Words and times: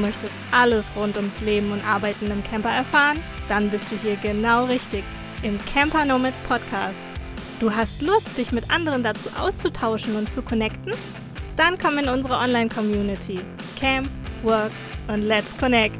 möchtest 0.00 0.32
alles 0.50 0.86
rund 0.96 1.16
ums 1.16 1.40
Leben 1.40 1.72
und 1.72 1.86
Arbeiten 1.86 2.30
im 2.30 2.42
Camper 2.42 2.70
erfahren? 2.70 3.18
Dann 3.48 3.70
bist 3.70 3.86
du 3.90 3.96
hier 3.96 4.16
genau 4.16 4.64
richtig 4.64 5.04
im 5.42 5.58
Camper 5.66 6.04
Nomads 6.04 6.40
Podcast. 6.40 7.06
Du 7.60 7.74
hast 7.74 8.02
Lust, 8.02 8.36
dich 8.38 8.52
mit 8.52 8.70
anderen 8.70 9.02
dazu 9.02 9.28
auszutauschen 9.38 10.16
und 10.16 10.30
zu 10.30 10.42
connecten? 10.42 10.94
Dann 11.56 11.78
komm 11.78 11.98
in 11.98 12.08
unsere 12.08 12.36
Online-Community. 12.36 13.40
Camp, 13.78 14.08
Work 14.42 14.72
und 15.08 15.22
Let's 15.22 15.56
Connect. 15.58 15.96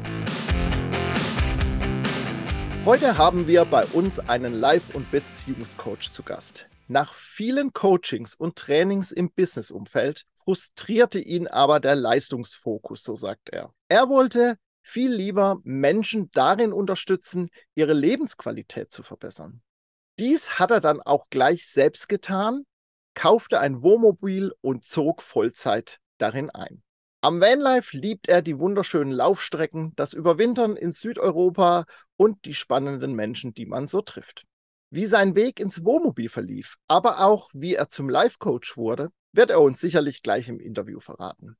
Heute 2.83 3.15
haben 3.17 3.45
wir 3.45 3.65
bei 3.65 3.85
uns 3.85 4.17
einen 4.17 4.59
Live- 4.59 4.95
und 4.95 5.11
Beziehungscoach 5.11 6.11
zu 6.11 6.23
Gast. 6.23 6.65
Nach 6.87 7.13
vielen 7.13 7.73
Coachings 7.73 8.35
und 8.35 8.55
Trainings 8.55 9.11
im 9.11 9.29
Businessumfeld 9.31 10.25
frustrierte 10.33 11.19
ihn 11.19 11.47
aber 11.47 11.79
der 11.79 11.95
Leistungsfokus, 11.95 13.03
so 13.03 13.15
sagt 13.15 13.49
er. 13.49 13.71
Er 13.91 14.07
wollte 14.07 14.57
viel 14.81 15.11
lieber 15.11 15.59
Menschen 15.65 16.31
darin 16.31 16.71
unterstützen, 16.71 17.49
ihre 17.75 17.91
Lebensqualität 17.91 18.89
zu 18.93 19.03
verbessern. 19.03 19.61
Dies 20.17 20.59
hat 20.59 20.71
er 20.71 20.79
dann 20.79 21.01
auch 21.01 21.25
gleich 21.29 21.67
selbst 21.67 22.07
getan, 22.07 22.63
kaufte 23.15 23.59
ein 23.59 23.81
Wohnmobil 23.81 24.53
und 24.61 24.85
zog 24.85 25.21
Vollzeit 25.21 25.97
darin 26.19 26.49
ein. 26.49 26.83
Am 27.19 27.41
Vanlife 27.41 27.97
liebt 27.97 28.29
er 28.29 28.41
die 28.41 28.57
wunderschönen 28.57 29.11
Laufstrecken, 29.11 29.91
das 29.97 30.13
Überwintern 30.13 30.77
in 30.77 30.93
Südeuropa 30.93 31.83
und 32.15 32.45
die 32.45 32.53
spannenden 32.53 33.11
Menschen, 33.13 33.53
die 33.53 33.65
man 33.65 33.89
so 33.89 33.99
trifft. 33.99 34.45
Wie 34.89 35.05
sein 35.05 35.35
Weg 35.35 35.59
ins 35.59 35.83
Wohnmobil 35.83 36.29
verlief, 36.29 36.77
aber 36.87 37.19
auch 37.25 37.49
wie 37.53 37.75
er 37.75 37.89
zum 37.89 38.07
Life-Coach 38.07 38.77
wurde, 38.77 39.09
wird 39.33 39.49
er 39.49 39.59
uns 39.59 39.81
sicherlich 39.81 40.23
gleich 40.23 40.47
im 40.47 40.61
Interview 40.61 41.01
verraten. 41.01 41.57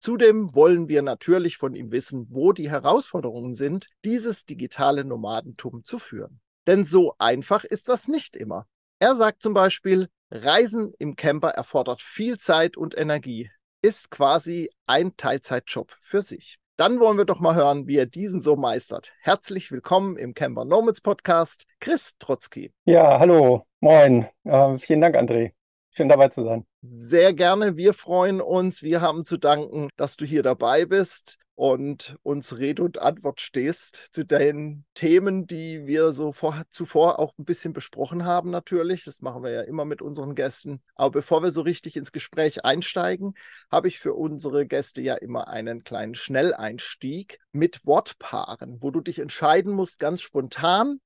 Zudem 0.00 0.54
wollen 0.54 0.88
wir 0.88 1.02
natürlich 1.02 1.56
von 1.56 1.74
ihm 1.74 1.90
wissen, 1.90 2.28
wo 2.30 2.52
die 2.52 2.70
Herausforderungen 2.70 3.54
sind, 3.54 3.88
dieses 4.04 4.46
digitale 4.46 5.04
Nomadentum 5.04 5.82
zu 5.82 5.98
führen. 5.98 6.40
Denn 6.68 6.84
so 6.84 7.14
einfach 7.18 7.64
ist 7.64 7.88
das 7.88 8.06
nicht 8.06 8.36
immer. 8.36 8.66
Er 9.00 9.14
sagt 9.16 9.42
zum 9.42 9.54
Beispiel, 9.54 10.08
Reisen 10.30 10.92
im 10.98 11.16
Camper 11.16 11.50
erfordert 11.50 12.02
viel 12.02 12.38
Zeit 12.38 12.76
und 12.76 12.96
Energie, 12.96 13.50
ist 13.82 14.10
quasi 14.10 14.70
ein 14.86 15.16
Teilzeitjob 15.16 15.92
für 16.00 16.22
sich. 16.22 16.58
Dann 16.76 17.00
wollen 17.00 17.18
wir 17.18 17.24
doch 17.24 17.40
mal 17.40 17.56
hören, 17.56 17.88
wie 17.88 17.96
er 17.96 18.06
diesen 18.06 18.40
so 18.40 18.54
meistert. 18.54 19.12
Herzlich 19.20 19.72
willkommen 19.72 20.16
im 20.16 20.32
Camper 20.32 20.64
Nomads 20.64 21.00
Podcast, 21.00 21.66
Chris 21.80 22.12
Trotzki. 22.20 22.72
Ja, 22.84 23.18
hallo, 23.18 23.66
moin. 23.80 24.28
Äh, 24.44 24.78
vielen 24.78 25.00
Dank, 25.00 25.16
André. 25.16 25.57
Schön 25.98 26.08
dabei 26.08 26.28
zu 26.28 26.44
sein. 26.44 26.64
Sehr 26.94 27.34
gerne. 27.34 27.76
Wir 27.76 27.92
freuen 27.92 28.40
uns. 28.40 28.84
Wir 28.84 29.00
haben 29.00 29.24
zu 29.24 29.36
danken, 29.36 29.88
dass 29.96 30.16
du 30.16 30.24
hier 30.24 30.44
dabei 30.44 30.86
bist 30.86 31.38
und 31.56 32.16
uns 32.22 32.56
Rede 32.56 32.84
und 32.84 33.02
Antwort 33.02 33.40
stehst 33.40 34.06
zu 34.12 34.24
den 34.24 34.84
Themen, 34.94 35.48
die 35.48 35.88
wir 35.88 36.12
so 36.12 36.30
vor, 36.30 36.62
zuvor 36.70 37.18
auch 37.18 37.32
ein 37.36 37.44
bisschen 37.44 37.72
besprochen 37.72 38.24
haben, 38.24 38.50
natürlich. 38.50 39.02
Das 39.02 39.22
machen 39.22 39.42
wir 39.42 39.50
ja 39.50 39.62
immer 39.62 39.84
mit 39.84 40.00
unseren 40.00 40.36
Gästen. 40.36 40.80
Aber 40.94 41.10
bevor 41.10 41.42
wir 41.42 41.50
so 41.50 41.62
richtig 41.62 41.96
ins 41.96 42.12
Gespräch 42.12 42.64
einsteigen, 42.64 43.34
habe 43.68 43.88
ich 43.88 43.98
für 43.98 44.14
unsere 44.14 44.68
Gäste 44.68 45.00
ja 45.00 45.16
immer 45.16 45.48
einen 45.48 45.82
kleinen 45.82 46.14
Schnelleinstieg 46.14 47.40
mit 47.50 47.84
Wortpaaren, 47.84 48.78
wo 48.80 48.92
du 48.92 49.00
dich 49.00 49.18
entscheiden 49.18 49.72
musst, 49.72 49.98
ganz 49.98 50.22
spontan, 50.22 51.00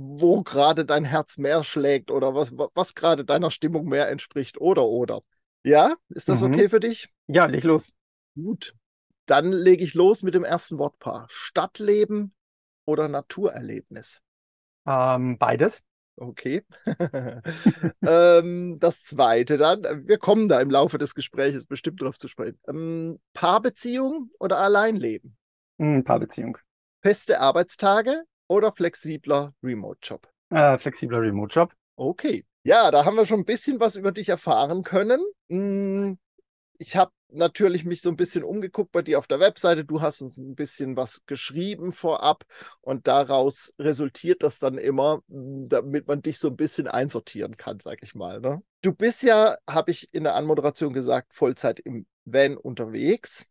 wo 0.00 0.44
gerade 0.44 0.84
dein 0.84 1.04
Herz 1.04 1.38
mehr 1.38 1.64
schlägt 1.64 2.12
oder 2.12 2.32
was, 2.32 2.52
was 2.52 2.94
gerade 2.94 3.24
deiner 3.24 3.50
Stimmung 3.50 3.86
mehr 3.86 4.08
entspricht 4.08 4.60
oder 4.60 4.84
oder. 4.84 5.22
Ja, 5.64 5.94
ist 6.08 6.28
das 6.28 6.40
mhm. 6.40 6.54
okay 6.54 6.68
für 6.68 6.78
dich? 6.78 7.08
Ja, 7.26 7.46
leg 7.46 7.64
los. 7.64 7.92
Gut. 8.36 8.76
Dann 9.26 9.50
lege 9.50 9.82
ich 9.82 9.94
los 9.94 10.22
mit 10.22 10.34
dem 10.34 10.44
ersten 10.44 10.78
Wortpaar. 10.78 11.26
Stadtleben 11.28 12.32
oder 12.86 13.08
Naturerlebnis? 13.08 14.22
Ähm, 14.86 15.36
beides. 15.36 15.82
Okay. 16.14 16.62
ähm, 18.06 18.78
das 18.78 19.02
zweite 19.02 19.58
dann, 19.58 20.06
wir 20.06 20.18
kommen 20.18 20.48
da 20.48 20.60
im 20.60 20.70
Laufe 20.70 20.98
des 20.98 21.16
Gesprächs 21.16 21.66
bestimmt 21.66 22.00
drauf 22.00 22.18
zu 22.18 22.28
sprechen. 22.28 22.60
Ähm, 22.68 23.20
Paarbeziehung 23.32 24.30
oder 24.38 24.58
Alleinleben? 24.58 25.36
Mm, 25.78 26.02
Paarbeziehung. 26.02 26.56
Feste 27.02 27.40
Arbeitstage 27.40 28.22
oder 28.48 28.72
flexibler 28.72 29.54
Remote-Job? 29.62 30.28
Äh, 30.50 30.78
flexibler 30.78 31.20
Remote-Job. 31.20 31.74
Okay. 31.96 32.44
Ja, 32.64 32.90
da 32.90 33.04
haben 33.04 33.16
wir 33.16 33.24
schon 33.24 33.40
ein 33.40 33.44
bisschen 33.44 33.80
was 33.80 33.96
über 33.96 34.12
dich 34.12 34.28
erfahren 34.28 34.82
können. 34.82 35.24
Hm, 35.48 36.18
ich 36.78 36.96
habe 36.96 37.12
natürlich 37.30 37.84
mich 37.84 38.00
so 38.00 38.08
ein 38.08 38.16
bisschen 38.16 38.44
umgeguckt 38.44 38.92
bei 38.92 39.02
dir 39.02 39.18
auf 39.18 39.26
der 39.26 39.40
Webseite. 39.40 39.84
Du 39.84 40.00
hast 40.00 40.22
uns 40.22 40.38
ein 40.38 40.54
bisschen 40.54 40.96
was 40.96 41.24
geschrieben 41.26 41.92
vorab 41.92 42.44
und 42.80 43.06
daraus 43.06 43.72
resultiert 43.78 44.42
das 44.42 44.58
dann 44.58 44.78
immer, 44.78 45.22
hm, 45.28 45.68
damit 45.68 46.06
man 46.08 46.22
dich 46.22 46.38
so 46.38 46.48
ein 46.48 46.56
bisschen 46.56 46.88
einsortieren 46.88 47.56
kann, 47.56 47.80
sag 47.80 48.02
ich 48.02 48.14
mal. 48.14 48.40
Ne? 48.40 48.62
Du 48.82 48.92
bist 48.92 49.22
ja, 49.22 49.56
habe 49.68 49.90
ich 49.90 50.08
in 50.12 50.24
der 50.24 50.34
Anmoderation 50.34 50.92
gesagt, 50.92 51.34
Vollzeit 51.34 51.80
im 51.80 52.06
Van 52.24 52.56
unterwegs. 52.56 53.46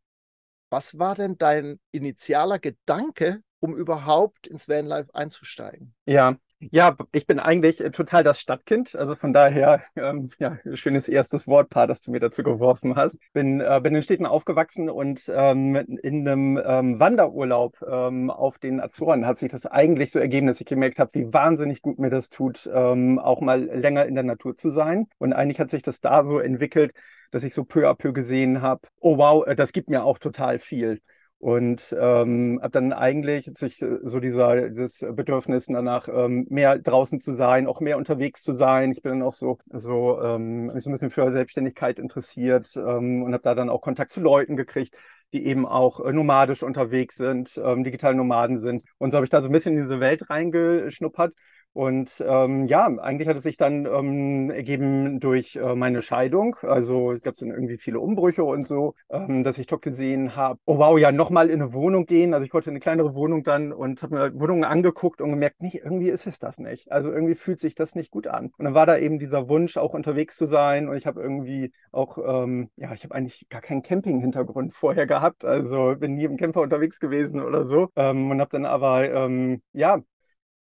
Was 0.70 1.00
war 1.00 1.16
denn 1.16 1.38
dein 1.38 1.80
initialer 1.92 2.60
Gedanke, 2.60 3.42
um 3.60 3.76
überhaupt 3.76 4.48
ins 4.48 4.68
Vanlife 4.68 5.14
einzusteigen? 5.14 5.94
Ja, 6.06 6.38
ja, 6.60 6.98
ich 7.12 7.28
bin 7.28 7.40
eigentlich 7.40 7.82
äh, 7.82 7.92
total 7.92 8.24
das 8.24 8.40
Stadtkind. 8.40 8.96
Also 8.96 9.16
von 9.16 9.32
daher, 9.32 9.84
ähm, 9.96 10.30
ja, 10.40 10.58
schönes 10.74 11.08
erstes 11.08 11.48
Wortpaar, 11.48 11.86
das 11.86 12.02
du 12.02 12.10
mir 12.12 12.20
dazu 12.20 12.42
geworfen 12.42 12.96
hast. 12.96 13.20
Bin, 13.32 13.62
äh, 13.62 13.80
bin 13.82 13.94
in 13.94 14.02
Städten 14.02 14.26
aufgewachsen 14.26 14.90
und 14.90 15.32
ähm, 15.34 15.76
in 15.76 16.28
einem 16.28 16.60
ähm, 16.66 17.00
Wanderurlaub 17.00 17.78
ähm, 17.88 18.32
auf 18.32 18.58
den 18.58 18.82
Azoren 18.82 19.28
hat 19.28 19.38
sich 19.38 19.52
das 19.52 19.68
eigentlich 19.68 20.12
so 20.12 20.18
ergeben, 20.18 20.48
dass 20.48 20.60
ich 20.60 20.66
gemerkt 20.66 20.98
habe, 20.98 21.14
wie 21.14 21.32
wahnsinnig 21.32 21.84
gut 21.84 22.00
mir 22.00 22.10
das 22.10 22.30
tut, 22.30 22.68
ähm, 22.74 23.20
auch 23.20 23.40
mal 23.42 23.64
länger 23.64 24.08
in 24.08 24.16
der 24.16 24.24
Natur 24.24 24.56
zu 24.56 24.72
sein. 24.72 25.08
Und 25.20 25.34
eigentlich 25.34 25.60
hat 25.60 25.70
sich 25.70 25.84
das 25.84 26.02
da 26.02 26.26
so 26.26 26.40
entwickelt, 26.40 26.92
dass 27.30 27.44
ich 27.44 27.54
so 27.54 27.66
peu 27.66 27.88
à 27.88 27.94
peu 27.94 28.14
gesehen 28.14 28.64
habe, 28.64 28.88
oh 29.00 29.18
wow, 29.20 29.46
äh, 29.46 29.56
das 29.56 29.74
gibt 29.74 29.90
mir 29.90 30.04
auch 30.04 30.18
total 30.18 30.58
viel. 30.58 31.02
Und 31.40 31.96
ähm, 32.00 32.60
habe 32.64 32.72
dann 32.72 32.94
eigentlich 32.94 33.52
sich 33.56 33.82
äh, 33.84 34.00
so 34.02 34.20
dieser, 34.20 34.70
dieses 34.70 35.06
Bedürfnis 35.14 35.68
danach, 35.68 36.08
ähm, 36.08 36.48
mehr 36.50 36.80
draußen 36.80 37.20
zu 37.20 37.34
sein, 37.34 37.68
auch 37.68 37.80
mehr 37.80 37.98
unterwegs 37.98 38.42
zu 38.42 38.54
sein. 38.54 38.92
Ich 38.92 39.04
bin 39.04 39.12
dann 39.12 39.22
auch 39.22 39.34
so, 39.34 39.60
so, 39.72 40.20
ähm, 40.22 40.72
so 40.80 40.90
ein 40.90 40.94
bisschen 40.94 41.12
für 41.12 41.32
Selbstständigkeit 41.32 42.00
interessiert 42.00 42.76
ähm, 42.76 43.22
und 43.22 43.34
habe 43.34 43.44
da 43.44 43.54
dann 43.54 43.70
auch 43.70 43.82
Kontakt 43.82 44.12
zu 44.14 44.20
Leuten 44.20 44.56
gekriegt, 44.58 44.96
die 45.32 45.46
eben 45.46 45.68
auch 45.68 46.00
äh, 46.00 46.12
nomadisch 46.12 46.64
unterwegs 46.64 47.18
sind, 47.18 47.60
ähm, 47.64 47.84
digitale 47.84 48.16
Nomaden 48.16 48.58
sind. 48.58 48.84
Und 48.98 49.12
so 49.12 49.18
habe 49.18 49.26
ich 49.26 49.30
da 49.30 49.42
so 49.42 49.50
ein 49.50 49.52
bisschen 49.52 49.76
in 49.76 49.84
diese 49.84 50.00
Welt 50.00 50.30
reingeschnuppert 50.32 51.34
und 51.78 52.24
ähm, 52.28 52.66
ja, 52.66 52.88
eigentlich 52.88 53.28
hat 53.28 53.38
es 53.38 53.44
sich 53.44 53.56
dann 53.56 53.86
ähm, 53.86 54.50
ergeben 54.50 55.20
durch 55.20 55.58
äh, 55.58 55.76
meine 55.76 56.02
Scheidung. 56.02 56.56
Also 56.64 57.12
es 57.12 57.22
gab 57.22 57.36
dann 57.36 57.52
irgendwie 57.52 57.78
viele 57.78 58.00
Umbrüche 58.00 58.44
und 58.44 58.66
so, 58.66 58.96
ähm, 59.12 59.44
dass 59.44 59.60
ich 59.60 59.68
doch 59.68 59.80
gesehen 59.80 60.36
habe, 60.36 60.60
oh 60.66 60.80
wow, 60.80 60.98
ja, 60.98 61.12
nochmal 61.12 61.52
in 61.52 61.62
eine 61.62 61.74
Wohnung 61.74 62.08
gehen. 62.08 62.34
Also 62.34 62.44
ich 62.44 62.54
wollte 62.56 62.72
eine 62.72 62.80
kleinere 62.80 63.14
Wohnung 63.14 63.44
dann 63.44 63.72
und 63.72 64.02
habe 64.02 64.16
mir 64.16 64.40
Wohnungen 64.40 64.64
angeguckt 64.64 65.22
und 65.22 65.30
gemerkt, 65.30 65.62
nee, 65.62 65.80
irgendwie 65.84 66.10
ist 66.10 66.26
es 66.26 66.40
das 66.40 66.58
nicht. 66.58 66.92
Also 66.92 67.12
irgendwie 67.12 67.36
fühlt 67.36 67.60
sich 67.60 67.76
das 67.76 67.94
nicht 67.94 68.10
gut 68.10 68.26
an. 68.26 68.50
Und 68.58 68.66
dann 68.66 68.74
war 68.74 68.88
da 68.88 68.98
eben 68.98 69.20
dieser 69.20 69.48
Wunsch, 69.48 69.78
auch 69.78 69.94
unterwegs 69.94 70.36
zu 70.36 70.48
sein. 70.48 70.90
Und 70.90 70.98
ich 70.98 71.06
habe 71.06 71.22
irgendwie 71.22 71.72
auch, 71.92 72.18
ähm, 72.18 72.72
ja, 72.78 72.92
ich 72.94 73.04
habe 73.04 73.14
eigentlich 73.14 73.48
gar 73.50 73.62
keinen 73.62 73.84
Camping-Hintergrund 73.84 74.74
vorher 74.74 75.06
gehabt. 75.06 75.46
Also 75.46 75.94
bin 76.00 76.16
nie 76.16 76.24
im 76.24 76.38
Camper 76.38 76.62
unterwegs 76.62 77.00
gewesen 77.00 77.40
oder 77.40 77.66
so. 77.66 77.90
Ähm, 77.96 78.32
und 78.32 78.42
habe 78.42 78.50
dann 78.50 78.66
aber, 78.66 79.08
ähm, 79.12 79.62
ja, 79.74 80.02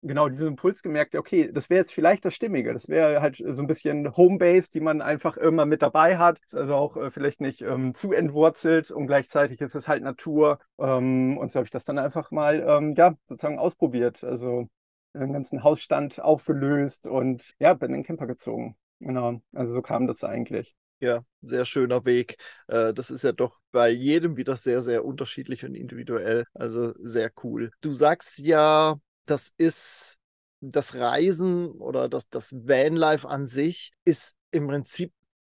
genau 0.07 0.29
diesen 0.29 0.49
Impuls 0.49 0.83
gemerkt, 0.83 1.15
okay, 1.15 1.51
das 1.53 1.71
wäre 1.71 1.81
jetzt 1.81 1.93
vielleicht 1.93 2.25
das 2.25 2.35
Stimmige. 2.35 2.73
Das 2.73 2.89
wäre 2.89 3.21
halt 3.21 3.37
so 3.37 3.63
ein 3.63 3.67
bisschen 3.67 4.17
Homebase, 4.17 4.71
die 4.71 4.81
man 4.81 5.03
einfach 5.03 5.37
immer 5.37 5.67
mit 5.67 5.83
dabei 5.83 6.19
hat. 6.19 6.41
Also 6.53 6.75
auch 6.75 6.97
äh, 6.97 7.11
vielleicht 7.11 7.41
nicht 7.41 7.63
ähm, 7.63 7.95
zu 7.95 8.13
entwurzelt 8.13 8.91
und 8.91 9.07
gleichzeitig 9.07 9.61
ist 9.61 9.75
es 9.75 9.89
halt 9.89 10.03
Natur. 10.03 10.59
Ähm, 10.79 11.39
und 11.39 11.53
so 11.53 11.59
habe 11.59 11.65
ich 11.67 11.71
das 11.71 11.85
dann 11.85 11.99
einfach 11.99 12.31
mal, 12.31 12.65
ähm, 12.67 12.95
ja, 12.97 13.15
sozusagen 13.25 13.59
ausprobiert. 13.59 14.25
Also 14.25 14.69
den 15.15 15.33
ganzen 15.33 15.63
Hausstand 15.63 16.21
aufgelöst 16.21 17.07
und 17.07 17.55
ja, 17.59 17.75
bin 17.75 17.91
in 17.91 18.01
den 18.01 18.05
Camper 18.05 18.27
gezogen. 18.27 18.77
Genau, 19.01 19.41
also 19.53 19.73
so 19.73 19.83
kam 19.83 20.07
das 20.07 20.25
eigentlich. 20.25 20.75
Ja, 21.01 21.23
sehr 21.43 21.67
schöner 21.67 22.05
Weg. 22.07 22.37
Äh, 22.69 22.95
das 22.95 23.11
ist 23.11 23.23
ja 23.23 23.33
doch 23.33 23.59
bei 23.71 23.91
jedem 23.91 24.37
wieder 24.37 24.57
sehr, 24.57 24.81
sehr 24.81 25.05
unterschiedlich 25.05 25.65
und 25.65 25.75
individuell. 25.75 26.45
Also 26.55 26.93
sehr 26.95 27.31
cool. 27.43 27.71
Du 27.83 27.93
sagst 27.93 28.39
ja, 28.39 28.97
das 29.27 29.53
ist 29.59 30.19
das 30.61 30.95
Reisen 30.95 31.73
oder 31.73 32.09
das, 32.09 32.29
das 32.29 32.53
Vanlife 32.53 33.29
an 33.29 33.47
sich 33.47 33.93
ist 34.05 34.35
im 34.51 34.69
Prinzip 34.69 35.13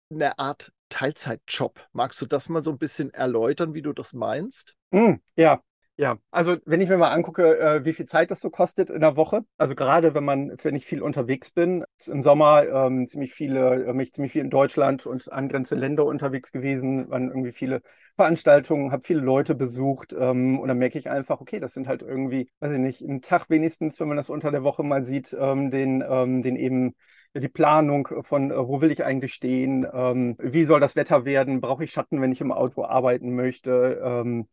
eine 0.10 0.40
Art 0.40 0.72
Teilzeitjob. 0.90 1.80
Magst 1.92 2.22
du 2.22 2.26
das 2.26 2.50
mal 2.50 2.64
so 2.64 2.72
ein 2.72 2.78
bisschen 2.78 3.10
erläutern, 3.12 3.74
wie 3.74 3.82
du 3.82 3.94
das 3.94 4.14
meinst? 4.14 4.76
Mm, 4.92 5.16
ja, 5.36 5.62
Ja, 5.96 6.18
also 6.32 6.58
wenn 6.66 6.82
ich 6.82 6.90
mir 6.90 6.98
mal 6.98 7.12
angucke, 7.12 7.60
äh, 7.60 7.86
wie 7.86 7.94
viel 7.94 8.08
Zeit 8.08 8.32
das 8.32 8.42
so 8.42 8.50
kostet 8.50 8.90
in 8.90 9.02
der 9.02 9.16
Woche, 9.16 9.46
also 9.60 9.76
gerade 9.76 10.16
wenn 10.16 10.24
man, 10.24 10.52
wenn 10.64 10.74
ich 10.76 10.88
viel 10.88 11.04
unterwegs 11.04 11.52
bin, 11.52 11.84
im 12.08 12.24
Sommer 12.24 12.64
ähm, 12.68 13.06
ziemlich 13.06 13.32
viele, 13.32 13.86
äh, 13.86 13.94
mich 13.94 14.12
ziemlich 14.12 14.32
viel 14.32 14.42
in 14.42 14.50
Deutschland 14.50 15.06
und 15.06 15.32
angrenzende 15.32 15.80
Länder 15.86 16.06
unterwegs 16.06 16.52
gewesen, 16.52 17.08
waren 17.12 17.28
irgendwie 17.28 17.52
viele 17.52 17.84
Veranstaltungen, 18.16 18.92
habe 18.92 19.04
viele 19.04 19.20
Leute 19.22 19.54
besucht 19.54 20.14
ähm, 20.18 20.60
und 20.60 20.68
dann 20.68 20.80
merke 20.80 20.98
ich 20.98 21.12
einfach, 21.12 21.42
okay, 21.42 21.60
das 21.60 21.74
sind 21.74 21.88
halt 21.88 22.02
irgendwie, 22.02 22.50
weiß 22.60 22.72
ich 22.72 22.80
nicht, 22.80 23.04
einen 23.04 23.22
Tag 23.22 23.52
wenigstens, 23.52 24.00
wenn 24.00 24.08
man 24.08 24.18
das 24.18 24.32
unter 24.32 24.50
der 24.50 24.64
Woche 24.64 24.82
mal 24.82 25.04
sieht, 25.04 25.36
ähm, 25.40 25.70
den, 25.70 26.04
ähm, 26.10 26.42
den 26.42 26.56
eben 26.56 26.96
die 27.36 27.48
Planung 27.50 28.08
von, 28.24 28.50
äh, 28.50 28.58
wo 28.68 28.82
will 28.82 28.90
ich 28.92 29.04
eigentlich 29.06 29.34
stehen, 29.36 29.86
ähm, 29.94 30.38
wie 30.40 30.64
soll 30.66 30.80
das 30.80 30.96
Wetter 30.96 31.24
werden, 31.26 31.62
brauche 31.62 31.84
ich 31.84 31.92
Schatten, 31.92 32.20
wenn 32.20 32.32
ich 32.32 32.42
im 32.42 32.52
Auto 32.52 32.84
arbeiten 32.84 33.36
möchte, 33.36 34.02
ähm, 34.04 34.48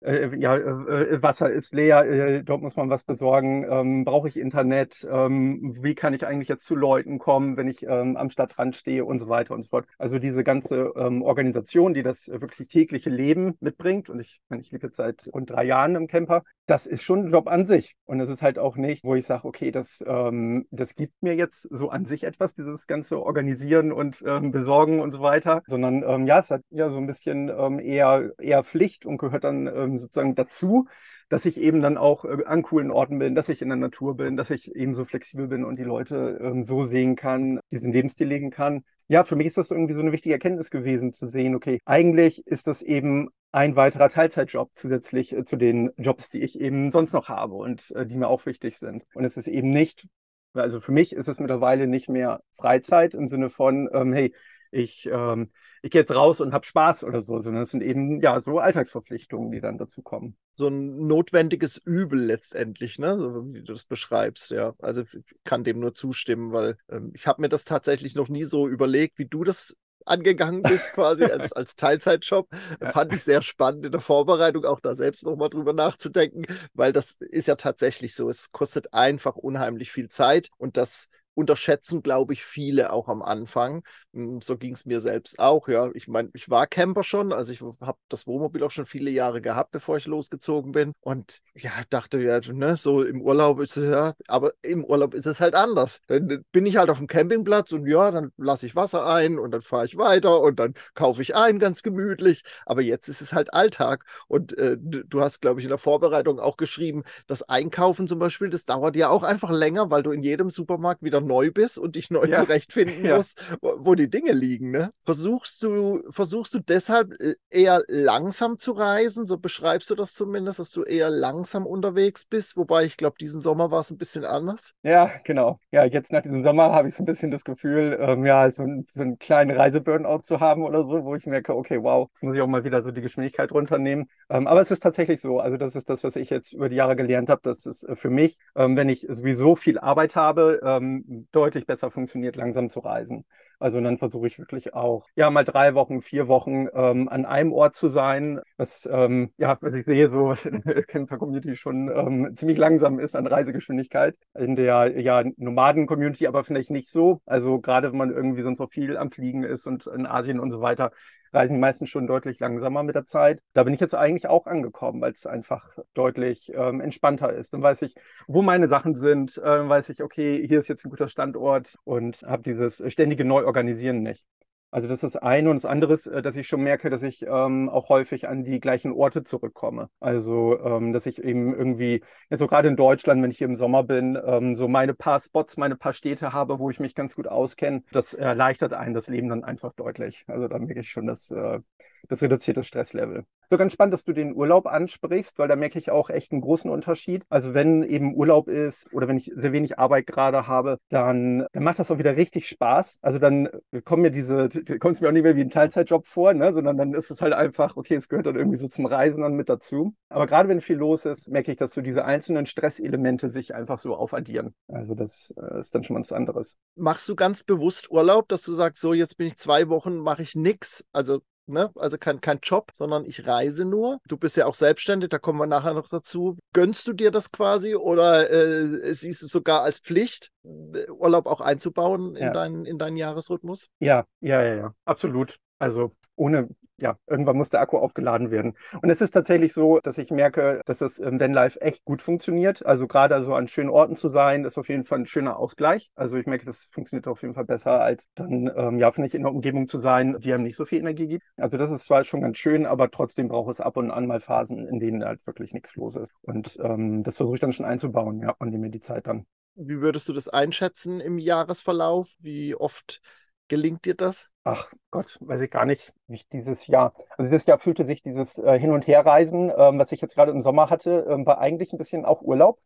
äh, 0.00 0.36
ja, 0.38 0.56
äh, 0.56 1.14
äh, 1.14 1.22
Wasser 1.22 1.50
ist 1.50 1.74
leer, 1.74 2.04
äh, 2.04 2.44
dort 2.44 2.62
muss 2.62 2.76
man 2.76 2.90
was 2.90 3.04
besorgen, 3.04 3.66
ähm, 3.68 4.04
brauche 4.04 4.28
ich 4.28 4.38
Internet, 4.38 5.06
ähm, 5.10 5.74
wie 5.80 5.94
kann 5.94 6.14
ich 6.14 6.26
eigentlich 6.26 6.48
jetzt 6.48 6.66
zu 6.66 6.74
Leuten 6.74 7.18
kommen, 7.18 7.56
wenn 7.56 7.68
ich 7.68 7.82
ähm, 7.82 8.16
am 8.16 8.30
Stadtrand 8.30 8.76
stehe 8.76 9.04
und 9.04 9.18
so 9.18 9.28
weiter 9.28 9.54
und 9.54 9.62
so 9.62 9.68
fort. 9.68 9.86
Also 9.98 10.18
diese 10.18 10.44
ganze 10.44 10.92
ähm, 10.96 11.22
Organisation, 11.22 11.94
die 11.94 12.02
das 12.02 12.28
wirklich 12.28 12.68
tägliche 12.68 13.10
Leben 13.10 13.54
mitbringt, 13.60 14.10
und 14.10 14.20
ich, 14.20 14.40
ich 14.58 14.70
lebe 14.70 14.86
jetzt 14.86 14.96
seit 14.96 15.28
rund 15.32 15.50
drei 15.50 15.64
Jahren 15.64 15.96
im 15.96 16.06
Camper, 16.06 16.42
das 16.66 16.86
ist 16.86 17.02
schon 17.02 17.26
ein 17.26 17.30
Job 17.30 17.48
an 17.48 17.66
sich. 17.66 17.94
Und 18.04 18.20
es 18.20 18.28
ist 18.28 18.42
halt 18.42 18.58
auch 18.58 18.76
nicht, 18.76 19.04
wo 19.04 19.14
ich 19.14 19.24
sage, 19.24 19.44
okay, 19.44 19.70
das, 19.70 20.04
ähm, 20.06 20.66
das 20.70 20.94
gibt 20.94 21.14
mir 21.22 21.34
jetzt 21.34 21.68
so 21.70 21.90
an 21.90 22.04
sich 22.04 22.24
etwas, 22.24 22.54
dieses 22.54 22.86
ganze 22.86 23.22
Organisieren 23.22 23.92
und 23.92 24.22
ähm, 24.26 24.50
Besorgen 24.50 25.00
und 25.00 25.12
so 25.12 25.20
weiter, 25.20 25.62
sondern 25.66 26.26
ja, 26.26 26.38
es 26.38 26.50
hat 26.50 26.62
ja 26.70 26.88
so 26.88 26.98
ein 26.98 27.06
bisschen 27.06 27.48
eher, 27.78 28.32
eher 28.38 28.62
Pflicht 28.64 29.06
und 29.06 29.18
gehört 29.18 29.44
dann 29.44 29.66
ähm, 29.86 29.98
sozusagen 29.98 30.34
dazu, 30.34 30.86
dass 31.28 31.44
ich 31.44 31.60
eben 31.60 31.82
dann 31.82 31.96
auch 31.96 32.24
äh, 32.24 32.44
an 32.44 32.62
coolen 32.62 32.90
Orten 32.90 33.18
bin, 33.18 33.34
dass 33.34 33.48
ich 33.48 33.62
in 33.62 33.68
der 33.68 33.76
Natur 33.76 34.16
bin, 34.16 34.36
dass 34.36 34.50
ich 34.50 34.74
eben 34.74 34.94
so 34.94 35.04
flexibel 35.04 35.48
bin 35.48 35.64
und 35.64 35.78
die 35.78 35.84
Leute 35.84 36.38
ähm, 36.40 36.62
so 36.62 36.84
sehen 36.84 37.16
kann, 37.16 37.60
diesen 37.70 37.92
Lebensstil 37.92 38.28
legen 38.28 38.50
kann. 38.50 38.84
Ja, 39.08 39.24
für 39.24 39.36
mich 39.36 39.48
ist 39.48 39.58
das 39.58 39.70
irgendwie 39.70 39.94
so 39.94 40.00
eine 40.00 40.12
wichtige 40.12 40.34
Erkenntnis 40.34 40.70
gewesen, 40.70 41.12
zu 41.12 41.28
sehen, 41.28 41.54
okay, 41.54 41.78
eigentlich 41.84 42.46
ist 42.46 42.66
das 42.66 42.82
eben 42.82 43.28
ein 43.52 43.76
weiterer 43.76 44.08
Teilzeitjob 44.08 44.70
zusätzlich 44.74 45.32
äh, 45.32 45.44
zu 45.44 45.56
den 45.56 45.90
Jobs, 45.96 46.28
die 46.28 46.42
ich 46.42 46.60
eben 46.60 46.90
sonst 46.90 47.12
noch 47.12 47.28
habe 47.28 47.54
und 47.54 47.90
äh, 47.92 48.06
die 48.06 48.16
mir 48.16 48.28
auch 48.28 48.44
wichtig 48.46 48.78
sind. 48.78 49.04
Und 49.14 49.24
es 49.24 49.36
ist 49.36 49.48
eben 49.48 49.70
nicht, 49.70 50.06
also 50.52 50.80
für 50.80 50.92
mich 50.92 51.12
ist 51.12 51.28
es 51.28 51.40
mittlerweile 51.40 51.86
nicht 51.86 52.08
mehr 52.08 52.40
Freizeit 52.52 53.14
im 53.14 53.28
Sinne 53.28 53.50
von, 53.50 53.88
ähm, 53.92 54.12
hey, 54.12 54.34
ich 54.70 55.08
ähm, 55.10 55.50
ich 55.86 55.92
gehe 55.92 56.00
jetzt 56.00 56.14
raus 56.14 56.40
und 56.40 56.52
habe 56.52 56.66
Spaß 56.66 57.04
oder 57.04 57.20
so, 57.20 57.40
sondern 57.40 57.62
es 57.62 57.70
sind 57.70 57.80
eben 57.80 58.20
ja 58.20 58.40
so 58.40 58.58
Alltagsverpflichtungen, 58.58 59.52
die 59.52 59.60
dann 59.60 59.78
dazu 59.78 60.02
kommen. 60.02 60.36
So 60.56 60.66
ein 60.66 61.06
notwendiges 61.06 61.76
Übel 61.76 62.18
letztendlich, 62.18 62.98
ne? 62.98 63.16
So 63.16 63.54
wie 63.54 63.62
du 63.62 63.72
das 63.72 63.84
beschreibst, 63.84 64.50
ja. 64.50 64.74
Also 64.80 65.02
ich 65.02 65.24
kann 65.44 65.62
dem 65.62 65.78
nur 65.78 65.94
zustimmen, 65.94 66.52
weil 66.52 66.76
ähm, 66.90 67.12
ich 67.14 67.28
habe 67.28 67.40
mir 67.40 67.48
das 67.48 67.64
tatsächlich 67.64 68.16
noch 68.16 68.28
nie 68.28 68.42
so 68.42 68.66
überlegt, 68.66 69.20
wie 69.20 69.26
du 69.26 69.44
das 69.44 69.76
angegangen 70.04 70.62
bist, 70.62 70.92
quasi 70.92 71.24
als, 71.26 71.52
als 71.52 71.76
Teilzeitjob. 71.76 72.48
Fand 72.92 73.12
ich 73.12 73.22
sehr 73.22 73.42
spannend 73.42 73.86
in 73.86 73.92
der 73.92 74.00
Vorbereitung, 74.00 74.64
auch 74.64 74.80
da 74.80 74.96
selbst 74.96 75.22
nochmal 75.22 75.50
drüber 75.50 75.72
nachzudenken, 75.72 76.46
weil 76.74 76.92
das 76.92 77.18
ist 77.20 77.46
ja 77.46 77.54
tatsächlich 77.54 78.16
so. 78.16 78.28
Es 78.28 78.50
kostet 78.50 78.92
einfach 78.92 79.36
unheimlich 79.36 79.92
viel 79.92 80.08
Zeit 80.08 80.50
und 80.58 80.76
das 80.76 81.06
unterschätzen, 81.36 82.02
glaube 82.02 82.32
ich, 82.32 82.44
viele 82.44 82.92
auch 82.92 83.08
am 83.08 83.22
Anfang. 83.22 83.84
Hm, 84.12 84.40
so 84.40 84.56
ging 84.56 84.72
es 84.74 84.86
mir 84.86 85.00
selbst 85.00 85.38
auch. 85.38 85.68
Ja, 85.68 85.90
ich 85.94 86.08
meine, 86.08 86.30
ich 86.34 86.48
war 86.50 86.66
Camper 86.66 87.04
schon, 87.04 87.32
also 87.32 87.52
ich 87.52 87.60
habe 87.60 87.98
das 88.08 88.26
Wohnmobil 88.26 88.62
auch 88.62 88.70
schon 88.70 88.86
viele 88.86 89.10
Jahre 89.10 89.40
gehabt, 89.42 89.70
bevor 89.70 89.98
ich 89.98 90.06
losgezogen 90.06 90.72
bin. 90.72 90.92
Und 91.00 91.40
ja, 91.54 91.70
dachte 91.90 92.18
ja, 92.20 92.40
ne, 92.52 92.76
so 92.76 93.02
im 93.02 93.20
Urlaub 93.20 93.60
ist 93.60 93.76
es 93.76 93.90
ja, 93.90 94.14
aber 94.28 94.52
im 94.62 94.84
Urlaub 94.84 95.14
ist 95.14 95.26
es 95.26 95.40
halt 95.40 95.54
anders. 95.54 96.00
Dann 96.06 96.44
bin 96.52 96.66
ich 96.66 96.76
halt 96.78 96.90
auf 96.90 96.98
dem 96.98 97.06
Campingplatz 97.06 97.72
und 97.72 97.86
ja, 97.86 98.10
dann 98.10 98.32
lasse 98.38 98.66
ich 98.66 98.74
Wasser 98.74 99.06
ein 99.06 99.38
und 99.38 99.50
dann 99.50 99.62
fahre 99.62 99.84
ich 99.86 99.96
weiter 99.98 100.40
und 100.40 100.58
dann 100.58 100.74
kaufe 100.94 101.20
ich 101.22 101.36
ein, 101.36 101.58
ganz 101.58 101.82
gemütlich. 101.82 102.42
Aber 102.64 102.80
jetzt 102.82 103.08
ist 103.08 103.20
es 103.20 103.32
halt 103.32 103.52
Alltag. 103.52 104.04
Und 104.28 104.56
äh, 104.58 104.76
du 104.78 105.20
hast, 105.20 105.40
glaube 105.42 105.60
ich, 105.60 105.64
in 105.64 105.70
der 105.70 105.78
Vorbereitung 105.78 106.38
auch 106.40 106.56
geschrieben, 106.56 107.04
das 107.26 107.42
Einkaufen 107.42 108.06
zum 108.06 108.18
Beispiel, 108.18 108.48
das 108.50 108.64
dauert 108.64 108.96
ja 108.96 109.08
auch 109.10 109.22
einfach 109.22 109.50
länger, 109.50 109.90
weil 109.90 110.02
du 110.02 110.10
in 110.12 110.22
jedem 110.22 110.50
Supermarkt 110.50 111.02
wieder 111.02 111.20
neu 111.26 111.50
bist 111.50 111.78
und 111.78 111.96
dich 111.96 112.10
neu 112.10 112.26
ja. 112.26 112.34
zurechtfinden 112.34 113.04
ja. 113.04 113.16
musst, 113.16 113.40
wo, 113.60 113.94
die 113.94 114.08
Dinge 114.08 114.32
liegen. 114.32 114.70
Ne? 114.70 114.90
Versuchst, 115.04 115.62
du, 115.62 116.02
versuchst 116.10 116.54
du 116.54 116.60
deshalb 116.60 117.12
äh, 117.20 117.34
eher 117.50 117.82
langsam 117.88 118.58
zu 118.58 118.72
reisen? 118.72 119.26
So 119.26 119.38
beschreibst 119.38 119.90
du 119.90 119.94
das 119.94 120.14
zumindest, 120.14 120.58
dass 120.58 120.70
du 120.70 120.82
eher 120.82 121.10
langsam 121.10 121.66
unterwegs 121.66 122.24
bist. 122.24 122.56
Wobei 122.56 122.84
ich 122.84 122.96
glaube, 122.96 123.16
diesen 123.20 123.40
Sommer 123.40 123.70
war 123.70 123.80
es 123.80 123.90
ein 123.90 123.98
bisschen 123.98 124.24
anders. 124.24 124.72
Ja, 124.82 125.12
genau. 125.24 125.58
Ja, 125.70 125.84
jetzt 125.84 126.12
nach 126.12 126.22
diesem 126.22 126.42
Sommer 126.42 126.72
habe 126.72 126.88
ich 126.88 126.94
so 126.94 127.02
ein 127.02 127.06
bisschen 127.06 127.30
das 127.30 127.44
Gefühl, 127.44 127.98
ähm, 128.00 128.24
ja, 128.24 128.50
so, 128.50 128.64
so 128.90 129.02
einen 129.02 129.18
kleinen 129.18 129.50
Reiseburnout 129.50 130.22
zu 130.22 130.40
haben 130.40 130.62
oder 130.62 130.84
so, 130.84 131.04
wo 131.04 131.14
ich 131.14 131.26
merke, 131.26 131.54
okay, 131.54 131.82
wow, 131.82 132.08
jetzt 132.08 132.22
muss 132.22 132.34
ich 132.34 132.40
auch 132.40 132.46
mal 132.46 132.64
wieder 132.64 132.82
so 132.82 132.90
die 132.90 133.00
Geschwindigkeit 133.00 133.52
runternehmen. 133.52 134.08
Ähm, 134.28 134.46
aber 134.46 134.60
es 134.60 134.70
ist 134.70 134.80
tatsächlich 134.80 135.20
so. 135.20 135.40
Also, 135.40 135.56
das 135.56 135.74
ist 135.74 135.90
das, 135.90 136.04
was 136.04 136.16
ich 136.16 136.30
jetzt 136.30 136.52
über 136.52 136.68
die 136.68 136.76
Jahre 136.76 136.96
gelernt 136.96 137.28
habe. 137.28 137.40
Das 137.42 137.66
ist 137.66 137.84
äh, 137.84 137.96
für 137.96 138.10
mich, 138.10 138.38
ähm, 138.54 138.76
wenn 138.76 138.88
ich 138.88 139.06
sowieso 139.08 139.56
viel 139.56 139.78
Arbeit 139.78 140.16
habe, 140.16 140.60
ähm, 140.62 141.15
deutlich 141.32 141.66
besser 141.66 141.90
funktioniert, 141.90 142.36
langsam 142.36 142.68
zu 142.68 142.80
reisen. 142.80 143.24
Also 143.58 143.80
dann 143.80 143.98
versuche 143.98 144.26
ich 144.26 144.38
wirklich 144.38 144.74
auch, 144.74 145.08
ja, 145.14 145.30
mal 145.30 145.44
drei 145.44 145.74
Wochen, 145.74 146.02
vier 146.02 146.28
Wochen 146.28 146.66
ähm, 146.74 147.08
an 147.08 147.24
einem 147.24 147.52
Ort 147.52 147.74
zu 147.74 147.88
sein, 147.88 148.40
was, 148.56 148.86
ähm, 148.90 149.32
ja, 149.38 149.56
was 149.60 149.74
ich 149.74 149.86
sehe, 149.86 150.10
so 150.10 150.32
in 150.44 150.62
der 150.62 150.82
Camper-Community 150.84 151.56
schon 151.56 151.88
ähm, 151.88 152.36
ziemlich 152.36 152.58
langsam 152.58 152.98
ist 152.98 153.16
an 153.16 153.26
Reisegeschwindigkeit. 153.26 154.14
In 154.34 154.56
der, 154.56 155.00
ja, 155.00 155.24
Nomaden-Community 155.36 156.26
aber 156.26 156.44
vielleicht 156.44 156.70
nicht 156.70 156.88
so. 156.90 157.20
Also 157.24 157.60
gerade 157.60 157.90
wenn 157.92 157.98
man 157.98 158.10
irgendwie 158.10 158.42
sonst 158.42 158.58
so 158.58 158.66
viel 158.66 158.96
am 158.96 159.10
Fliegen 159.10 159.42
ist 159.42 159.66
und 159.66 159.86
in 159.86 160.06
Asien 160.06 160.38
und 160.38 160.50
so 160.50 160.60
weiter, 160.60 160.90
reisen 161.32 161.54
die 161.54 161.60
meisten 161.60 161.86
schon 161.86 162.06
deutlich 162.06 162.38
langsamer 162.40 162.82
mit 162.82 162.94
der 162.94 163.04
Zeit. 163.04 163.40
Da 163.52 163.64
bin 163.64 163.74
ich 163.74 163.80
jetzt 163.80 163.94
eigentlich 163.94 164.26
auch 164.28 164.46
angekommen, 164.46 165.00
weil 165.00 165.12
es 165.12 165.26
einfach 165.26 165.76
deutlich 165.94 166.52
ähm, 166.54 166.80
entspannter 166.80 167.32
ist. 167.32 167.52
Dann 167.52 167.62
weiß 167.62 167.82
ich, 167.82 167.94
wo 168.26 168.42
meine 168.42 168.68
Sachen 168.68 168.94
sind, 168.94 169.38
äh, 169.38 169.68
weiß 169.68 169.88
ich, 169.90 170.02
okay, 170.02 170.46
hier 170.46 170.58
ist 170.58 170.68
jetzt 170.68 170.84
ein 170.84 170.90
guter 170.90 171.08
Standort 171.08 171.76
und 171.84 172.22
habe 172.22 172.42
dieses 172.42 172.82
ständige 172.92 173.24
Neuorganisieren 173.24 174.02
nicht. 174.02 174.24
Also 174.70 174.88
das 174.88 175.02
ist 175.02 175.14
das 175.14 175.22
eine 175.22 175.48
und 175.48 175.56
das 175.56 175.64
andere 175.64 175.94
ist, 175.94 176.06
äh, 176.06 176.22
dass 176.22 176.36
ich 176.36 176.46
schon 176.48 176.62
merke, 176.62 176.90
dass 176.90 177.02
ich 177.02 177.22
ähm, 177.22 177.68
auch 177.68 177.88
häufig 177.88 178.28
an 178.28 178.44
die 178.44 178.60
gleichen 178.60 178.92
Orte 178.92 179.24
zurückkomme. 179.24 179.88
Also 180.00 180.58
ähm, 180.60 180.92
dass 180.92 181.06
ich 181.06 181.22
eben 181.22 181.54
irgendwie, 181.54 182.02
jetzt 182.30 182.40
so 182.40 182.46
gerade 182.46 182.68
in 182.68 182.76
Deutschland, 182.76 183.22
wenn 183.22 183.30
ich 183.30 183.38
hier 183.38 183.46
im 183.46 183.56
Sommer 183.56 183.84
bin, 183.84 184.18
ähm, 184.24 184.54
so 184.54 184.68
meine 184.68 184.94
paar 184.94 185.20
Spots, 185.20 185.56
meine 185.56 185.76
paar 185.76 185.92
Städte 185.92 186.32
habe, 186.32 186.58
wo 186.58 186.70
ich 186.70 186.80
mich 186.80 186.94
ganz 186.94 187.14
gut 187.14 187.28
auskenne. 187.28 187.84
Das 187.92 188.12
erleichtert 188.14 188.72
einen 188.72 188.94
das 188.94 189.08
Leben 189.08 189.28
dann 189.28 189.44
einfach 189.44 189.72
deutlich. 189.74 190.24
Also 190.26 190.48
da 190.48 190.58
merke 190.58 190.80
ich 190.80 190.90
schon, 190.90 191.06
dass 191.06 191.30
äh, 191.30 191.60
das 192.08 192.22
reduziert 192.22 192.56
das 192.56 192.66
Stresslevel. 192.66 193.24
So 193.48 193.56
ganz 193.56 193.72
spannend, 193.72 193.94
dass 193.94 194.04
du 194.04 194.12
den 194.12 194.34
Urlaub 194.34 194.66
ansprichst, 194.66 195.38
weil 195.38 195.48
da 195.48 195.56
merke 195.56 195.78
ich 195.78 195.90
auch 195.90 196.10
echt 196.10 196.32
einen 196.32 196.40
großen 196.40 196.70
Unterschied. 196.70 197.24
Also 197.28 197.54
wenn 197.54 197.82
eben 197.82 198.14
Urlaub 198.14 198.48
ist 198.48 198.92
oder 198.92 199.08
wenn 199.08 199.16
ich 199.16 199.32
sehr 199.36 199.52
wenig 199.52 199.78
Arbeit 199.78 200.06
gerade 200.06 200.46
habe, 200.46 200.78
dann, 200.88 201.46
dann 201.52 201.62
macht 201.62 201.78
das 201.78 201.90
auch 201.90 201.98
wieder 201.98 202.16
richtig 202.16 202.48
Spaß. 202.48 202.98
Also 203.02 203.18
dann 203.18 203.48
kommen 203.84 204.02
mir 204.02 204.10
diese, 204.10 204.48
kommt 204.80 204.96
es 204.96 205.00
mir 205.00 205.08
auch 205.08 205.12
nicht 205.12 205.22
mehr 205.22 205.36
wie 205.36 205.42
ein 205.42 205.50
Teilzeitjob 205.50 206.06
vor, 206.06 206.34
ne? 206.34 206.52
sondern 206.52 206.76
dann 206.76 206.92
ist 206.92 207.10
es 207.10 207.20
halt 207.22 207.32
einfach, 207.32 207.76
okay, 207.76 207.94
es 207.94 208.08
gehört 208.08 208.26
dann 208.26 208.36
irgendwie 208.36 208.58
so 208.58 208.68
zum 208.68 208.86
Reisen 208.86 209.22
dann 209.22 209.34
mit 209.34 209.48
dazu. 209.48 209.94
Aber 210.08 210.26
gerade 210.26 210.48
wenn 210.48 210.60
viel 210.60 210.76
los 210.76 211.04
ist, 211.04 211.30
merke 211.30 211.52
ich, 211.52 211.56
dass 211.56 211.72
so 211.72 211.80
diese 211.80 212.04
einzelnen 212.04 212.46
Stresselemente 212.46 213.28
sich 213.28 213.54
einfach 213.54 213.78
so 213.78 213.94
aufaddieren. 213.94 214.54
Also 214.68 214.94
das 214.94 215.34
äh, 215.36 215.60
ist 215.60 215.74
dann 215.74 215.84
schon 215.84 215.96
was 215.96 216.12
anderes. 216.12 216.56
Machst 216.74 217.08
du 217.08 217.14
ganz 217.14 217.44
bewusst 217.44 217.90
Urlaub, 217.90 218.28
dass 218.28 218.42
du 218.42 218.52
sagst, 218.52 218.80
so 218.80 218.92
jetzt 218.92 219.16
bin 219.16 219.26
ich 219.28 219.36
zwei 219.36 219.68
Wochen, 219.68 219.98
mache 219.98 220.22
ich 220.22 220.34
nichts? 220.34 220.84
Also 220.92 221.20
Ne? 221.46 221.70
Also 221.76 221.98
kein, 221.98 222.20
kein 222.20 222.38
Job, 222.42 222.70
sondern 222.74 223.04
ich 223.04 223.26
reise 223.26 223.64
nur. 223.64 223.98
Du 224.08 224.16
bist 224.16 224.36
ja 224.36 224.46
auch 224.46 224.54
selbstständig, 224.54 225.10
da 225.10 225.18
kommen 225.18 225.38
wir 225.38 225.46
nachher 225.46 225.74
noch 225.74 225.88
dazu. 225.88 226.38
Gönnst 226.52 226.86
du 226.88 226.92
dir 226.92 227.10
das 227.10 227.30
quasi 227.30 227.74
oder 227.74 228.30
äh, 228.30 228.92
siehst 228.92 229.22
du 229.22 229.26
es 229.26 229.32
sogar 229.32 229.62
als 229.62 229.78
Pflicht, 229.78 230.30
äh, 230.44 230.90
Urlaub 230.90 231.26
auch 231.26 231.40
einzubauen 231.40 232.16
in, 232.16 232.24
ja. 232.24 232.32
deinen, 232.32 232.64
in 232.64 232.78
deinen 232.78 232.96
Jahresrhythmus? 232.96 233.68
Ja, 233.78 234.04
ja, 234.20 234.42
ja, 234.42 234.54
ja, 234.54 234.74
absolut. 234.84 235.38
Also 235.58 235.92
ohne, 236.16 236.48
ja, 236.80 236.98
irgendwann 237.06 237.36
muss 237.36 237.50
der 237.50 237.60
Akku 237.60 237.78
aufgeladen 237.78 238.30
werden. 238.30 238.54
Und 238.82 238.90
es 238.90 239.00
ist 239.00 239.12
tatsächlich 239.12 239.52
so, 239.52 239.80
dass 239.80 239.98
ich 239.98 240.10
merke, 240.10 240.60
dass 240.66 240.78
das 240.78 240.98
im 240.98 241.18
Vanlife 241.18 241.60
echt 241.60 241.84
gut 241.84 242.02
funktioniert. 242.02 242.64
Also 242.66 242.86
gerade 242.86 243.22
so 243.24 243.34
an 243.34 243.48
schönen 243.48 243.70
Orten 243.70 243.96
zu 243.96 244.08
sein, 244.08 244.44
ist 244.44 244.58
auf 244.58 244.68
jeden 244.68 244.84
Fall 244.84 245.00
ein 245.00 245.06
schöner 245.06 245.38
Ausgleich. 245.38 245.90
Also 245.94 246.16
ich 246.16 246.26
merke, 246.26 246.44
das 246.44 246.68
funktioniert 246.72 247.06
auf 247.06 247.22
jeden 247.22 247.34
Fall 247.34 247.44
besser, 247.44 247.80
als 247.80 248.08
dann, 248.14 248.50
ähm, 248.54 248.78
ja, 248.78 248.90
finde 248.90 249.08
ich, 249.08 249.14
in 249.14 249.22
einer 249.22 249.34
Umgebung 249.34 249.66
zu 249.66 249.78
sein, 249.78 250.16
die 250.20 250.32
einem 250.32 250.44
nicht 250.44 250.56
so 250.56 250.64
viel 250.64 250.78
Energie 250.78 251.06
gibt. 251.06 251.24
Also 251.36 251.56
das 251.56 251.70
ist 251.70 251.84
zwar 251.84 252.04
schon 252.04 252.20
ganz 252.20 252.38
schön, 252.38 252.66
aber 252.66 252.90
trotzdem 252.90 253.28
braucht 253.28 253.50
es 253.52 253.60
ab 253.60 253.76
und 253.76 253.90
an 253.90 254.06
mal 254.06 254.20
Phasen, 254.20 254.66
in 254.68 254.78
denen 254.78 255.04
halt 255.04 255.26
wirklich 255.26 255.52
nichts 255.52 255.74
los 255.76 255.96
ist. 255.96 256.12
Und 256.22 256.58
ähm, 256.62 257.02
das 257.02 257.16
versuche 257.16 257.36
ich 257.36 257.40
dann 257.40 257.52
schon 257.52 257.66
einzubauen, 257.66 258.20
ja, 258.20 258.34
und 258.38 258.50
nehme 258.50 258.66
mir 258.66 258.70
die 258.70 258.80
Zeit 258.80 259.06
dann. 259.06 259.26
Wie 259.54 259.80
würdest 259.80 260.06
du 260.08 260.12
das 260.12 260.28
einschätzen 260.28 261.00
im 261.00 261.18
Jahresverlauf? 261.18 262.14
Wie 262.20 262.54
oft 262.54 263.00
Gelingt 263.48 263.84
dir 263.84 263.94
das? 263.94 264.28
Ach 264.42 264.72
Gott, 264.90 265.18
weiß 265.20 265.40
ich 265.40 265.50
gar 265.50 265.64
nicht, 265.64 265.92
wie 266.08 266.16
ich 266.16 266.28
dieses 266.28 266.66
Jahr. 266.66 266.94
Also 267.16 267.30
dieses 267.30 267.46
Jahr 267.46 267.58
fühlte 267.58 267.84
sich 267.84 268.02
dieses 268.02 268.38
äh, 268.38 268.58
Hin- 268.58 268.72
und 268.72 268.86
Herreisen, 268.86 269.52
ähm, 269.56 269.78
was 269.78 269.92
ich 269.92 270.00
jetzt 270.00 270.14
gerade 270.14 270.32
im 270.32 270.40
Sommer 270.40 270.68
hatte, 270.68 271.06
ähm, 271.08 271.26
war 271.26 271.38
eigentlich 271.38 271.72
ein 271.72 271.78
bisschen 271.78 272.04
auch 272.04 272.22
Urlaub. 272.22 272.60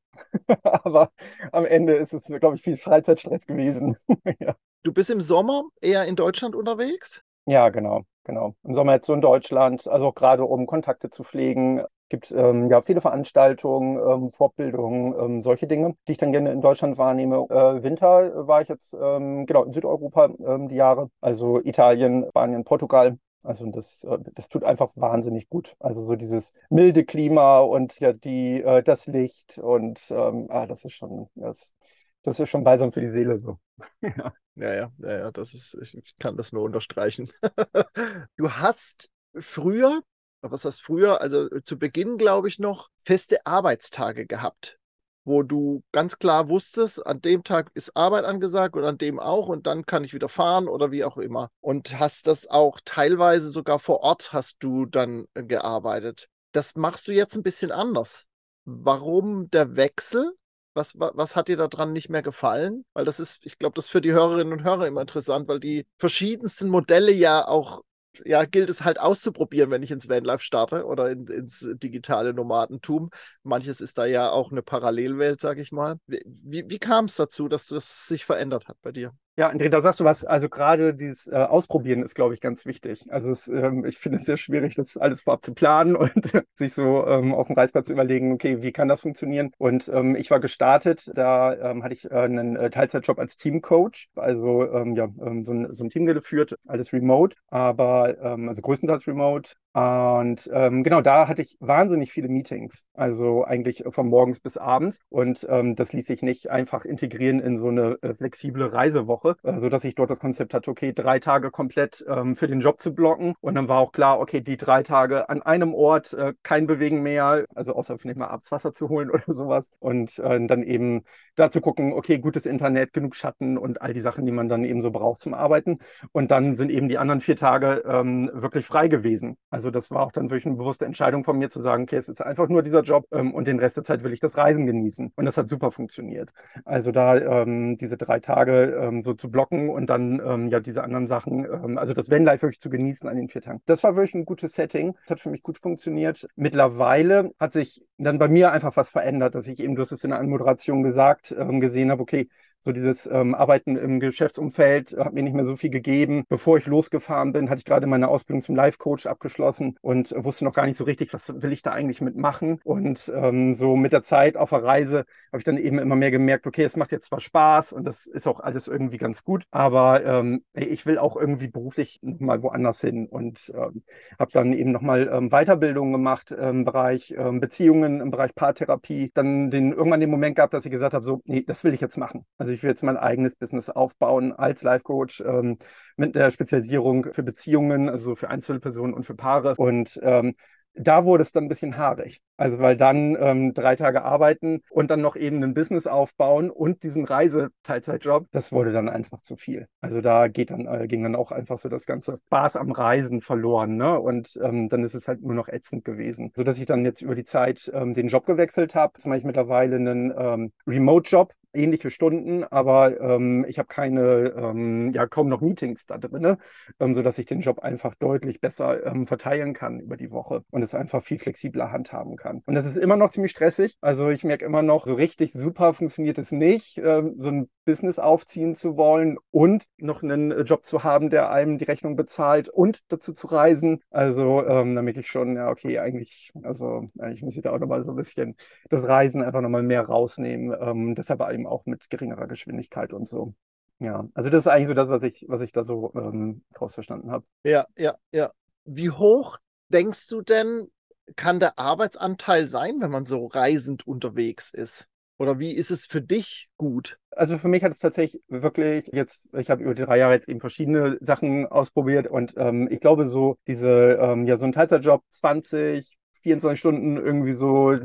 Aber 0.62 1.10
am 1.52 1.66
Ende 1.66 1.96
ist 1.96 2.14
es, 2.14 2.25
glaube 2.25 2.56
ich, 2.56 2.62
viel 2.62 2.76
Freizeitstress 2.76 3.46
gewesen. 3.46 3.96
ja. 4.40 4.56
Du 4.82 4.92
bist 4.92 5.10
im 5.10 5.20
Sommer 5.20 5.64
eher 5.82 6.06
in 6.06 6.16
Deutschland 6.16 6.54
unterwegs? 6.54 7.22
Ja, 7.50 7.69
genau, 7.71 8.02
genau. 8.25 8.54
Im 8.62 8.75
Sommer 8.75 8.92
jetzt 8.92 9.07
so 9.07 9.12
in 9.14 9.21
Deutschland, 9.21 9.88
also 9.88 10.07
auch 10.09 10.14
gerade 10.14 10.45
um 10.45 10.66
Kontakte 10.66 11.11
zu 11.11 11.25
pflegen, 11.25 11.83
gibt 12.09 12.30
ähm, 12.33 12.71
ja 12.71 12.80
viele 12.80 13.00
Veranstaltungen, 13.00 13.97
ähm, 13.99 14.28
Fortbildungen, 14.30 15.14
ähm, 15.19 15.40
solche 15.40 15.66
Dinge, 15.66 15.97
die 16.07 16.12
ich 16.12 16.19
dann 16.19 16.33
gerne 16.33 16.52
in 16.52 16.61
Deutschland 16.61 16.97
wahrnehme. 16.99 17.47
Äh, 17.50 17.83
Winter 17.83 18.47
war 18.47 18.62
ich 18.62 18.69
jetzt 18.69 18.95
ähm, 18.95 19.47
genau 19.47 19.64
in 19.64 19.73
Südeuropa 19.73 20.26
ähm, 20.47 20.69
die 20.69 20.76
Jahre, 20.76 21.11
also 21.21 21.61
Italien, 21.61 22.26
Spanien, 22.28 22.62
Portugal. 22.64 23.19
Also 23.42 23.66
das, 23.71 24.04
äh, 24.04 24.19
das 24.35 24.49
tut 24.49 24.62
einfach 24.64 24.90
wahnsinnig 24.97 25.49
gut. 25.49 25.75
Also 25.80 26.02
so 26.04 26.14
dieses 26.16 26.52
milde 26.69 27.04
Klima 27.04 27.59
und 27.61 27.99
ja 28.00 28.12
die 28.12 28.61
äh, 28.62 28.83
das 28.83 29.07
Licht 29.07 29.59
und 29.59 30.00
ähm, 30.11 30.47
ah, 30.50 30.66
das 30.66 30.85
ist 30.85 30.92
schon 30.95 31.28
das, 31.35 31.75
das 32.23 32.38
ist 32.38 32.49
schon 32.50 32.62
balsam 32.64 32.92
für 32.92 33.00
die 33.00 33.11
Seele 33.11 33.38
so. 33.40 33.59
Ja, 34.61 34.75
ja, 34.75 34.93
ja, 34.99 35.19
ja, 35.19 35.31
das 35.31 35.55
ist, 35.55 35.75
ich 35.75 36.14
kann 36.19 36.37
das 36.37 36.52
nur 36.52 36.62
unterstreichen. 36.64 37.31
du 38.37 38.50
hast 38.50 39.11
früher 39.35 40.00
was 40.43 40.64
heißt 40.64 40.83
früher, 40.83 41.21
also 41.21 41.50
äh, 41.50 41.62
zu 41.62 41.79
Beginn 41.79 42.17
glaube 42.17 42.49
ich 42.49 42.59
noch, 42.59 42.88
feste 43.05 43.45
Arbeitstage 43.47 44.26
gehabt, 44.26 44.79
wo 45.25 45.43
du 45.43 45.83
ganz 45.93 46.19
klar 46.19 46.49
wusstest, 46.49 47.07
an 47.07 47.21
dem 47.21 47.45
Tag 47.45 47.71
ist 47.75 47.97
Arbeit 47.97 48.25
angesagt 48.25 48.76
und 48.76 48.85
an 48.85 48.99
dem 48.99 49.19
auch 49.19 49.49
und 49.49 49.67
dann 49.67 49.87
kann 49.87 50.05
ich 50.05 50.14
wieder 50.14 50.29
fahren 50.29 50.69
oder 50.69 50.90
wie 50.90 51.05
auch 51.05 51.19
immer. 51.19 51.50
Und 51.61 51.99
hast 51.99 52.26
das 52.26 52.47
auch 52.47 52.81
teilweise 52.85 53.50
sogar 53.50 53.79
vor 53.79 54.00
Ort 54.00 54.33
hast 54.33 54.57
du 54.61 54.87
dann 54.87 55.26
äh, 55.35 55.43
gearbeitet. 55.43 56.29
Das 56.52 56.75
machst 56.75 57.07
du 57.09 57.12
jetzt 57.12 57.37
ein 57.37 57.43
bisschen 57.43 57.71
anders. 57.71 58.26
Warum 58.64 59.50
der 59.50 59.76
Wechsel? 59.76 60.33
Was, 60.74 60.98
was, 60.98 61.12
was, 61.14 61.36
hat 61.36 61.48
dir 61.48 61.56
daran 61.56 61.92
nicht 61.92 62.10
mehr 62.10 62.22
gefallen? 62.22 62.84
Weil 62.92 63.04
das 63.04 63.18
ist, 63.18 63.44
ich 63.44 63.58
glaube, 63.58 63.74
das 63.74 63.86
ist 63.86 63.90
für 63.90 64.00
die 64.00 64.12
Hörerinnen 64.12 64.52
und 64.52 64.64
Hörer 64.64 64.86
immer 64.86 65.00
interessant, 65.00 65.48
weil 65.48 65.60
die 65.60 65.86
verschiedensten 65.98 66.68
Modelle 66.68 67.12
ja 67.12 67.46
auch 67.46 67.82
ja, 68.24 68.44
gilt 68.44 68.70
es 68.70 68.82
halt 68.82 69.00
auszuprobieren, 69.00 69.70
wenn 69.70 69.82
ich 69.82 69.90
ins 69.90 70.08
Vanlife 70.08 70.42
starte 70.42 70.84
oder 70.84 71.10
in, 71.10 71.26
ins 71.26 71.66
digitale 71.74 72.34
Nomadentum. 72.34 73.10
Manches 73.42 73.80
ist 73.80 73.98
da 73.98 74.06
ja 74.06 74.30
auch 74.30 74.50
eine 74.50 74.62
Parallelwelt, 74.62 75.40
sag 75.40 75.58
ich 75.58 75.72
mal. 75.72 75.96
Wie, 76.06 76.68
wie 76.68 76.78
kam 76.78 77.04
es 77.06 77.16
dazu, 77.16 77.48
dass 77.48 77.66
das 77.66 78.08
sich 78.08 78.24
verändert 78.24 78.68
hat 78.68 78.76
bei 78.82 78.92
dir? 78.92 79.12
Ja, 79.40 79.49
André, 79.49 79.70
da 79.70 79.80
sagst 79.80 79.99
du 80.00 80.04
was. 80.04 80.23
Also 80.23 80.50
gerade 80.50 80.92
dieses 80.92 81.26
äh, 81.26 81.35
Ausprobieren 81.35 82.02
ist, 82.02 82.14
glaube 82.14 82.35
ich, 82.35 82.42
ganz 82.42 82.66
wichtig. 82.66 83.11
Also 83.11 83.30
es, 83.30 83.49
ähm, 83.49 83.87
ich 83.87 83.97
finde 83.97 84.18
es 84.18 84.26
sehr 84.26 84.37
schwierig, 84.37 84.75
das 84.75 84.99
alles 84.99 85.23
vorab 85.23 85.42
zu 85.42 85.54
planen 85.54 85.97
und 85.97 86.12
sich 86.52 86.75
so 86.75 87.06
ähm, 87.06 87.32
auf 87.32 87.47
dem 87.47 87.56
Reißplatz 87.56 87.87
zu 87.87 87.94
überlegen, 87.94 88.32
okay, 88.32 88.61
wie 88.61 88.70
kann 88.70 88.87
das 88.87 89.00
funktionieren? 89.00 89.52
Und 89.56 89.88
ähm, 89.88 90.14
ich 90.14 90.30
war 90.30 90.40
gestartet, 90.40 91.11
da 91.14 91.54
ähm, 91.54 91.82
hatte 91.82 91.94
ich 91.94 92.04
äh, 92.04 92.16
einen 92.16 92.54
äh, 92.54 92.68
Teilzeitjob 92.68 93.18
als 93.18 93.38
Teamcoach, 93.38 94.11
also 94.14 94.70
ähm, 94.75 94.94
ja, 94.94 95.04
ähm, 95.25 95.42
so 95.47 95.52
ein, 95.52 95.73
so, 95.73 95.85
ein, 95.85 95.88
Team 95.88 96.04
geführt, 96.04 96.56
alles 96.66 96.92
remote, 96.92 97.35
aber 97.49 98.16
also 98.20 98.61
größtenteils 98.61 99.06
remote. 99.06 99.52
Und 99.73 100.50
genau, 100.52 101.00
da 101.00 101.28
hatte 101.28 101.42
ich 101.42 101.56
wahnsinnig 101.61 102.11
viele 102.12 102.28
Meetings, 102.28 102.85
also 102.94 103.44
eigentlich 103.44 103.85
von 103.88 104.09
morgens 104.09 104.40
bis 104.40 104.56
abends. 104.56 105.00
Und 105.09 105.47
das 105.49 105.92
ließ 105.92 106.06
sich 106.06 106.23
nicht 106.23 106.50
einfach 106.50 106.85
integrieren 106.85 107.40
in 107.40 107.56
so 107.56 107.68
eine 107.68 107.97
äh, 108.02 108.14
flexible 108.14 108.66
Reisewoche 108.66 109.29
Woche, 109.30 109.37
äh, 109.42 109.60
sodass 109.60 109.84
ich 109.84 109.94
dort 109.94 110.10
das 110.10 110.20
Konzept 110.20 110.54
hatte, 110.54 110.70
okay, 110.70 110.92
drei 110.92 111.18
Tage 111.18 111.50
komplett 111.50 112.04
ähm, 112.08 112.37
für 112.37 112.46
den 112.49 112.60
Job 112.60 112.80
zu 112.80 112.94
blocken. 112.94 113.34
Und 113.40 113.54
dann 113.54 113.68
war 113.68 113.80
auch 113.80 113.92
klar, 113.92 114.20
okay, 114.20 114.40
die 114.40 114.56
drei 114.56 114.82
Tage 114.82 115.28
an 115.28 115.42
einem 115.42 115.75
Ort, 115.75 116.12
äh, 116.14 116.34
kein 116.42 116.66
Bewegen 116.66 117.02
mehr, 117.02 117.44
also 117.54 117.75
außer 117.75 117.99
vielleicht 117.99 118.18
mal 118.18 118.28
abends 118.28 118.50
Wasser 118.52 118.75
zu 118.75 118.88
holen 118.88 119.10
oder 119.10 119.32
sowas. 119.32 119.70
Und 119.78 120.18
äh, 120.18 120.46
dann 120.46 120.62
eben 120.62 121.02
da 121.37 121.50
zu 121.50 121.60
gucken, 121.60 121.92
okay, 121.92 122.18
gutes 122.18 122.46
Internet, 122.46 122.92
genug 122.92 123.16
Schatten 123.16 123.58
und 123.58 123.82
all 123.82 123.94
die 123.94 124.00
Sachen, 124.00 124.26
die 124.26 124.32
man 124.32 124.49
dann 124.49 124.64
eben 124.64 124.80
so 124.80 124.90
braucht 124.90 125.20
zum 125.20 125.34
Arbeiten. 125.34 125.78
Und 126.12 126.30
dann 126.30 126.56
sind 126.56 126.70
eben 126.70 126.88
die 126.88 126.99
anderen 126.99 127.20
vier 127.20 127.37
Tage 127.37 127.82
ähm, 127.87 128.30
wirklich 128.32 128.66
frei 128.66 128.88
gewesen. 128.88 129.37
Also 129.50 129.70
das 129.70 129.90
war 129.90 130.02
auch 130.06 130.12
dann 130.12 130.30
wirklich 130.30 130.46
eine 130.46 130.56
bewusste 130.56 130.84
Entscheidung 130.84 131.25
von 131.25 131.38
mir 131.38 131.50
zu 131.50 131.60
sagen, 131.60 131.84
okay, 131.84 131.96
es 131.96 132.08
ist 132.08 132.20
einfach 132.20 132.49
nur 132.49 132.62
dieser 132.62 132.82
Job 132.82 133.06
ähm, 133.12 133.34
und 133.34 133.46
den 133.46 133.58
Rest 133.58 133.76
der 133.76 133.84
Zeit 133.84 134.02
will 134.04 134.12
ich 134.12 134.20
das 134.20 134.37
Reisen 134.37 134.66
genießen. 134.66 135.12
Und 135.16 135.25
das 135.25 135.37
hat 135.37 135.49
super 135.49 135.70
funktioniert. 135.70 136.30
Also 136.64 136.92
da 136.92 137.16
ähm, 137.16 137.76
diese 137.78 137.96
drei 137.96 138.20
Tage 138.20 138.76
ähm, 138.80 139.02
so 139.02 139.14
zu 139.20 139.30
blocken 139.30 139.68
und 139.68 139.86
dann 139.86 140.20
ähm, 140.24 140.48
ja 140.48 140.60
diese 140.60 140.82
anderen 140.82 141.06
Sachen, 141.06 141.44
ähm, 141.44 141.78
also 141.78 141.92
das 141.92 142.10
Vanlife 142.10 142.42
wirklich 142.42 142.60
zu 142.60 142.70
genießen 142.70 143.08
an 143.08 143.16
den 143.16 143.28
vier 143.28 143.42
Tagen. 143.42 143.60
Das 143.66 143.84
war 143.84 143.94
wirklich 143.96 144.14
ein 144.14 144.24
gutes 144.24 144.54
Setting. 144.54 144.94
Das 145.02 145.10
hat 145.12 145.20
für 145.20 145.30
mich 145.30 145.42
gut 145.42 145.58
funktioniert. 145.58 146.26
Mittlerweile 146.36 147.32
hat 147.38 147.52
sich 147.52 147.84
dann 147.98 148.18
bei 148.18 148.28
mir 148.28 148.52
einfach 148.52 148.76
was 148.76 148.90
verändert, 148.90 149.34
dass 149.34 149.46
ich 149.46 149.60
eben, 149.60 149.74
du 149.74 149.82
hast 149.82 149.92
es 149.92 150.02
in 150.04 150.10
der 150.10 150.18
Anmoderation 150.18 150.82
gesagt, 150.82 151.34
ähm, 151.38 151.60
gesehen 151.60 151.90
habe, 151.90 152.02
okay, 152.02 152.28
so 152.61 152.73
dieses 152.73 153.07
ähm, 153.07 153.35
Arbeiten 153.35 153.76
im 153.76 154.00
Geschäftsumfeld 154.00 154.97
hat 154.99 155.12
mir 155.12 155.23
nicht 155.23 155.35
mehr 155.35 155.45
so 155.45 155.57
viel 155.57 155.71
gegeben. 155.71 156.25
Bevor 156.29 156.59
ich 156.59 156.67
losgefahren 156.67 157.33
bin, 157.33 157.50
hatte 157.50 157.61
ich 157.61 157.64
gerade 157.64 157.87
meine 157.87 158.09
Ausbildung 158.09 158.43
zum 158.43 158.57
Life-Coach 158.57 159.07
abgeschlossen 159.07 159.76
und 159.81 160.14
wusste 160.17 160.45
noch 160.45 160.55
gar 160.55 160.67
nicht 160.67 160.76
so 160.76 160.85
richtig, 160.85 161.12
was 161.12 161.43
will 161.43 161.52
ich 161.52 161.62
da 161.62 161.73
eigentlich 161.73 162.00
mitmachen. 162.00 162.61
Und 162.64 163.11
ähm, 163.14 163.55
so 163.55 163.76
mit 163.76 163.93
der 163.93 164.02
Zeit 164.02 164.37
auf 164.37 164.50
der 164.50 164.62
Reise 164.62 165.05
habe 165.33 165.38
ich 165.38 165.45
dann 165.45 165.59
eben 165.59 165.79
immer 165.79 165.97
mehr 165.97 166.11
gemerkt, 166.11 166.47
okay, 166.47 166.64
es 166.64 166.76
macht 166.76 166.93
jetzt 166.93 167.07
zwar 167.07 167.21
Spaß 167.21 167.73
und 167.73 167.85
das 167.85 168.07
ist 168.07 168.26
auch 168.26 168.40
alles 168.40 168.69
irgendwie 168.69 168.99
ganz 168.99 169.25
gut, 169.25 169.45
aber 169.50 170.05
ähm, 170.05 170.45
ich 170.55 170.87
will 170.87 170.99
auch 170.99 171.17
irgendwie 171.17 171.49
beruflich 171.49 172.00
mal 172.02 172.43
woanders 172.43 172.81
hin 172.81 173.07
und 173.07 173.52
ähm, 173.55 173.83
habe 174.19 174.33
dann 174.33 174.52
eben 174.52 174.73
nochmal 174.73 175.09
ähm, 175.12 175.31
Weiterbildungen 175.31 175.93
gemacht 175.93 176.31
im 176.31 176.64
Bereich 176.64 177.14
ähm, 177.17 177.40
Beziehungen, 177.40 178.00
im 178.00 178.11
Bereich 178.11 178.35
Paartherapie. 178.35 179.11
Dann 179.14 179.50
den, 179.50 179.73
irgendwann 179.73 180.00
den 180.00 180.11
Moment 180.11 180.37
gehabt, 180.37 180.55
dass 180.55 180.64
ich 180.64 180.71
gesagt 180.71 180.95
habe, 180.95 181.05
so, 181.05 181.23
nee, 181.25 181.45
das 181.47 181.64
will 181.64 181.75
ich 181.75 181.81
jetzt 181.81 181.97
machen. 181.97 182.25
Also 182.38 182.50
also 182.50 182.57
ich 182.57 182.62
will 182.64 182.71
jetzt 182.71 182.83
mein 182.83 182.97
eigenes 182.97 183.37
Business 183.37 183.71
aufbauen 183.71 184.33
als 184.33 184.64
Life 184.64 184.83
Coach 184.83 185.21
ähm, 185.21 185.59
mit 185.97 186.16
der 186.16 186.33
Spezialisierung 186.33 187.12
für 187.12 187.23
Beziehungen, 187.23 187.88
also 187.88 188.16
für 188.16 188.28
Einzelpersonen 188.28 188.92
und 188.92 189.04
für 189.04 189.14
Paare. 189.14 189.54
Und 189.57 190.00
ähm, 190.02 190.35
da 190.75 191.04
wurde 191.04 191.23
es 191.23 191.30
dann 191.30 191.45
ein 191.45 191.49
bisschen 191.49 191.76
haarig. 191.76 192.21
Also 192.37 192.59
weil 192.59 192.76
dann 192.76 193.16
ähm, 193.21 193.54
drei 193.54 193.76
Tage 193.76 194.02
arbeiten 194.02 194.62
und 194.71 194.90
dann 194.90 195.00
noch 195.00 195.14
eben 195.14 195.42
ein 195.45 195.54
Business 195.54 195.87
aufbauen 195.87 196.50
und 196.50 196.83
diesen 196.83 197.04
Reiseteilzeitjob, 197.04 198.26
das 198.30 198.50
wurde 198.50 198.73
dann 198.73 198.88
einfach 198.88 199.21
zu 199.21 199.37
viel. 199.37 199.66
Also 199.80 200.00
da 200.00 200.28
geht 200.28 200.50
dann, 200.50 200.66
äh, 200.66 200.87
ging 200.88 201.02
dann 201.02 201.14
auch 201.14 201.30
einfach 201.30 201.59
so 201.59 201.69
das 201.69 201.87
ganze 201.87 202.16
Spaß 202.26 202.57
am 202.57 202.73
Reisen 202.73 203.21
verloren. 203.21 203.76
Ne? 203.76 204.00
Und 204.00 204.38
ähm, 204.42 204.69
dann 204.69 204.83
ist 204.83 204.95
es 204.95 205.07
halt 205.07 205.23
nur 205.23 205.35
noch 205.35 205.49
ätzend 205.49 205.85
gewesen. 205.85 206.33
Sodass 206.35 206.59
ich 206.59 206.66
dann 206.66 206.85
jetzt 206.85 207.02
über 207.02 207.14
die 207.14 207.25
Zeit 207.25 207.71
ähm, 207.75 207.95
den 207.95 208.09
Job 208.09 208.26
gewechselt 208.26 208.75
habe. 208.75 208.95
Jetzt 208.97 209.07
mache 209.07 209.19
ich 209.19 209.25
mittlerweile 209.25 209.76
einen 209.76 210.12
ähm, 210.16 210.52
Remote-Job 210.66 211.33
ähnliche 211.52 211.90
Stunden, 211.90 212.45
aber 212.45 213.00
ähm, 213.00 213.45
ich 213.49 213.59
habe 213.59 213.69
keine, 213.69 214.35
ähm, 214.37 214.90
ja 214.92 215.07
kaum 215.07 215.28
noch 215.28 215.40
Meetings 215.40 215.87
da 215.87 215.99
drin, 215.99 216.37
ähm, 216.78 216.95
sodass 216.95 217.19
ich 217.19 217.26
den 217.26 217.40
Job 217.40 217.61
einfach 217.61 217.95
deutlich 217.95 218.40
besser 218.40 218.87
ähm, 218.87 219.07
verteilen 219.07 219.54
kann 219.54 219.80
über 219.80 219.97
die 219.97 220.11
Woche 220.11 220.45
und 220.50 220.62
es 220.62 220.75
einfach 220.75 221.02
viel 221.02 221.19
flexibler 221.19 221.73
handhaben 221.73 222.16
kann. 222.16 222.42
Und 222.47 222.54
das 222.54 222.66
ist 222.66 222.76
immer 222.76 222.97
noch 222.97 223.11
ziemlich 223.11 223.33
stressig. 223.33 223.76
Also 223.80 224.11
ich 224.11 224.25
merke 224.25 224.45
immer 224.45 224.62
noch, 224.62 224.87
so 224.87 224.95
richtig 224.95 225.33
super 225.33 225.75
funktioniert 225.75 226.19
es 226.19 226.33
nicht, 226.33 226.78
ähm, 226.78 227.14
so 227.16 227.30
ein 227.30 227.49
Business 227.64 227.99
aufziehen 228.00 228.57
zu 228.57 228.76
wollen 228.76 229.16
und 229.30 229.64
noch 229.78 230.02
einen 230.02 230.33
äh, 230.33 230.40
Job 230.42 230.64
zu 230.64 230.83
haben, 230.83 231.11
der 231.11 231.30
einem 231.30 231.59
die 231.59 231.64
Rechnung 231.64 231.95
bezahlt 231.95 232.49
und 232.49 232.90
dazu 232.90 233.12
zu 233.12 233.28
reisen. 233.28 233.80
Also 233.90 234.45
ähm, 234.45 234.75
merke 234.75 235.00
ich 235.00 235.07
schon, 235.07 235.37
ja, 235.37 235.50
okay, 235.50 235.78
eigentlich, 235.78 236.33
also 236.42 236.88
eigentlich 236.99 237.23
muss 237.23 237.37
ich 237.37 237.42
da 237.42 237.52
auch 237.52 237.59
nochmal 237.59 237.85
so 237.85 237.90
ein 237.92 237.97
bisschen 237.97 238.37
das 238.71 238.88
Reisen 238.88 239.23
einfach 239.23 239.40
nochmal 239.40 239.62
mehr 239.62 239.83
rausnehmen. 239.83 240.57
Ähm, 240.61 240.95
deshalb 240.95 241.21
eben 241.40 241.47
auch 241.47 241.66
mit 241.66 241.90
geringerer 241.90 242.26
Geschwindigkeit 242.26 242.92
und 242.92 243.09
so. 243.09 243.35
Ja, 243.78 244.06
also 244.14 244.28
das 244.28 244.44
ist 244.44 244.47
eigentlich 244.47 244.68
so 244.68 244.75
das, 244.75 244.90
was 244.90 245.02
ich, 245.02 245.25
was 245.28 245.40
ich 245.40 245.52
da 245.52 245.64
so 245.64 245.92
ähm, 245.94 246.42
draus 246.52 246.75
verstanden 246.75 247.11
habe. 247.11 247.25
Ja, 247.44 247.66
ja, 247.76 247.97
ja. 248.12 248.30
Wie 248.64 248.90
hoch 248.90 249.38
denkst 249.70 250.06
du 250.09 250.20
denn, 250.20 250.68
kann 251.16 251.40
der 251.40 251.59
Arbeitsanteil 251.59 252.49
sein, 252.49 252.76
wenn 252.80 252.90
man 252.90 253.06
so 253.06 253.26
reisend 253.26 253.87
unterwegs 253.87 254.50
ist? 254.52 254.87
Oder 255.18 255.38
wie 255.38 255.52
ist 255.52 255.70
es 255.70 255.87
für 255.87 256.00
dich 256.00 256.49
gut? 256.56 256.99
Also 257.11 257.37
für 257.38 257.49
mich 257.49 257.62
hat 257.62 257.73
es 257.73 257.80
tatsächlich 257.80 258.23
wirklich 258.28 258.88
jetzt, 258.92 259.28
ich 259.35 259.50
habe 259.50 259.62
über 259.62 259.75
die 259.75 259.82
drei 259.82 259.99
Jahre 259.99 260.14
jetzt 260.14 260.28
eben 260.28 260.40
verschiedene 260.40 260.99
Sachen 261.00 261.47
ausprobiert 261.47 262.06
und 262.06 262.35
ähm, 262.37 262.68
ich 262.70 262.80
glaube 262.80 263.06
so 263.06 263.37
diese, 263.47 263.99
ähm, 264.00 264.26
ja 264.26 264.38
so 264.38 264.47
ein 264.47 264.52
Teilzeitjob 264.52 265.02
20, 265.11 265.99
24 266.22 266.58
Stunden 266.58 266.96
irgendwie 266.96 267.32
so, 267.32 267.76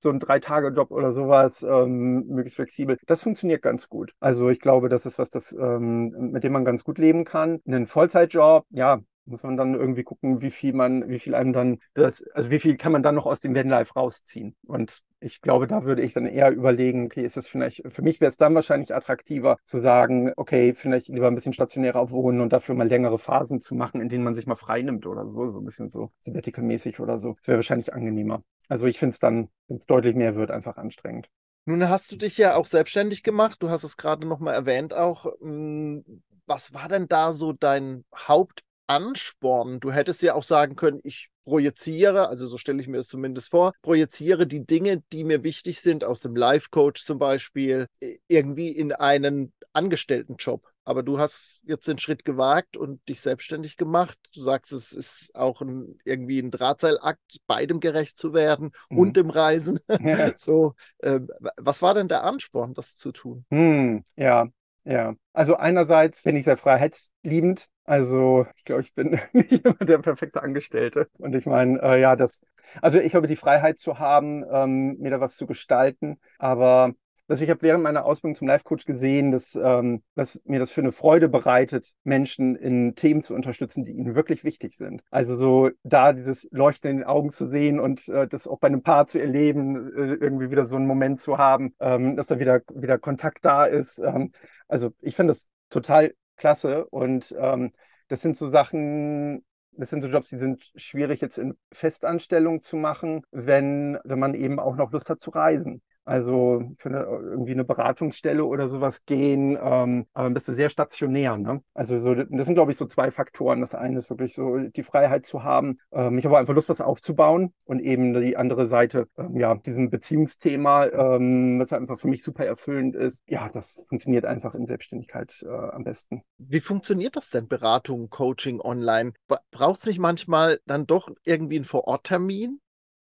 so 0.00 0.10
ein 0.10 0.20
Drei-Tage-Job 0.20 0.90
oder 0.90 1.12
sowas, 1.12 1.62
ähm, 1.62 2.26
möglichst 2.26 2.56
flexibel. 2.56 2.98
Das 3.06 3.22
funktioniert 3.22 3.62
ganz 3.62 3.88
gut. 3.88 4.12
Also 4.20 4.50
ich 4.50 4.60
glaube, 4.60 4.88
das 4.88 5.06
ist 5.06 5.18
was, 5.18 5.30
das, 5.30 5.52
ähm, 5.52 6.10
mit 6.32 6.44
dem 6.44 6.52
man 6.52 6.64
ganz 6.64 6.84
gut 6.84 6.98
leben 6.98 7.24
kann. 7.24 7.60
Einen 7.66 7.86
Vollzeitjob, 7.86 8.66
ja, 8.70 9.00
muss 9.24 9.42
man 9.42 9.56
dann 9.56 9.74
irgendwie 9.74 10.02
gucken, 10.04 10.40
wie 10.40 10.50
viel 10.50 10.72
man, 10.72 11.08
wie 11.08 11.18
viel 11.18 11.34
einem 11.34 11.52
dann 11.52 11.78
das, 11.94 12.24
also 12.34 12.50
wie 12.50 12.58
viel 12.58 12.76
kann 12.76 12.92
man 12.92 13.02
dann 13.02 13.14
noch 13.14 13.26
aus 13.26 13.40
dem 13.40 13.54
Vanlife 13.54 13.94
rausziehen. 13.94 14.56
Und 14.66 15.02
ich 15.22 15.40
glaube, 15.40 15.66
da 15.66 15.84
würde 15.84 16.02
ich 16.02 16.12
dann 16.12 16.26
eher 16.26 16.50
überlegen, 16.50 17.06
okay, 17.06 17.24
ist 17.24 17.36
es 17.36 17.48
vielleicht, 17.48 17.82
für 17.88 18.02
mich 18.02 18.20
wäre 18.20 18.28
es 18.28 18.36
dann 18.36 18.54
wahrscheinlich 18.54 18.94
attraktiver 18.94 19.58
zu 19.64 19.80
sagen, 19.80 20.32
okay, 20.36 20.74
vielleicht 20.74 21.08
lieber 21.08 21.28
ein 21.28 21.34
bisschen 21.34 21.52
stationärer 21.52 22.10
wohnen 22.10 22.40
und 22.40 22.52
dafür 22.52 22.74
mal 22.74 22.88
längere 22.88 23.18
Phasen 23.18 23.60
zu 23.60 23.74
machen, 23.74 24.00
in 24.00 24.08
denen 24.08 24.24
man 24.24 24.34
sich 24.34 24.46
mal 24.46 24.56
frei 24.56 24.82
nimmt 24.82 25.06
oder 25.06 25.24
so, 25.26 25.50
so 25.50 25.58
ein 25.60 25.64
bisschen 25.64 25.88
so 25.88 26.10
sabbatical-mäßig 26.18 27.00
oder 27.00 27.18
so. 27.18 27.34
Das 27.38 27.48
wäre 27.48 27.58
wahrscheinlich 27.58 27.94
angenehmer. 27.94 28.42
Also 28.68 28.86
ich 28.86 28.98
finde 28.98 29.14
es 29.14 29.18
dann, 29.18 29.48
wenn 29.68 29.76
es 29.76 29.86
deutlich 29.86 30.14
mehr 30.14 30.34
wird, 30.34 30.50
einfach 30.50 30.76
anstrengend. 30.76 31.28
Nun 31.64 31.88
hast 31.88 32.10
du 32.10 32.16
dich 32.16 32.36
ja 32.38 32.56
auch 32.56 32.66
selbstständig 32.66 33.22
gemacht. 33.22 33.58
Du 33.60 33.70
hast 33.70 33.84
es 33.84 33.96
gerade 33.96 34.26
nochmal 34.26 34.54
erwähnt 34.54 34.94
auch. 34.94 35.26
Hm, 35.40 36.04
was 36.46 36.74
war 36.74 36.88
denn 36.88 37.06
da 37.06 37.32
so 37.32 37.52
dein 37.52 38.04
Hauptansporn? 38.16 39.78
Du 39.78 39.92
hättest 39.92 40.22
ja 40.22 40.34
auch 40.34 40.42
sagen 40.42 40.74
können, 40.74 41.00
ich 41.04 41.30
projiziere, 41.44 42.28
also 42.28 42.46
so 42.46 42.56
stelle 42.56 42.80
ich 42.80 42.88
mir 42.88 42.98
das 42.98 43.08
zumindest 43.08 43.50
vor, 43.50 43.72
projiziere 43.82 44.46
die 44.46 44.64
Dinge, 44.64 45.02
die 45.12 45.24
mir 45.24 45.42
wichtig 45.42 45.80
sind, 45.80 46.04
aus 46.04 46.20
dem 46.20 46.36
Life-Coach 46.36 47.04
zum 47.04 47.18
Beispiel, 47.18 47.86
irgendwie 48.28 48.68
in 48.68 48.92
einen 48.92 49.52
Angestelltenjob. 49.72 50.66
Aber 50.84 51.02
du 51.02 51.18
hast 51.18 51.62
jetzt 51.64 51.86
den 51.86 51.98
Schritt 51.98 52.24
gewagt 52.24 52.76
und 52.76 53.08
dich 53.08 53.20
selbstständig 53.20 53.76
gemacht. 53.76 54.18
Du 54.34 54.40
sagst, 54.40 54.72
es 54.72 54.92
ist 54.92 55.34
auch 55.34 55.60
ein, 55.62 55.98
irgendwie 56.04 56.40
ein 56.40 56.50
Drahtseilakt, 56.50 57.20
beidem 57.46 57.78
gerecht 57.78 58.18
zu 58.18 58.34
werden 58.34 58.72
mhm. 58.90 58.98
und 58.98 59.16
dem 59.16 59.30
Reisen. 59.30 59.78
Ja. 60.02 60.32
so, 60.36 60.74
äh, 60.98 61.20
was 61.58 61.80
war 61.80 61.94
denn 61.94 62.08
der 62.08 62.24
Ansporn, 62.24 62.74
das 62.74 62.96
zu 62.96 63.12
tun? 63.12 63.44
Hm, 63.50 64.04
ja, 64.16 64.48
ja. 64.84 65.14
Also 65.32 65.56
einerseits 65.56 66.22
bin 66.24 66.36
ich 66.36 66.44
sehr 66.44 66.56
freiheitsliebend. 66.56 67.68
Also 67.84 68.46
ich 68.56 68.64
glaube, 68.64 68.82
ich 68.82 68.94
bin 68.94 69.18
nicht 69.32 69.64
immer 69.64 69.74
der 69.74 69.98
perfekte 69.98 70.42
Angestellte. 70.42 71.08
Und 71.18 71.34
ich 71.34 71.46
meine, 71.46 71.80
äh, 71.82 72.00
ja, 72.00 72.16
das, 72.16 72.42
also 72.80 72.98
ich 72.98 73.14
habe 73.14 73.26
die 73.26 73.36
Freiheit 73.36 73.78
zu 73.78 73.98
haben, 73.98 74.44
ähm, 74.50 74.96
mir 74.98 75.10
da 75.10 75.20
was 75.20 75.36
zu 75.36 75.46
gestalten. 75.46 76.18
Aber 76.38 76.94
also 77.28 77.44
ich 77.44 77.50
habe 77.50 77.62
während 77.62 77.82
meiner 77.82 78.04
Ausbildung 78.04 78.34
zum 78.34 78.48
Life 78.48 78.64
Coach 78.64 78.84
gesehen, 78.84 79.30
dass, 79.30 79.54
ähm, 79.54 80.02
dass 80.14 80.40
mir 80.44 80.58
das 80.58 80.70
für 80.70 80.82
eine 80.82 80.92
Freude 80.92 81.30
bereitet, 81.30 81.92
Menschen 82.04 82.56
in 82.56 82.94
Themen 82.94 83.22
zu 83.22 83.34
unterstützen, 83.34 83.84
die 83.84 83.92
ihnen 83.92 84.14
wirklich 84.14 84.44
wichtig 84.44 84.76
sind. 84.76 85.02
Also 85.10 85.34
so 85.34 85.70
da 85.82 86.12
dieses 86.12 86.46
Leuchten 86.50 86.90
in 86.90 86.96
den 86.98 87.06
Augen 87.06 87.32
zu 87.32 87.46
sehen 87.46 87.80
und 87.80 88.06
äh, 88.08 88.28
das 88.28 88.46
auch 88.46 88.58
bei 88.58 88.66
einem 88.66 88.82
Paar 88.82 89.06
zu 89.06 89.18
erleben, 89.18 89.92
äh, 89.96 90.14
irgendwie 90.14 90.50
wieder 90.50 90.66
so 90.66 90.76
einen 90.76 90.86
Moment 90.86 91.22
zu 91.22 91.38
haben, 91.38 91.74
ähm, 91.80 92.16
dass 92.16 92.26
da 92.26 92.38
wieder, 92.38 92.60
wieder 92.74 92.98
Kontakt 92.98 93.44
da 93.46 93.64
ist. 93.64 93.98
Ähm, 93.98 94.32
also 94.68 94.90
ich 95.00 95.16
finde 95.16 95.32
das 95.32 95.46
total 95.70 96.12
klasse 96.36 96.86
und 96.86 97.34
ähm, 97.38 97.72
das 98.08 98.22
sind 98.22 98.36
so 98.36 98.48
Sachen, 98.48 99.44
das 99.72 99.90
sind 99.90 100.02
so 100.02 100.08
Jobs, 100.08 100.28
die 100.28 100.38
sind 100.38 100.70
schwierig 100.76 101.20
jetzt 101.20 101.38
in 101.38 101.56
Festanstellung 101.72 102.62
zu 102.62 102.76
machen, 102.76 103.24
wenn, 103.30 103.98
wenn 104.04 104.18
man 104.18 104.34
eben 104.34 104.58
auch 104.60 104.76
noch 104.76 104.92
Lust 104.92 105.08
hat 105.10 105.20
zu 105.20 105.30
reisen. 105.30 105.82
Also 106.04 106.62
könnte 106.78 106.98
irgendwie 106.98 107.52
eine 107.52 107.64
Beratungsstelle 107.64 108.44
oder 108.44 108.68
sowas 108.68 109.04
gehen, 109.04 109.56
ähm, 109.62 110.06
aber 110.12 110.30
bist 110.30 110.48
du 110.48 110.52
sehr 110.52 110.68
stationär. 110.68 111.36
Ne? 111.36 111.62
Also 111.74 111.98
so, 111.98 112.14
das 112.14 112.46
sind, 112.46 112.54
glaube 112.54 112.72
ich, 112.72 112.78
so 112.78 112.86
zwei 112.86 113.10
Faktoren. 113.10 113.60
Das 113.60 113.74
eine 113.74 113.98
ist 113.98 114.10
wirklich 114.10 114.34
so 114.34 114.58
die 114.58 114.82
Freiheit 114.82 115.26
zu 115.26 115.44
haben, 115.44 115.78
ähm, 115.92 116.18
ich 116.18 116.24
habe 116.24 116.38
einfach 116.38 116.54
Lust, 116.54 116.68
was 116.68 116.80
aufzubauen 116.80 117.52
und 117.64 117.80
eben 117.80 118.14
die 118.14 118.36
andere 118.36 118.66
Seite, 118.66 119.08
ähm, 119.16 119.36
ja, 119.36 119.54
diesem 119.54 119.90
Beziehungsthema, 119.90 120.86
ähm, 120.86 121.60
was 121.60 121.72
einfach 121.72 121.98
für 121.98 122.08
mich 122.08 122.22
super 122.22 122.44
erfüllend 122.44 122.96
ist. 122.96 123.22
Ja, 123.26 123.48
das 123.48 123.82
funktioniert 123.88 124.24
einfach 124.24 124.54
in 124.54 124.66
Selbstständigkeit 124.66 125.42
äh, 125.42 125.48
am 125.48 125.84
besten. 125.84 126.22
Wie 126.38 126.60
funktioniert 126.60 127.16
das 127.16 127.30
denn, 127.30 127.48
Beratung, 127.48 128.10
Coaching 128.10 128.60
online? 128.60 129.12
Braucht 129.50 129.80
es 129.80 129.86
nicht 129.86 129.98
manchmal 129.98 130.60
dann 130.66 130.86
doch 130.86 131.08
irgendwie 131.24 131.56
einen 131.56 131.64
Vororttermin? 131.64 132.60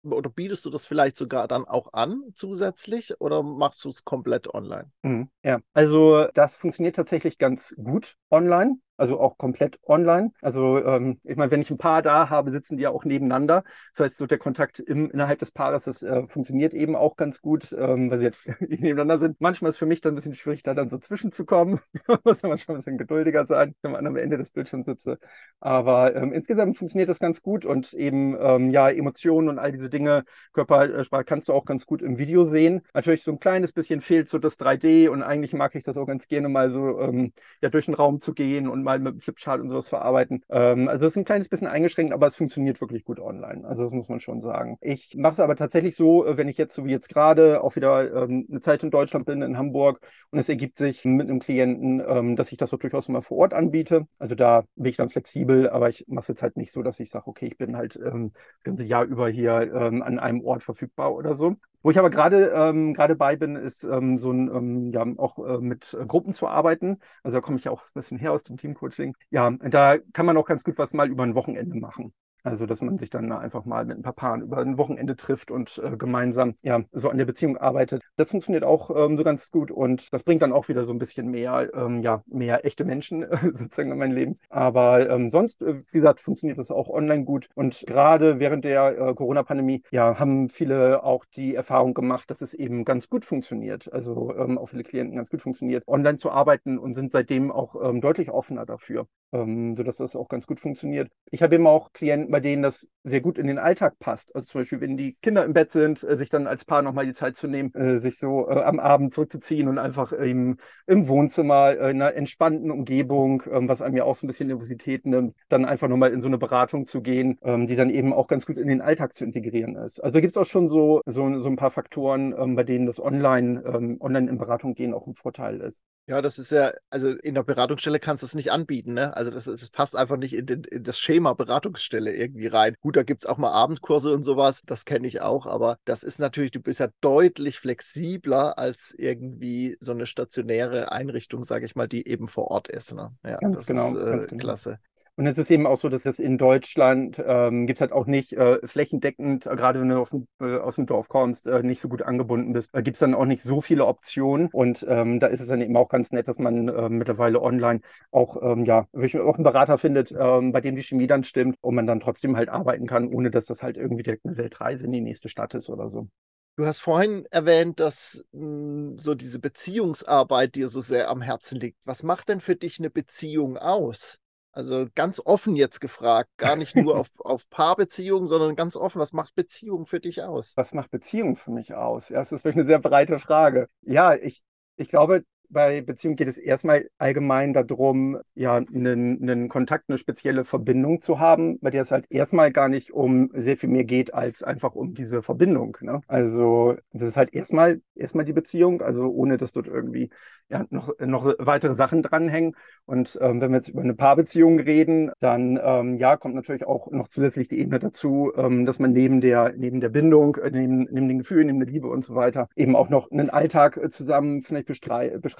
Oder 0.03 0.29
bietest 0.29 0.65
du 0.65 0.69
das 0.69 0.85
vielleicht 0.85 1.17
sogar 1.17 1.47
dann 1.47 1.65
auch 1.65 1.93
an 1.93 2.21
zusätzlich 2.33 3.19
oder 3.19 3.43
machst 3.43 3.83
du 3.85 3.89
es 3.89 4.03
komplett 4.05 4.53
online? 4.53 4.91
Mhm, 5.03 5.29
ja, 5.43 5.59
also 5.73 6.27
das 6.33 6.55
funktioniert 6.55 6.95
tatsächlich 6.95 7.37
ganz 7.37 7.75
gut 7.75 8.17
online 8.29 8.77
also 9.01 9.19
auch 9.19 9.37
komplett 9.39 9.79
online. 9.87 10.31
Also 10.41 10.77
ähm, 10.85 11.19
ich 11.23 11.35
meine, 11.35 11.49
wenn 11.49 11.61
ich 11.61 11.71
ein 11.71 11.79
Paar 11.79 12.03
da 12.03 12.29
habe, 12.29 12.51
sitzen 12.51 12.77
die 12.77 12.83
ja 12.83 12.91
auch 12.91 13.03
nebeneinander. 13.03 13.63
Das 13.95 14.05
heißt, 14.05 14.17
so 14.17 14.27
der 14.27 14.37
Kontakt 14.37 14.79
im, 14.79 15.09
innerhalb 15.09 15.39
des 15.39 15.51
Paares, 15.51 15.85
das 15.85 16.03
äh, 16.03 16.27
funktioniert 16.27 16.75
eben 16.75 16.95
auch 16.95 17.15
ganz 17.15 17.41
gut, 17.41 17.75
ähm, 17.77 18.11
weil 18.11 18.19
sie 18.19 18.25
jetzt 18.25 18.47
nebeneinander 18.59 19.17
sind. 19.17 19.41
Manchmal 19.41 19.71
ist 19.71 19.77
für 19.77 19.87
mich 19.87 20.01
dann 20.01 20.13
ein 20.13 20.15
bisschen 20.15 20.35
schwierig, 20.35 20.61
da 20.61 20.75
dann 20.75 20.87
so 20.87 20.99
zwischenzukommen. 20.99 21.79
Muss 22.23 22.43
man 22.43 22.59
schon 22.59 22.75
ein 22.75 22.77
bisschen 22.77 22.99
geduldiger 22.99 23.47
sein, 23.47 23.73
wenn 23.81 23.91
man 23.91 24.05
am 24.05 24.17
Ende 24.17 24.37
des 24.37 24.51
Bildschirms 24.51 24.85
sitze. 24.85 25.17
Aber 25.59 26.15
ähm, 26.15 26.31
insgesamt 26.31 26.77
funktioniert 26.77 27.09
das 27.09 27.17
ganz 27.17 27.41
gut 27.41 27.65
und 27.65 27.93
eben 27.93 28.37
ähm, 28.39 28.69
ja 28.69 28.87
Emotionen 28.89 29.49
und 29.49 29.57
all 29.57 29.71
diese 29.71 29.89
Dinge, 29.89 30.25
Körpersprache 30.53 31.23
kannst 31.23 31.47
du 31.47 31.53
auch 31.53 31.65
ganz 31.65 31.87
gut 31.87 32.03
im 32.03 32.19
Video 32.19 32.45
sehen. 32.45 32.81
Natürlich 32.93 33.23
so 33.23 33.31
ein 33.31 33.39
kleines 33.39 33.73
bisschen 33.73 34.01
fehlt 34.01 34.29
so 34.29 34.37
das 34.37 34.59
3D 34.59 35.09
und 35.09 35.23
eigentlich 35.23 35.53
mag 35.53 35.73
ich 35.73 35.83
das 35.83 35.97
auch 35.97 36.05
ganz 36.05 36.27
gerne 36.27 36.49
mal 36.49 36.69
so 36.69 36.99
ähm, 36.99 37.33
ja 37.61 37.69
durch 37.69 37.85
den 37.85 37.95
Raum 37.95 38.21
zu 38.21 38.33
gehen 38.35 38.67
und 38.67 38.83
mal 38.83 38.90
mal 38.99 39.11
mit 39.11 39.13
dem 39.13 39.19
Flipchart 39.19 39.61
und 39.61 39.69
sowas 39.69 39.89
verarbeiten. 39.89 40.43
Ähm, 40.49 40.87
also 40.87 41.03
das 41.05 41.13
ist 41.13 41.17
ein 41.17 41.25
kleines 41.25 41.49
bisschen 41.49 41.67
eingeschränkt, 41.67 42.13
aber 42.13 42.27
es 42.27 42.35
funktioniert 42.35 42.81
wirklich 42.81 43.03
gut 43.03 43.19
online. 43.19 43.65
Also 43.67 43.83
das 43.83 43.93
muss 43.93 44.09
man 44.09 44.19
schon 44.19 44.41
sagen. 44.41 44.77
Ich 44.81 45.15
mache 45.15 45.33
es 45.33 45.39
aber 45.39 45.55
tatsächlich 45.55 45.95
so, 45.95 46.25
äh, 46.25 46.37
wenn 46.37 46.47
ich 46.47 46.57
jetzt 46.57 46.75
so 46.75 46.85
wie 46.85 46.91
jetzt 46.91 47.09
gerade 47.09 47.63
auch 47.63 47.75
wieder 47.75 48.23
ähm, 48.23 48.47
eine 48.49 48.61
Zeit 48.61 48.83
in 48.83 48.91
Deutschland 48.91 49.25
bin, 49.25 49.41
in 49.41 49.57
Hamburg 49.57 50.01
und 50.31 50.39
es 50.39 50.49
ergibt 50.49 50.77
sich 50.77 51.05
mit 51.05 51.29
einem 51.29 51.39
Klienten, 51.39 52.01
ähm, 52.05 52.35
dass 52.35 52.51
ich 52.51 52.57
das 52.57 52.69
so 52.69 52.77
durchaus 52.77 53.07
mal 53.07 53.21
vor 53.21 53.37
Ort 53.37 53.53
anbiete. 53.53 54.07
Also 54.19 54.35
da 54.35 54.63
bin 54.75 54.89
ich 54.89 54.97
dann 54.97 55.09
flexibel, 55.09 55.69
aber 55.69 55.89
ich 55.89 56.05
mache 56.07 56.23
es 56.23 56.27
jetzt 56.27 56.41
halt 56.41 56.57
nicht 56.57 56.71
so, 56.71 56.83
dass 56.83 56.99
ich 56.99 57.09
sage, 57.09 57.27
okay, 57.27 57.47
ich 57.47 57.57
bin 57.57 57.77
halt 57.77 57.97
ähm, 58.03 58.31
das 58.57 58.63
ganze 58.63 58.83
Jahr 58.83 59.05
über 59.05 59.29
hier 59.29 59.73
ähm, 59.73 60.01
an 60.03 60.19
einem 60.19 60.41
Ort 60.41 60.63
verfügbar 60.63 61.13
oder 61.13 61.33
so. 61.35 61.55
Wo 61.83 61.91
ich 61.91 61.97
aber 61.99 62.09
gerade 62.09 62.49
ähm, 62.55 62.93
gerade 62.93 63.15
bei 63.15 63.35
bin, 63.35 63.55
ist 63.55 63.83
ähm, 63.83 64.17
so 64.17 64.31
ein 64.31 64.49
ähm, 64.55 64.91
ja 64.91 65.05
auch 65.17 65.37
äh, 65.39 65.57
mit 65.59 65.93
äh, 65.99 66.05
Gruppen 66.05 66.33
zu 66.33 66.47
arbeiten. 66.47 66.99
Also 67.23 67.37
da 67.37 67.41
komme 67.41 67.57
ich 67.57 67.63
ja 67.65 67.71
auch 67.71 67.81
ein 67.83 67.89
bisschen 67.93 68.17
her 68.19 68.31
aus 68.33 68.43
dem 68.43 68.57
Teamcoaching. 68.57 69.15
Ja, 69.31 69.49
da 69.51 69.97
kann 70.13 70.25
man 70.25 70.37
auch 70.37 70.45
ganz 70.45 70.63
gut 70.63 70.77
was 70.77 70.93
mal 70.93 71.09
über 71.09 71.23
ein 71.23 71.35
Wochenende 71.35 71.77
machen. 71.79 72.13
Also, 72.43 72.65
dass 72.65 72.81
man 72.81 72.97
sich 72.97 73.09
dann 73.09 73.31
einfach 73.31 73.65
mal 73.65 73.85
mit 73.85 73.97
ein 73.97 74.01
paar 74.01 74.13
Paaren 74.13 74.41
über 74.41 74.57
ein 74.57 74.77
Wochenende 74.77 75.15
trifft 75.15 75.51
und 75.51 75.81
äh, 75.83 75.95
gemeinsam 75.97 76.55
ja 76.61 76.81
so 76.91 77.09
an 77.09 77.17
der 77.17 77.25
Beziehung 77.25 77.57
arbeitet. 77.57 78.01
Das 78.17 78.31
funktioniert 78.31 78.63
auch 78.63 78.89
ähm, 78.95 79.17
so 79.17 79.23
ganz 79.23 79.51
gut 79.51 79.71
und 79.71 80.11
das 80.13 80.23
bringt 80.23 80.41
dann 80.41 80.53
auch 80.53 80.67
wieder 80.67 80.85
so 80.85 80.93
ein 80.93 80.99
bisschen 80.99 81.29
mehr, 81.29 81.69
ähm, 81.73 82.01
ja, 82.01 82.23
mehr 82.27 82.65
echte 82.65 82.83
Menschen 82.83 83.25
sozusagen 83.51 83.91
in 83.91 83.97
mein 83.97 84.11
Leben. 84.11 84.39
Aber 84.49 85.09
ähm, 85.09 85.29
sonst, 85.29 85.61
äh, 85.61 85.83
wie 85.91 85.97
gesagt, 85.97 86.21
funktioniert 86.21 86.57
das 86.57 86.71
auch 86.71 86.89
online 86.89 87.23
gut. 87.25 87.47
Und 87.55 87.83
gerade 87.85 88.39
während 88.39 88.65
der 88.65 88.97
äh, 88.97 89.13
Corona-Pandemie, 89.13 89.83
ja, 89.91 90.17
haben 90.19 90.49
viele 90.49 91.03
auch 91.03 91.25
die 91.35 91.55
Erfahrung 91.55 91.93
gemacht, 91.93 92.29
dass 92.29 92.41
es 92.41 92.53
eben 92.53 92.85
ganz 92.85 93.09
gut 93.09 93.25
funktioniert. 93.25 93.91
Also 93.91 94.35
ähm, 94.35 94.57
auch 94.57 94.67
viele 94.69 94.83
Klienten 94.83 95.15
ganz 95.15 95.29
gut 95.29 95.41
funktioniert, 95.41 95.87
online 95.87 96.17
zu 96.17 96.31
arbeiten 96.31 96.77
und 96.79 96.93
sind 96.93 97.11
seitdem 97.11 97.51
auch 97.51 97.75
ähm, 97.83 98.01
deutlich 98.01 98.31
offener 98.31 98.65
dafür, 98.65 99.07
ähm, 99.31 99.75
sodass 99.75 99.97
das 99.97 100.15
auch 100.15 100.27
ganz 100.27 100.47
gut 100.47 100.59
funktioniert. 100.59 101.09
Ich 101.29 101.43
habe 101.43 101.55
eben 101.55 101.67
auch 101.67 101.93
Klienten, 101.93 102.30
bei 102.31 102.39
denen 102.39 102.63
das 102.63 102.87
sehr 103.03 103.21
gut 103.21 103.37
in 103.37 103.47
den 103.47 103.57
Alltag 103.57 103.99
passt. 103.99 104.35
Also 104.35 104.45
zum 104.47 104.61
Beispiel, 104.61 104.81
wenn 104.81 104.97
die 104.97 105.15
Kinder 105.21 105.43
im 105.45 105.53
Bett 105.53 105.71
sind, 105.71 106.03
äh, 106.03 106.15
sich 106.17 106.29
dann 106.29 106.47
als 106.47 106.65
Paar 106.65 106.81
nochmal 106.81 107.05
die 107.05 107.13
Zeit 107.13 107.35
zu 107.35 107.47
nehmen, 107.47 107.73
äh, 107.73 107.97
sich 107.97 108.17
so 108.19 108.49
äh, 108.49 108.61
am 108.61 108.79
Abend 108.79 109.13
zurückzuziehen 109.13 109.67
und 109.67 109.77
einfach 109.77 110.11
im, 110.13 110.57
im 110.87 111.07
Wohnzimmer 111.07 111.73
in 111.73 112.01
einer 112.01 112.13
entspannten 112.15 112.71
Umgebung, 112.71 113.43
ähm, 113.51 113.67
was 113.67 113.81
einem 113.81 113.97
ja 113.97 114.03
auch 114.03 114.15
so 114.15 114.25
ein 114.25 114.27
bisschen 114.27 114.47
Nervosität 114.47 115.05
nimmt, 115.05 115.35
dann 115.49 115.65
einfach 115.65 115.87
nochmal 115.87 116.11
in 116.11 116.21
so 116.21 116.27
eine 116.27 116.37
Beratung 116.37 116.87
zu 116.87 117.01
gehen, 117.01 117.37
ähm, 117.43 117.67
die 117.67 117.75
dann 117.75 117.89
eben 117.89 118.13
auch 118.13 118.27
ganz 118.27 118.45
gut 118.45 118.57
in 118.57 118.67
den 118.67 118.81
Alltag 118.81 119.15
zu 119.15 119.25
integrieren 119.25 119.75
ist. 119.75 119.99
Also 119.99 120.21
gibt 120.21 120.31
es 120.31 120.37
auch 120.37 120.45
schon 120.45 120.69
so, 120.69 121.01
so, 121.05 121.39
so 121.39 121.49
ein 121.49 121.55
paar 121.55 121.71
Faktoren, 121.71 122.33
ähm, 122.37 122.55
bei 122.55 122.63
denen 122.63 122.85
das 122.85 122.99
Online, 122.99 123.61
online 123.99 124.29
in 124.29 124.37
Beratung 124.37 124.73
gehen 124.73 124.93
auch 124.93 125.07
ein 125.07 125.15
Vorteil 125.15 125.61
ist. 125.61 125.81
Ja, 126.07 126.21
das 126.21 126.39
ist 126.39 126.51
ja, 126.51 126.73
also 126.89 127.09
in 127.09 127.35
der 127.35 127.43
Beratungsstelle 127.43 127.99
kannst 127.99 128.23
du 128.23 128.25
es 128.25 128.35
nicht 128.35 128.51
anbieten, 128.51 128.93
ne? 128.93 129.15
Also 129.15 129.31
das, 129.31 129.45
das 129.45 129.69
passt 129.69 129.95
einfach 129.95 130.17
nicht 130.17 130.33
in, 130.33 130.45
den, 130.45 130.63
in 130.63 130.83
das 130.83 130.99
Schema 130.99 131.33
Beratungsstelle 131.33 132.11
irgendwie 132.21 132.47
rein. 132.47 132.75
Gut, 132.81 132.95
da 132.95 133.03
gibt 133.03 133.23
es 133.23 133.29
auch 133.29 133.37
mal 133.37 133.51
Abendkurse 133.51 134.13
und 134.13 134.23
sowas, 134.23 134.61
das 134.65 134.85
kenne 134.85 135.07
ich 135.07 135.21
auch, 135.21 135.45
aber 135.45 135.77
das 135.85 136.03
ist 136.03 136.19
natürlich, 136.19 136.51
du 136.51 136.59
bist 136.59 136.79
ja 136.79 136.89
deutlich 137.01 137.59
flexibler 137.59 138.57
als 138.57 138.93
irgendwie 138.97 139.77
so 139.79 139.91
eine 139.91 140.05
stationäre 140.05 140.91
Einrichtung, 140.91 141.43
sage 141.43 141.65
ich 141.65 141.75
mal, 141.75 141.87
die 141.87 142.07
eben 142.07 142.27
vor 142.27 142.49
Ort 142.49 142.67
ist. 142.67 142.93
Ne? 142.93 143.11
Ja, 143.25 143.37
ganz 143.37 143.57
das 143.57 143.65
genau, 143.65 143.95
ist 143.95 144.01
äh, 144.01 144.11
ganz 144.11 144.27
genau. 144.27 144.41
klasse. 144.41 144.79
Und 145.21 145.27
es 145.27 145.37
ist 145.37 145.51
eben 145.51 145.67
auch 145.67 145.77
so, 145.77 145.87
dass 145.87 146.07
es 146.07 146.17
in 146.17 146.39
Deutschland 146.39 147.21
ähm, 147.23 147.67
gibt 147.67 147.77
es 147.77 147.81
halt 147.81 147.91
auch 147.91 148.07
nicht 148.07 148.33
äh, 148.33 148.57
flächendeckend, 148.67 149.45
äh, 149.45 149.55
gerade 149.55 149.79
wenn 149.79 149.89
du 149.89 150.03
dem, 150.03 150.27
äh, 150.39 150.57
aus 150.57 150.77
dem 150.77 150.87
Dorf 150.87 151.09
kommst, 151.09 151.45
äh, 151.45 151.61
nicht 151.61 151.79
so 151.79 151.89
gut 151.89 152.01
angebunden 152.01 152.53
bist, 152.53 152.73
äh, 152.73 152.81
gibt 152.81 152.95
es 152.95 153.01
dann 153.01 153.13
auch 153.13 153.25
nicht 153.25 153.43
so 153.43 153.61
viele 153.61 153.85
Optionen. 153.85 154.49
Und 154.51 154.83
ähm, 154.89 155.19
da 155.19 155.27
ist 155.27 155.39
es 155.39 155.47
dann 155.47 155.61
eben 155.61 155.77
auch 155.77 155.89
ganz 155.89 156.11
nett, 156.11 156.27
dass 156.27 156.39
man 156.39 156.69
äh, 156.69 156.89
mittlerweile 156.89 157.39
online 157.39 157.81
auch, 158.09 158.41
ähm, 158.41 158.65
ja, 158.65 158.87
auch 158.93 159.35
einen 159.35 159.43
Berater 159.43 159.77
findet, 159.77 160.11
ähm, 160.11 160.53
bei 160.53 160.59
dem 160.59 160.75
die 160.75 160.81
Chemie 160.81 161.05
dann 161.05 161.23
stimmt 161.23 161.55
und 161.61 161.75
man 161.75 161.85
dann 161.85 161.99
trotzdem 161.99 162.35
halt 162.35 162.49
arbeiten 162.49 162.87
kann, 162.87 163.07
ohne 163.07 163.29
dass 163.29 163.45
das 163.45 163.61
halt 163.61 163.77
irgendwie 163.77 164.01
direkt 164.01 164.25
eine 164.25 164.37
Weltreise 164.37 164.87
in 164.87 164.91
die 164.91 165.01
nächste 165.01 165.29
Stadt 165.29 165.53
ist 165.53 165.69
oder 165.69 165.91
so. 165.91 166.07
Du 166.55 166.65
hast 166.65 166.79
vorhin 166.79 167.27
erwähnt, 167.29 167.79
dass 167.79 168.25
mh, 168.31 168.41
hm, 168.41 168.97
so 168.97 169.13
diese 169.13 169.37
Beziehungsarbeit 169.37 170.55
dir 170.55 170.67
so 170.67 170.79
sehr 170.81 171.09
am 171.09 171.21
Herzen 171.21 171.59
liegt. 171.59 171.77
Was 171.85 172.01
macht 172.01 172.27
denn 172.29 172.41
für 172.41 172.55
dich 172.55 172.79
eine 172.79 172.89
Beziehung 172.89 173.59
aus? 173.59 174.17
Also 174.53 174.87
ganz 174.95 175.21
offen 175.23 175.55
jetzt 175.55 175.79
gefragt, 175.79 176.29
gar 176.37 176.55
nicht 176.55 176.75
nur 176.75 176.95
auf, 176.99 177.07
auf 177.19 177.49
Paarbeziehungen, 177.49 178.27
sondern 178.27 178.55
ganz 178.55 178.75
offen. 178.75 178.99
Was 178.99 179.13
macht 179.13 179.35
Beziehung 179.35 179.85
für 179.85 179.99
dich 179.99 180.23
aus? 180.23 180.53
Was 180.55 180.73
macht 180.73 180.91
Beziehung 180.91 181.35
für 181.35 181.51
mich 181.51 181.73
aus? 181.73 182.09
Ja, 182.09 182.19
das 182.19 182.31
ist 182.31 182.43
wirklich 182.43 182.59
eine 182.59 182.65
sehr 182.65 182.79
breite 182.79 183.19
Frage. 183.19 183.69
Ja, 183.81 184.13
ich, 184.15 184.43
ich 184.75 184.89
glaube, 184.89 185.23
bei 185.51 185.81
Beziehungen 185.81 186.15
geht 186.15 186.27
es 186.27 186.37
erstmal 186.37 186.89
allgemein 186.97 187.53
darum, 187.53 188.19
ja, 188.35 188.55
einen, 188.55 189.21
einen 189.21 189.49
Kontakt, 189.49 189.85
eine 189.89 189.97
spezielle 189.97 190.45
Verbindung 190.45 191.01
zu 191.01 191.19
haben, 191.19 191.59
bei 191.59 191.69
der 191.69 191.81
es 191.81 191.91
halt 191.91 192.05
erstmal 192.09 192.51
gar 192.51 192.69
nicht 192.69 192.91
um 192.91 193.29
sehr 193.33 193.57
viel 193.57 193.69
mehr 193.69 193.83
geht, 193.83 194.13
als 194.13 194.43
einfach 194.43 194.75
um 194.75 194.93
diese 194.93 195.21
Verbindung. 195.21 195.77
Ne? 195.81 196.01
Also 196.07 196.75
das 196.93 197.09
ist 197.09 197.17
halt 197.17 197.33
erstmal 197.33 197.81
erstmal 197.95 198.25
die 198.25 198.33
Beziehung, 198.33 198.81
also 198.81 199.09
ohne 199.09 199.37
dass 199.37 199.53
dort 199.53 199.67
irgendwie 199.67 200.09
ja, 200.49 200.65
noch, 200.69 200.93
noch 200.99 201.33
weitere 201.39 201.75
Sachen 201.75 202.03
dranhängen. 202.03 202.55
Und 202.85 203.17
ähm, 203.21 203.39
wenn 203.39 203.51
wir 203.51 203.57
jetzt 203.57 203.69
über 203.69 203.81
eine 203.81 203.93
Paarbeziehung 203.93 204.59
reden, 204.59 205.11
dann 205.19 205.59
ähm, 205.63 205.97
ja, 205.97 206.17
kommt 206.17 206.35
natürlich 206.35 206.65
auch 206.65 206.91
noch 206.91 207.07
zusätzlich 207.07 207.47
die 207.47 207.59
Ebene 207.59 207.79
dazu, 207.79 208.33
ähm, 208.35 208.65
dass 208.65 208.79
man 208.79 208.91
neben 208.91 209.21
der, 209.21 209.53
neben 209.55 209.79
der 209.79 209.89
Bindung, 209.89 210.35
äh, 210.35 210.51
neben, 210.51 210.87
neben 210.91 211.07
den 211.07 211.19
Gefühlen, 211.19 211.47
neben 211.47 211.59
der 211.59 211.69
Liebe 211.69 211.87
und 211.87 212.03
so 212.03 212.15
weiter 212.15 212.49
eben 212.55 212.75
auch 212.75 212.89
noch 212.89 213.11
einen 213.11 213.29
Alltag 213.29 213.77
äh, 213.77 213.89
zusammen 213.89 214.41
vielleicht 214.41 214.67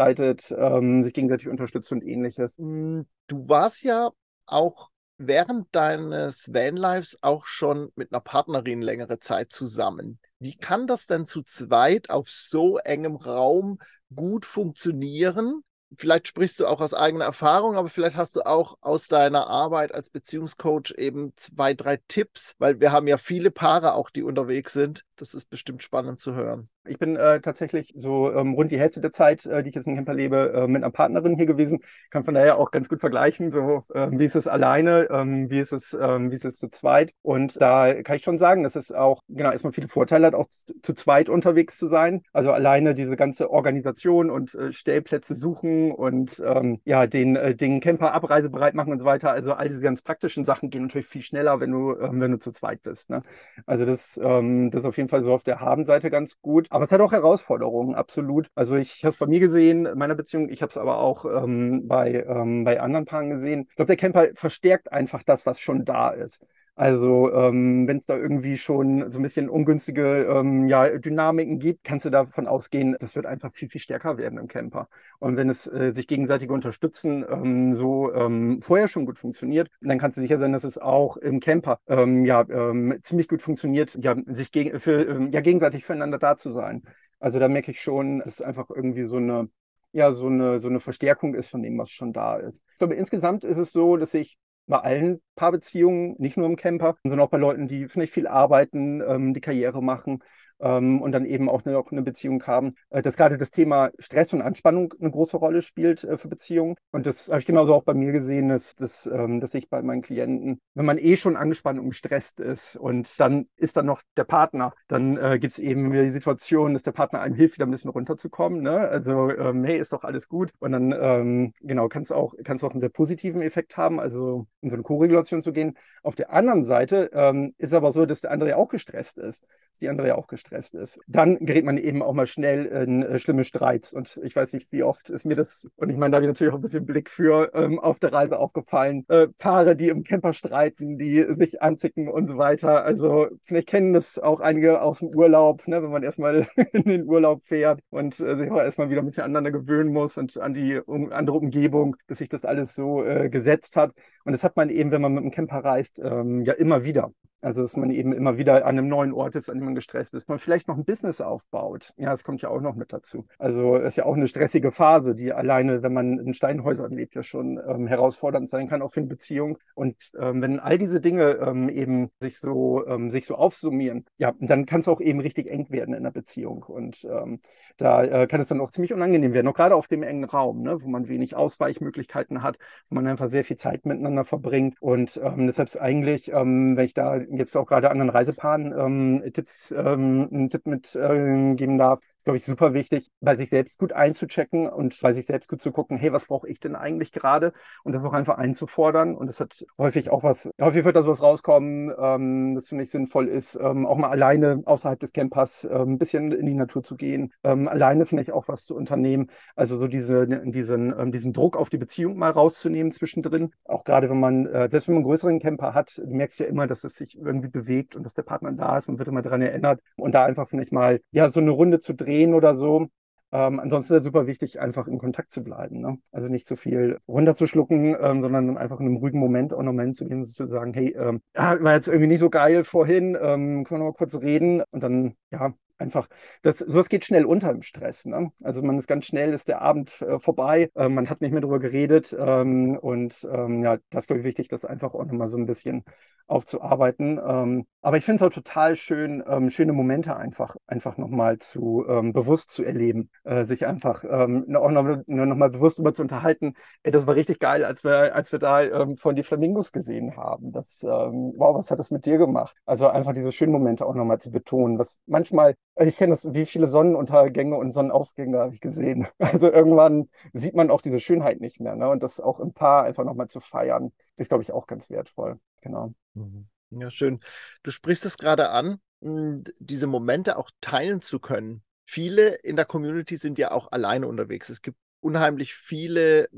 bestreitet, 0.01 0.53
ähm, 0.57 1.03
sich 1.03 1.13
gegenseitig 1.13 1.47
unterstützt 1.47 1.91
und 1.91 2.03
ähnliches. 2.03 2.57
Hm, 2.57 3.05
du 3.27 3.47
warst 3.47 3.83
ja 3.83 4.11
auch 4.45 4.89
während 5.17 5.67
deines 5.75 6.51
Vanlives 6.51 7.19
auch 7.21 7.45
schon 7.45 7.91
mit 7.95 8.11
einer 8.11 8.21
Partnerin 8.21 8.81
längere 8.81 9.19
Zeit 9.19 9.51
zusammen. 9.51 10.19
Wie 10.39 10.57
kann 10.57 10.87
das 10.87 11.05
denn 11.05 11.25
zu 11.25 11.43
zweit 11.43 12.09
auf 12.09 12.27
so 12.29 12.77
engem 12.79 13.15
Raum 13.15 13.77
gut 14.13 14.45
funktionieren? 14.45 15.61
Vielleicht 15.97 16.29
sprichst 16.29 16.59
du 16.59 16.67
auch 16.67 16.79
aus 16.79 16.93
eigener 16.93 17.25
Erfahrung, 17.25 17.75
aber 17.75 17.89
vielleicht 17.89 18.15
hast 18.15 18.37
du 18.37 18.45
auch 18.45 18.77
aus 18.79 19.09
deiner 19.09 19.47
Arbeit 19.47 19.93
als 19.93 20.09
Beziehungscoach 20.09 20.93
eben 20.97 21.33
zwei, 21.35 21.73
drei 21.73 21.97
Tipps, 22.07 22.55
weil 22.59 22.79
wir 22.79 22.93
haben 22.93 23.07
ja 23.07 23.17
viele 23.17 23.51
Paare 23.51 23.93
auch, 23.93 24.09
die 24.09 24.23
unterwegs 24.23 24.71
sind. 24.71 25.03
Das 25.17 25.33
ist 25.33 25.49
bestimmt 25.49 25.83
spannend 25.83 26.19
zu 26.19 26.33
hören. 26.33 26.69
Ich 26.85 26.97
bin 26.97 27.15
äh, 27.15 27.39
tatsächlich 27.41 27.93
so 27.95 28.31
ähm, 28.33 28.55
rund 28.55 28.71
die 28.71 28.79
Hälfte 28.79 29.01
der 29.01 29.11
Zeit, 29.11 29.45
äh, 29.45 29.61
die 29.61 29.69
ich 29.69 29.75
jetzt 29.75 29.85
in 29.85 29.95
Camper 29.95 30.15
lebe, 30.15 30.51
äh, 30.51 30.67
mit 30.67 30.83
einer 30.83 30.91
Partnerin 30.91 31.35
hier 31.35 31.45
gewesen. 31.45 31.79
Kann 32.09 32.23
von 32.23 32.33
daher 32.33 32.57
auch 32.57 32.71
ganz 32.71 32.89
gut 32.89 32.99
vergleichen, 32.99 33.51
so 33.51 33.83
ähm, 33.93 34.17
wie 34.17 34.25
ist 34.25 34.35
es 34.35 34.47
alleine, 34.47 35.07
ähm, 35.11 35.51
wie 35.51 35.59
ist 35.59 35.73
es, 35.73 35.93
ähm, 35.93 36.31
wie 36.31 36.35
ist 36.35 36.45
es 36.45 36.57
zu 36.57 36.69
zweit. 36.71 37.13
Und 37.21 37.61
da 37.61 38.01
kann 38.01 38.15
ich 38.15 38.23
schon 38.23 38.39
sagen, 38.39 38.63
dass 38.63 38.75
es 38.75 38.91
auch 38.91 39.21
genau 39.29 39.51
erstmal 39.51 39.73
viele 39.73 39.87
Vorteile 39.87 40.25
hat, 40.25 40.33
auch 40.33 40.47
zu, 40.81 40.93
zweit 40.95 41.29
unterwegs 41.29 41.77
zu 41.77 41.85
sein. 41.85 42.23
Also 42.33 42.51
alleine 42.51 42.95
diese 42.95 43.15
ganze 43.15 43.51
Organisation 43.51 44.31
und 44.31 44.55
äh, 44.55 44.71
Stellplätze 44.71 45.35
suchen 45.35 45.91
und 45.91 46.41
ähm, 46.43 46.81
ja 46.83 47.05
den 47.05 47.35
äh, 47.35 47.55
den 47.55 47.79
Camper 47.79 48.11
abreisebereit 48.11 48.73
machen 48.73 48.91
und 48.91 48.99
so 48.99 49.05
weiter. 49.05 49.31
Also 49.31 49.53
all 49.53 49.69
diese 49.69 49.81
ganz 49.81 50.01
praktischen 50.01 50.45
Sachen 50.45 50.71
gehen 50.71 50.83
natürlich 50.83 51.07
viel 51.07 51.21
schneller, 51.21 51.59
wenn 51.59 51.71
du 51.71 51.95
ähm, 51.99 52.19
wenn 52.21 52.31
du 52.31 52.39
zu 52.39 52.51
zweit 52.51 52.81
bist. 52.81 53.11
Ne? 53.11 53.21
Also 53.67 53.85
das 53.85 54.19
das 54.21 54.81
ist 54.81 54.85
auf 54.85 54.97
jeden 54.97 55.09
Fall 55.09 55.21
so 55.21 55.33
auf 55.33 55.43
der 55.43 55.59
Habenseite 55.61 56.09
ganz 56.09 56.41
gut. 56.41 56.70
Aber 56.71 56.85
es 56.85 56.91
hat 56.93 57.01
auch 57.01 57.11
Herausforderungen, 57.11 57.95
absolut. 57.95 58.49
Also 58.55 58.75
ich 58.77 59.03
habe 59.03 59.09
es 59.11 59.17
bei 59.17 59.25
mir 59.27 59.41
gesehen, 59.41 59.85
in 59.85 59.97
meiner 59.97 60.15
Beziehung, 60.15 60.47
ich 60.49 60.61
habe 60.61 60.69
es 60.69 60.77
aber 60.77 60.99
auch 60.99 61.25
ähm, 61.25 61.85
bei, 61.87 62.23
ähm, 62.25 62.63
bei 62.63 62.79
anderen 62.79 63.05
Paaren 63.05 63.29
gesehen. 63.29 63.67
Ich 63.69 63.75
glaube, 63.75 63.87
der 63.87 63.97
Camper 63.97 64.29
verstärkt 64.35 64.89
einfach 64.91 65.21
das, 65.23 65.45
was 65.45 65.59
schon 65.59 65.83
da 65.83 66.09
ist. 66.11 66.45
Also 66.81 67.31
ähm, 67.31 67.87
wenn 67.87 67.97
es 67.97 68.07
da 68.07 68.17
irgendwie 68.17 68.57
schon 68.57 69.11
so 69.11 69.19
ein 69.19 69.21
bisschen 69.21 69.49
ungünstige 69.49 70.23
ähm, 70.23 70.67
ja, 70.67 70.89
Dynamiken 70.97 71.59
gibt, 71.59 71.83
kannst 71.83 72.05
du 72.05 72.09
davon 72.09 72.47
ausgehen, 72.47 72.95
das 72.99 73.15
wird 73.15 73.27
einfach 73.27 73.53
viel, 73.53 73.69
viel 73.69 73.79
stärker 73.79 74.17
werden 74.17 74.39
im 74.39 74.47
Camper. 74.47 74.89
Und 75.19 75.37
wenn 75.37 75.47
es 75.47 75.67
äh, 75.67 75.91
sich 75.93 76.07
gegenseitig 76.07 76.49
unterstützen 76.49 77.23
ähm, 77.29 77.75
so 77.75 78.11
ähm, 78.15 78.63
vorher 78.63 78.87
schon 78.87 79.05
gut 79.05 79.19
funktioniert, 79.19 79.69
dann 79.79 79.99
kannst 79.99 80.17
du 80.17 80.21
sicher 80.21 80.39
sein, 80.39 80.53
dass 80.53 80.63
es 80.63 80.79
auch 80.79 81.17
im 81.17 81.39
Camper 81.39 81.77
ähm, 81.85 82.25
ja 82.25 82.43
ähm, 82.49 82.97
ziemlich 83.03 83.27
gut 83.27 83.43
funktioniert, 83.43 83.95
ja, 84.01 84.15
sich 84.25 84.51
geg 84.51 84.81
für, 84.81 85.29
ja, 85.31 85.41
gegenseitig 85.41 85.85
füreinander 85.85 86.17
da 86.17 86.35
zu 86.35 86.49
sein. 86.49 86.81
Also 87.19 87.37
da 87.37 87.47
merke 87.47 87.69
ich 87.69 87.79
schon, 87.79 88.19
dass 88.19 88.39
es 88.39 88.41
einfach 88.41 88.71
irgendwie 88.71 89.03
so 89.03 89.17
eine 89.17 89.49
ja, 89.91 90.13
so 90.13 90.27
eine, 90.27 90.59
so 90.59 90.69
eine 90.69 90.79
Verstärkung 90.79 91.35
ist 91.35 91.49
von 91.49 91.61
dem, 91.61 91.77
was 91.77 91.91
schon 91.91 92.11
da 92.11 92.37
ist. 92.37 92.63
Ich 92.71 92.77
glaube, 92.79 92.95
insgesamt 92.95 93.43
ist 93.43 93.57
es 93.57 93.71
so, 93.71 93.97
dass 93.97 94.13
ich 94.15 94.37
bei 94.71 94.79
allen 94.79 95.21
Paarbeziehungen, 95.35 96.15
nicht 96.19 96.37
nur 96.37 96.47
im 96.47 96.55
Camper, 96.55 96.97
sondern 97.03 97.21
auch 97.21 97.29
bei 97.29 97.37
Leuten, 97.37 97.67
die 97.67 97.87
vielleicht 97.89 98.13
viel 98.13 98.27
arbeiten, 98.27 99.01
ähm, 99.07 99.33
die 99.35 99.41
Karriere 99.41 99.83
machen 99.83 100.23
ähm, 100.61 101.01
und 101.01 101.11
dann 101.11 101.25
eben 101.25 101.49
auch 101.49 101.65
eine, 101.65 101.77
auch 101.77 101.91
eine 101.91 102.01
Beziehung 102.01 102.43
haben, 102.45 102.75
äh, 102.89 103.01
dass 103.01 103.17
gerade 103.17 103.37
das 103.37 103.51
Thema 103.51 103.91
Stress 103.99 104.33
und 104.33 104.41
Anspannung 104.41 104.93
eine 104.99 105.11
große 105.11 105.37
Rolle 105.37 105.61
spielt 105.61 106.03
äh, 106.03 106.17
für 106.17 106.27
Beziehungen. 106.27 106.75
Und 106.91 107.05
das 107.05 107.27
habe 107.27 107.39
ich 107.39 107.45
genauso 107.45 107.73
auch 107.73 107.83
bei 107.83 107.93
mir 107.93 108.11
gesehen, 108.11 108.49
dass, 108.49 108.75
dass, 108.75 109.07
ähm, 109.07 109.39
dass 109.39 109.53
ich 109.53 109.69
bei 109.69 109.81
meinen 109.81 110.01
Klienten, 110.01 110.61
wenn 110.75 110.85
man 110.85 110.97
eh 110.97 111.17
schon 111.17 111.35
angespannt 111.35 111.79
und 111.79 111.89
gestresst 111.89 112.39
ist 112.39 112.75
und 112.75 113.19
dann 113.19 113.47
ist 113.57 113.77
dann 113.77 113.85
noch 113.85 114.01
der 114.17 114.23
Partner, 114.23 114.73
dann 114.87 115.17
äh, 115.17 115.39
gibt 115.39 115.53
es 115.53 115.59
eben 115.59 115.91
wieder 115.91 116.03
die 116.03 116.09
Situation, 116.11 116.73
dass 116.73 116.83
der 116.83 116.91
Partner 116.91 117.21
einem 117.21 117.35
hilft, 117.35 117.55
wieder 117.55 117.65
ein 117.65 117.71
bisschen 117.71 117.91
runterzukommen. 117.91 118.61
Ne? 118.61 118.77
Also, 118.77 119.29
ähm, 119.31 119.63
hey, 119.63 119.79
ist 119.79 119.93
doch 119.93 120.03
alles 120.03 120.27
gut. 120.27 120.51
Und 120.59 120.71
dann, 120.71 120.95
ähm, 120.97 121.53
genau, 121.61 121.87
kann 121.87 122.03
es 122.03 122.11
auch, 122.11 122.33
kann's 122.43 122.63
auch 122.63 122.71
einen 122.71 122.79
sehr 122.79 122.89
positiven 122.89 123.41
Effekt 123.41 123.77
haben, 123.77 123.99
also 123.99 124.47
in 124.61 124.69
so 124.69 124.75
eine 124.75 124.83
Co-Regulation 124.83 125.41
zu 125.41 125.51
gehen. 125.51 125.77
Auf 126.03 126.15
der 126.15 126.31
anderen 126.31 126.65
Seite 126.65 127.09
ähm, 127.13 127.53
ist 127.57 127.73
aber 127.73 127.91
so, 127.91 128.05
dass 128.05 128.21
der 128.21 128.31
andere 128.31 128.49
ja 128.51 128.55
auch 128.57 128.69
gestresst 128.69 129.17
ist, 129.17 129.43
dass 129.43 129.79
die 129.79 129.89
andere 129.89 130.09
ja 130.09 130.15
auch 130.15 130.27
gestresst 130.27 130.50
gestresst 130.51 130.75
ist. 130.75 130.99
Dann 131.07 131.37
gerät 131.39 131.65
man 131.65 131.77
eben 131.77 132.01
auch 132.01 132.13
mal 132.13 132.27
schnell 132.27 132.65
in 132.65 133.03
äh, 133.03 133.19
schlimme 133.19 133.43
Streits. 133.43 133.93
Und 133.93 134.19
ich 134.23 134.35
weiß 134.35 134.53
nicht, 134.53 134.71
wie 134.71 134.83
oft 134.83 135.09
ist 135.09 135.25
mir 135.25 135.35
das, 135.35 135.69
und 135.77 135.89
ich 135.89 135.97
meine, 135.97 136.11
da 136.11 136.17
habe 136.17 136.25
ich 136.25 136.29
natürlich 136.29 136.53
auch 136.53 136.57
ein 136.57 136.61
bisschen 136.61 136.85
Blick 136.85 137.09
für, 137.09 137.51
ähm, 137.53 137.79
auf 137.79 137.99
der 137.99 138.13
Reise 138.13 138.37
aufgefallen. 138.37 139.05
Äh, 139.07 139.27
Paare, 139.37 139.75
die 139.75 139.89
im 139.89 140.03
Camper 140.03 140.33
streiten, 140.33 140.97
die 140.97 141.25
sich 141.35 141.61
anzicken 141.61 142.07
und 142.07 142.27
so 142.27 142.37
weiter. 142.37 142.83
Also 142.83 143.27
vielleicht 143.43 143.67
kennen 143.67 143.93
das 143.93 144.19
auch 144.19 144.39
einige 144.39 144.81
aus 144.81 144.99
dem 144.99 145.09
Urlaub, 145.15 145.67
ne, 145.67 145.81
wenn 145.81 145.91
man 145.91 146.03
erstmal 146.03 146.47
in 146.73 146.83
den 146.83 147.07
Urlaub 147.07 147.43
fährt 147.45 147.79
und 147.89 148.19
äh, 148.19 148.35
sich 148.37 148.51
auch 148.51 148.59
erstmal 148.59 148.89
wieder 148.89 149.01
ein 149.01 149.05
bisschen 149.05 149.23
aneinander 149.23 149.51
gewöhnen 149.51 149.93
muss 149.93 150.17
und 150.17 150.37
an 150.37 150.53
die 150.53 150.77
um, 150.79 151.11
andere 151.11 151.37
Umgebung, 151.37 151.95
dass 152.07 152.19
sich 152.19 152.29
das 152.29 152.45
alles 152.45 152.75
so 152.75 153.03
äh, 153.03 153.29
gesetzt 153.29 153.77
hat. 153.77 153.93
Und 154.25 154.31
das 154.33 154.43
hat 154.43 154.55
man 154.55 154.69
eben, 154.69 154.91
wenn 154.91 155.01
man 155.01 155.13
mit 155.13 155.23
dem 155.23 155.31
Camper 155.31 155.63
reist, 155.63 155.99
ähm, 155.99 156.41
ja 156.45 156.53
immer 156.53 156.83
wieder. 156.83 157.11
Also, 157.41 157.63
dass 157.63 157.75
man 157.75 157.89
eben 157.89 158.13
immer 158.13 158.37
wieder 158.37 158.65
an 158.67 158.77
einem 158.77 158.87
neuen 158.87 159.13
Ort 159.13 159.35
ist, 159.35 159.49
an 159.49 159.57
dem 159.57 159.65
man 159.65 159.75
gestresst 159.75 160.13
ist. 160.13 160.29
Man 160.29 160.37
vielleicht 160.37 160.67
noch 160.67 160.77
ein 160.77 160.85
Business 160.85 161.21
aufbaut. 161.21 161.91
Ja, 161.97 162.11
das 162.11 162.23
kommt 162.23 162.41
ja 162.43 162.49
auch 162.49 162.61
noch 162.61 162.75
mit 162.75 162.93
dazu. 162.93 163.25
Also, 163.39 163.77
ist 163.77 163.97
ja 163.97 164.05
auch 164.05 164.15
eine 164.15 164.27
stressige 164.27 164.71
Phase, 164.71 165.15
die 165.15 165.33
alleine, 165.33 165.81
wenn 165.81 165.93
man 165.93 166.19
in 166.19 166.35
Steinhäusern 166.35 166.91
lebt, 166.91 167.15
ja 167.15 167.23
schon 167.23 167.59
ähm, 167.67 167.87
herausfordernd 167.87 168.47
sein 168.47 168.69
kann, 168.69 168.83
auch 168.83 168.93
für 168.93 168.99
eine 168.99 169.09
Beziehung. 169.09 169.57
Und 169.73 170.11
ähm, 170.19 170.41
wenn 170.43 170.59
all 170.59 170.77
diese 170.77 171.01
Dinge 171.01 171.31
ähm, 171.41 171.67
eben 171.69 172.11
sich 172.19 172.37
so, 172.37 172.85
ähm, 172.85 173.09
sich 173.09 173.25
so 173.25 173.35
aufsummieren, 173.35 174.05
ja, 174.17 174.33
dann 174.39 174.67
kann 174.67 174.81
es 174.81 174.87
auch 174.87 175.01
eben 175.01 175.19
richtig 175.19 175.49
eng 175.49 175.71
werden 175.71 175.95
in 175.95 176.03
der 176.03 176.11
Beziehung. 176.11 176.63
Und 176.63 177.03
ähm, 177.05 177.39
da 177.77 178.03
äh, 178.03 178.27
kann 178.27 178.41
es 178.41 178.49
dann 178.49 178.61
auch 178.61 178.69
ziemlich 178.69 178.93
unangenehm 178.93 179.33
werden, 179.33 179.47
auch 179.47 179.55
gerade 179.55 179.75
auf 179.75 179.87
dem 179.87 180.03
engen 180.03 180.25
Raum, 180.25 180.61
ne, 180.61 180.79
wo 180.83 180.87
man 180.87 181.07
wenig 181.07 181.35
Ausweichmöglichkeiten 181.35 182.43
hat, 182.43 182.59
wo 182.87 182.95
man 182.95 183.07
einfach 183.07 183.29
sehr 183.29 183.43
viel 183.43 183.57
Zeit 183.57 183.87
miteinander 183.87 184.10
verbringt. 184.23 184.81
Und 184.81 185.19
ähm, 185.23 185.47
deshalb 185.47 185.67
ist 185.69 185.77
eigentlich, 185.77 186.27
wenn 186.27 186.77
ich 186.79 186.93
da 186.93 187.17
jetzt 187.17 187.55
auch 187.57 187.65
gerade 187.65 187.89
anderen 187.89 188.09
Reisepaaren 188.09 188.73
ähm, 188.77 189.33
Tipps, 189.33 189.71
ähm, 189.71 190.29
einen 190.31 190.49
Tipp 190.49 190.65
mitgeben 190.65 191.75
äh, 191.75 191.77
darf, 191.77 191.99
ist, 192.21 192.25
glaube 192.25 192.37
ich, 192.37 192.45
super 192.45 192.75
wichtig, 192.75 193.09
bei 193.19 193.35
sich 193.35 193.49
selbst 193.49 193.79
gut 193.79 193.93
einzuchecken 193.93 194.69
und 194.69 194.95
bei 195.01 195.11
sich 195.11 195.25
selbst 195.25 195.49
gut 195.49 195.59
zu 195.59 195.71
gucken, 195.71 195.97
hey, 195.97 196.13
was 196.13 196.25
brauche 196.25 196.47
ich 196.47 196.59
denn 196.59 196.75
eigentlich 196.75 197.11
gerade? 197.11 197.51
Und 197.83 197.93
das 197.93 198.03
auch 198.03 198.13
einfach 198.13 198.37
einzufordern. 198.37 199.15
Und 199.15 199.25
das 199.25 199.39
hat 199.39 199.65
häufig 199.79 200.11
auch 200.11 200.21
was, 200.21 200.47
häufig 200.61 200.85
wird 200.85 200.95
da 200.95 201.01
sowas 201.01 201.23
rauskommen, 201.23 201.91
ähm, 201.97 202.53
das 202.53 202.69
finde 202.69 202.83
ich 202.83 202.91
sinnvoll 202.91 203.27
ist, 203.27 203.55
ähm, 203.59 203.87
auch 203.87 203.97
mal 203.97 204.11
alleine 204.11 204.61
außerhalb 204.65 204.99
des 204.99 205.13
Campers 205.13 205.63
ähm, 205.63 205.93
ein 205.93 205.97
bisschen 205.97 206.31
in 206.31 206.45
die 206.45 206.53
Natur 206.53 206.83
zu 206.83 206.95
gehen, 206.95 207.33
ähm, 207.43 207.67
alleine 207.67 208.05
vielleicht 208.05 208.31
auch 208.31 208.47
was 208.47 208.65
zu 208.65 208.75
unternehmen. 208.75 209.31
Also 209.55 209.77
so 209.77 209.87
diese, 209.87 210.27
diesen, 210.27 210.93
ähm, 210.95 211.11
diesen 211.11 211.33
Druck 211.33 211.57
auf 211.57 211.71
die 211.71 211.79
Beziehung 211.79 212.17
mal 212.17 212.29
rauszunehmen 212.29 212.91
zwischendrin. 212.91 213.51
Auch 213.65 213.83
gerade 213.83 214.11
wenn 214.11 214.19
man, 214.19 214.45
äh, 214.45 214.69
selbst 214.69 214.87
wenn 214.87 214.93
man 214.93 214.99
einen 214.99 215.09
größeren 215.09 215.39
Camper 215.39 215.73
hat, 215.73 215.97
du 215.97 216.13
merkst 216.13 216.39
ja 216.39 216.45
immer, 216.45 216.67
dass 216.67 216.83
es 216.83 216.93
sich 216.93 217.17
irgendwie 217.17 217.49
bewegt 217.49 217.95
und 217.95 218.03
dass 218.03 218.13
der 218.13 218.21
Partner 218.21 218.51
da 218.51 218.77
ist. 218.77 218.87
Man 218.87 218.99
wird 218.99 219.07
immer 219.07 219.23
daran 219.23 219.41
erinnert. 219.41 219.81
Und 219.95 220.11
da 220.11 220.25
einfach 220.25 220.47
vielleicht 220.47 220.71
mal, 220.71 221.01
ja, 221.11 221.31
so 221.31 221.39
eine 221.39 221.49
Runde 221.49 221.79
zu 221.79 221.95
drehen 221.95 222.10
drehen 222.11 222.33
oder 222.33 222.55
so. 222.55 222.87
Ähm, 223.33 223.61
ansonsten 223.61 223.93
ist 223.93 223.99
es 223.99 224.03
super 224.03 224.27
wichtig, 224.27 224.59
einfach 224.59 224.87
in 224.87 224.97
Kontakt 224.97 225.31
zu 225.31 225.41
bleiben. 225.41 225.79
Ne? 225.79 225.97
Also 226.11 226.27
nicht 226.27 226.45
zu 226.47 226.57
viel 226.57 226.99
runterzuschlucken, 227.07 227.95
ähm, 227.99 228.21
sondern 228.21 228.57
einfach 228.57 228.79
in 228.81 228.87
einem 228.87 228.97
ruhigen 228.97 229.19
Moment 229.19 229.53
auch 229.53 229.59
einen 229.59 229.67
Moment 229.67 229.95
zu 229.95 230.05
gehen, 230.05 230.25
zu 230.25 230.47
sagen, 230.47 230.73
hey, 230.73 230.93
ähm, 230.97 231.21
war 231.33 231.73
jetzt 231.73 231.87
irgendwie 231.87 232.07
nicht 232.07 232.19
so 232.19 232.29
geil 232.29 232.65
vorhin, 232.65 233.15
ähm, 233.15 233.63
können 233.63 233.79
wir 233.81 233.85
noch 233.85 233.91
mal 233.91 233.93
kurz 233.93 234.15
reden 234.19 234.63
und 234.71 234.83
dann, 234.83 235.15
ja, 235.31 235.53
einfach, 235.81 236.07
das, 236.41 236.59
sowas 236.59 236.89
geht 236.89 237.05
schnell 237.05 237.25
unter 237.25 237.51
im 237.51 237.61
Stress. 237.61 238.05
Ne? 238.05 238.31
Also 238.41 238.61
man 238.61 238.77
ist 238.77 238.87
ganz 238.87 239.05
schnell, 239.05 239.33
ist 239.33 239.47
der 239.47 239.61
Abend 239.61 240.01
äh, 240.01 240.19
vorbei, 240.19 240.71
äh, 240.75 240.89
man 240.89 241.09
hat 241.09 241.21
nicht 241.21 241.31
mehr 241.31 241.41
darüber 241.41 241.59
geredet 241.59 242.15
ähm, 242.17 242.77
und 242.77 243.27
ähm, 243.31 243.63
ja, 243.63 243.77
das 243.89 244.07
glaube 244.07 244.21
ich, 244.21 244.25
wichtig, 244.25 244.47
das 244.47 244.65
einfach 244.65 244.93
auch 244.93 245.05
nochmal 245.05 245.29
so 245.29 245.37
ein 245.37 245.45
bisschen 245.45 245.83
aufzuarbeiten. 246.27 247.19
Ähm, 247.23 247.65
aber 247.81 247.97
ich 247.97 248.05
finde 248.05 248.23
es 248.23 248.27
auch 248.27 248.33
total 248.33 248.75
schön, 248.75 249.23
ähm, 249.27 249.49
schöne 249.49 249.73
Momente 249.73 250.15
einfach, 250.15 250.55
einfach 250.65 250.97
nochmal 250.97 251.39
zu 251.39 251.85
ähm, 251.87 252.13
bewusst 252.13 252.51
zu 252.51 252.63
erleben, 252.63 253.09
äh, 253.23 253.45
sich 253.45 253.65
einfach 253.67 254.03
ähm, 254.07 254.55
auch 254.55 254.71
nochmal 254.71 255.03
noch 255.07 255.35
mal 255.35 255.49
bewusst 255.49 255.79
über 255.79 255.93
zu 255.93 256.01
unterhalten. 256.01 256.53
Ey, 256.83 256.91
das 256.91 257.05
war 257.05 257.15
richtig 257.15 257.39
geil, 257.39 257.65
als 257.65 257.83
wir, 257.83 258.15
als 258.15 258.31
wir 258.31 258.39
da 258.39 258.61
von 258.95 259.15
die 259.15 259.23
Flamingos 259.23 259.71
gesehen 259.71 260.15
haben. 260.15 260.51
Das, 260.51 260.83
wow, 260.83 261.55
was 261.55 261.71
hat 261.71 261.79
das 261.79 261.91
mit 261.91 262.05
dir 262.05 262.17
gemacht? 262.17 262.55
Also 262.65 262.87
einfach 262.87 263.13
diese 263.13 263.31
schönen 263.31 263.51
Momente 263.51 263.85
auch 263.85 263.95
nochmal 263.95 264.19
zu 264.19 264.31
betonen, 264.31 264.79
was 264.79 264.99
manchmal, 265.05 265.55
ich 265.79 265.97
kenne 265.97 266.11
das, 266.11 266.33
wie 266.33 266.45
viele 266.45 266.67
Sonnenuntergänge 266.67 267.55
und 267.55 267.71
Sonnenaufgänge 267.71 268.39
habe 268.39 268.53
ich 268.53 268.61
gesehen. 268.61 269.07
Also 269.19 269.51
irgendwann 269.51 270.09
sieht 270.33 270.55
man 270.55 270.69
auch 270.69 270.81
diese 270.81 270.99
Schönheit 270.99 271.39
nicht 271.39 271.59
mehr. 271.59 271.75
Ne? 271.75 271.89
Und 271.89 272.03
das 272.03 272.19
auch 272.19 272.39
im 272.39 272.53
Paar 272.53 272.83
einfach 272.83 273.03
nochmal 273.03 273.27
zu 273.27 273.39
feiern, 273.39 273.91
ist, 274.17 274.29
glaube 274.29 274.43
ich, 274.43 274.51
auch 274.51 274.67
ganz 274.67 274.89
wertvoll. 274.89 275.39
Genau. 275.61 275.93
Mhm. 276.13 276.47
Ja, 276.71 276.91
schön. 276.91 277.19
Du 277.63 277.71
sprichst 277.71 278.05
es 278.05 278.17
gerade 278.17 278.49
an, 278.49 278.79
diese 279.01 279.87
Momente 279.87 280.37
auch 280.37 280.49
teilen 280.61 281.01
zu 281.01 281.19
können. 281.19 281.63
Viele 281.83 282.35
in 282.35 282.55
der 282.55 282.65
Community 282.65 283.17
sind 283.17 283.37
ja 283.37 283.51
auch 283.51 283.71
alleine 283.71 284.07
unterwegs. 284.07 284.49
Es 284.49 284.61
gibt 284.61 284.77
unheimlich 285.01 285.53
viele, 285.53 286.29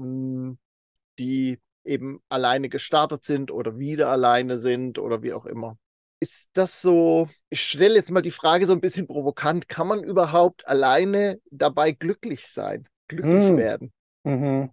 die 1.19 1.59
eben 1.83 2.21
alleine 2.29 2.69
gestartet 2.69 3.25
sind 3.25 3.51
oder 3.51 3.77
wieder 3.77 4.09
alleine 4.09 4.57
sind 4.57 4.97
oder 4.97 5.21
wie 5.21 5.33
auch 5.33 5.45
immer. 5.45 5.77
Ist 6.23 6.47
das 6.53 6.81
so, 6.81 7.27
ich 7.49 7.61
stelle 7.61 7.95
jetzt 7.95 8.09
mal 8.09 8.21
die 8.21 8.31
Frage 8.31 8.65
so 8.65 8.71
ein 8.71 8.79
bisschen 8.79 9.07
provokant, 9.07 9.67
kann 9.67 9.87
man 9.87 10.05
überhaupt 10.05 10.65
alleine 10.65 11.41
dabei 11.51 11.91
glücklich 11.91 12.47
sein, 12.47 12.87
glücklich 13.09 13.51
mm. 13.51 13.57
werden? 13.57 13.91
Mhm. 14.23 14.69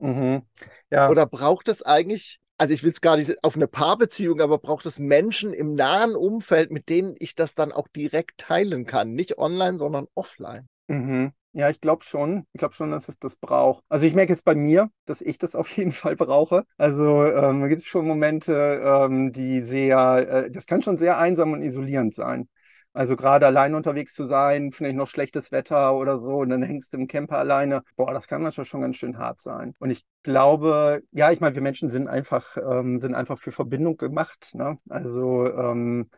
Mhm. 0.00 0.42
Ja. 0.90 1.08
Oder 1.08 1.26
braucht 1.26 1.68
es 1.68 1.84
eigentlich 1.84 2.40
also 2.60 2.74
ich 2.74 2.82
will 2.82 2.90
es 2.90 3.00
gar 3.00 3.16
nicht 3.16 3.44
auf 3.44 3.54
eine 3.54 3.68
Paarbeziehung, 3.68 4.40
aber 4.40 4.58
braucht 4.58 4.84
es 4.86 4.98
Menschen 4.98 5.54
im 5.54 5.74
nahen 5.74 6.16
Umfeld, 6.16 6.72
mit 6.72 6.88
denen 6.88 7.14
ich 7.20 7.36
das 7.36 7.54
dann 7.54 7.70
auch 7.70 7.86
direkt 7.86 8.38
teilen 8.38 8.84
kann. 8.84 9.12
Nicht 9.12 9.38
online, 9.38 9.78
sondern 9.78 10.08
offline. 10.16 10.66
Mhm. 10.88 11.30
Ja, 11.58 11.68
ich 11.70 11.80
glaube 11.80 12.04
schon. 12.04 12.46
Ich 12.52 12.60
glaube 12.60 12.74
schon, 12.74 12.92
dass 12.92 13.08
es 13.08 13.18
das 13.18 13.34
braucht. 13.34 13.82
Also 13.88 14.06
ich 14.06 14.14
merke 14.14 14.32
jetzt 14.32 14.44
bei 14.44 14.54
mir, 14.54 14.90
dass 15.06 15.20
ich 15.20 15.38
das 15.38 15.54
auf 15.56 15.68
jeden 15.76 15.90
Fall 15.92 16.14
brauche. 16.14 16.64
Also 16.76 17.24
ähm, 17.24 17.68
gibt 17.68 17.82
es 17.82 17.88
schon 17.88 18.06
Momente, 18.06 18.80
ähm, 18.84 19.32
die 19.32 19.62
sehr, 19.62 20.44
äh, 20.46 20.50
das 20.52 20.66
kann 20.66 20.82
schon 20.82 20.98
sehr 20.98 21.18
einsam 21.18 21.52
und 21.52 21.62
isolierend 21.62 22.14
sein. 22.14 22.48
Also 22.92 23.16
gerade 23.16 23.46
allein 23.46 23.74
unterwegs 23.74 24.14
zu 24.14 24.24
sein, 24.24 24.70
vielleicht 24.72 24.96
noch 24.96 25.08
schlechtes 25.08 25.50
Wetter 25.52 25.94
oder 25.96 26.18
so, 26.20 26.38
und 26.38 26.48
dann 26.50 26.62
hängst 26.62 26.92
du 26.92 26.96
im 26.96 27.06
Camper 27.08 27.38
alleine. 27.38 27.82
Boah, 27.96 28.12
das 28.12 28.26
kann 28.28 28.42
manchmal 28.42 28.64
schon 28.64 28.80
ganz 28.80 28.96
schön 28.96 29.18
hart 29.18 29.40
sein. 29.40 29.74
Und 29.78 29.90
ich 29.90 30.04
glaube, 30.22 31.02
ja, 31.12 31.30
ich 31.32 31.40
meine, 31.40 31.54
wir 31.54 31.62
Menschen 31.62 31.90
sind 31.90 32.06
einfach, 32.08 32.56
ähm, 32.56 32.98
sind 33.00 33.14
einfach 33.14 33.38
für 33.38 33.52
Verbindung 33.52 33.96
gemacht. 33.96 34.50
Ne? 34.54 34.78
Also 34.88 35.46
ähm, 35.52 36.08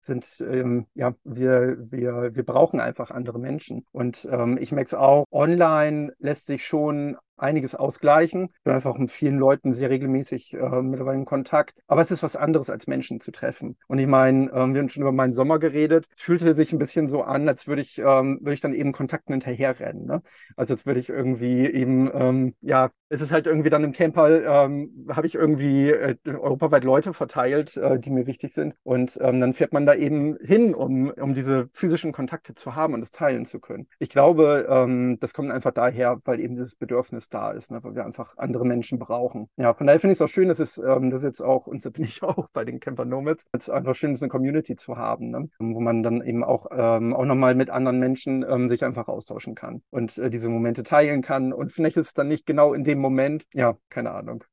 sind, 0.00 0.26
ähm, 0.40 0.86
ja, 0.94 1.14
wir, 1.24 1.76
wir, 1.90 2.34
wir 2.34 2.44
brauchen 2.44 2.80
einfach 2.80 3.10
andere 3.10 3.38
Menschen. 3.38 3.84
Und 3.92 4.28
ähm, 4.30 4.58
ich 4.60 4.72
merke 4.72 4.88
es 4.88 4.94
auch, 4.94 5.24
online 5.30 6.14
lässt 6.18 6.46
sich 6.46 6.66
schon 6.66 7.16
einiges 7.40 7.74
ausgleichen. 7.74 8.50
Ich 8.52 8.64
bin 8.64 8.74
einfach 8.74 8.96
mit 8.96 9.10
vielen 9.10 9.38
Leuten 9.38 9.72
sehr 9.72 9.90
regelmäßig 9.90 10.54
äh, 10.54 10.82
mittlerweile 10.82 11.18
in 11.18 11.24
Kontakt. 11.24 11.74
Aber 11.86 12.02
es 12.02 12.10
ist 12.10 12.22
was 12.22 12.36
anderes, 12.36 12.70
als 12.70 12.86
Menschen 12.86 13.20
zu 13.20 13.30
treffen. 13.30 13.76
Und 13.88 13.98
ich 13.98 14.06
meine, 14.06 14.50
ähm, 14.52 14.74
wir 14.74 14.80
haben 14.80 14.88
schon 14.88 15.02
über 15.02 15.12
meinen 15.12 15.32
Sommer 15.32 15.58
geredet. 15.58 16.06
Es 16.14 16.22
fühlte 16.22 16.54
sich 16.54 16.72
ein 16.72 16.78
bisschen 16.78 17.08
so 17.08 17.22
an, 17.22 17.48
als 17.48 17.66
würde 17.66 17.82
ich, 17.82 17.98
ähm, 17.98 18.38
würde 18.40 18.54
ich 18.54 18.60
dann 18.60 18.74
eben 18.74 18.92
Kontakten 18.92 19.32
hinterherrennen. 19.32 20.06
Ne? 20.06 20.22
Also 20.56 20.74
als 20.74 20.86
würde 20.86 21.00
ich 21.00 21.08
irgendwie 21.08 21.66
eben, 21.66 22.10
ähm, 22.14 22.54
ja, 22.60 22.90
es 23.08 23.20
ist 23.20 23.32
halt 23.32 23.46
irgendwie 23.46 23.70
dann 23.70 23.82
im 23.82 23.92
Camper, 23.92 24.64
ähm, 24.64 25.06
habe 25.10 25.26
ich 25.26 25.34
irgendwie 25.34 25.90
äh, 25.90 26.16
europaweit 26.24 26.84
Leute 26.84 27.12
verteilt, 27.12 27.76
äh, 27.76 27.98
die 27.98 28.10
mir 28.10 28.26
wichtig 28.26 28.54
sind. 28.54 28.74
Und 28.84 29.18
ähm, 29.20 29.40
dann 29.40 29.52
fährt 29.52 29.72
man 29.72 29.84
da 29.84 29.94
eben 29.94 30.36
hin, 30.40 30.74
um, 30.74 31.10
um 31.10 31.34
diese 31.34 31.68
physischen 31.72 32.12
Kontakte 32.12 32.54
zu 32.54 32.76
haben 32.76 32.94
und 32.94 33.02
es 33.02 33.10
teilen 33.10 33.46
zu 33.46 33.58
können. 33.58 33.88
Ich 33.98 34.10
glaube, 34.10 34.66
ähm, 34.70 35.18
das 35.20 35.34
kommt 35.34 35.50
einfach 35.50 35.72
daher, 35.72 36.20
weil 36.24 36.38
eben 36.38 36.54
dieses 36.54 36.76
Bedürfnis 36.76 37.28
da 37.30 37.52
ist, 37.52 37.70
ne? 37.70 37.82
weil 37.82 37.94
wir 37.94 38.04
einfach 38.04 38.36
andere 38.36 38.64
Menschen 38.64 38.98
brauchen. 38.98 39.48
Ja, 39.56 39.74
von 39.74 39.86
daher 39.86 40.00
finde 40.00 40.12
ich 40.12 40.18
es 40.18 40.22
auch 40.22 40.32
schön, 40.32 40.48
dass 40.48 40.58
es 40.58 40.78
ähm, 40.78 41.10
das 41.10 41.22
jetzt 41.22 41.40
auch, 41.40 41.66
und 41.66 41.84
da 41.84 41.90
bin 41.90 42.04
ich 42.04 42.22
auch 42.22 42.48
bei 42.52 42.64
den 42.64 42.80
Camper 42.80 43.04
Nomads, 43.04 43.44
es 43.52 43.70
einfach 43.70 43.94
schön, 43.94 44.12
ist 44.12 44.22
eine 44.22 44.30
Community 44.30 44.76
zu 44.76 44.96
haben, 44.96 45.30
ne? 45.30 45.48
wo 45.58 45.80
man 45.80 46.02
dann 46.02 46.22
eben 46.22 46.44
auch, 46.44 46.66
ähm, 46.70 47.14
auch 47.14 47.24
nochmal 47.24 47.54
mit 47.54 47.70
anderen 47.70 47.98
Menschen 47.98 48.44
ähm, 48.48 48.68
sich 48.68 48.84
einfach 48.84 49.08
austauschen 49.08 49.54
kann 49.54 49.82
und 49.90 50.18
äh, 50.18 50.30
diese 50.30 50.48
Momente 50.48 50.82
teilen 50.82 51.22
kann. 51.22 51.52
Und 51.52 51.72
vielleicht 51.72 51.96
ist 51.96 52.08
es 52.08 52.14
dann 52.14 52.28
nicht 52.28 52.46
genau 52.46 52.74
in 52.74 52.84
dem 52.84 52.98
Moment, 52.98 53.44
ja, 53.52 53.76
keine 53.88 54.12
Ahnung. 54.12 54.44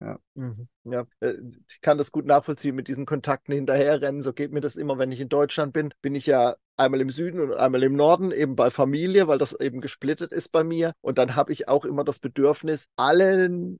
Ja. 0.00 0.18
Mhm. 0.34 0.68
ja, 0.84 1.06
äh, 1.20 1.34
ich 1.68 1.80
kann 1.80 1.98
das 1.98 2.12
gut 2.12 2.24
nachvollziehen 2.24 2.76
mit 2.76 2.86
diesen 2.86 3.04
Kontakten 3.04 3.52
hinterherrennen. 3.52 4.22
So 4.22 4.32
geht 4.32 4.52
mir 4.52 4.60
das 4.60 4.76
immer, 4.76 4.96
wenn 4.98 5.10
ich 5.10 5.20
in 5.20 5.28
Deutschland 5.28 5.72
bin. 5.72 5.92
Bin 6.02 6.14
ich 6.14 6.26
ja 6.26 6.54
einmal 6.76 7.00
im 7.00 7.10
Süden 7.10 7.40
und 7.40 7.54
einmal 7.54 7.82
im 7.82 7.96
Norden, 7.96 8.30
eben 8.30 8.54
bei 8.54 8.70
Familie, 8.70 9.26
weil 9.26 9.38
das 9.38 9.58
eben 9.58 9.80
gesplittet 9.80 10.30
ist 10.30 10.50
bei 10.50 10.62
mir. 10.62 10.92
Und 11.00 11.18
dann 11.18 11.34
habe 11.34 11.52
ich 11.52 11.66
auch 11.66 11.84
immer 11.84 12.04
das 12.04 12.20
Bedürfnis, 12.20 12.86
allen 12.96 13.78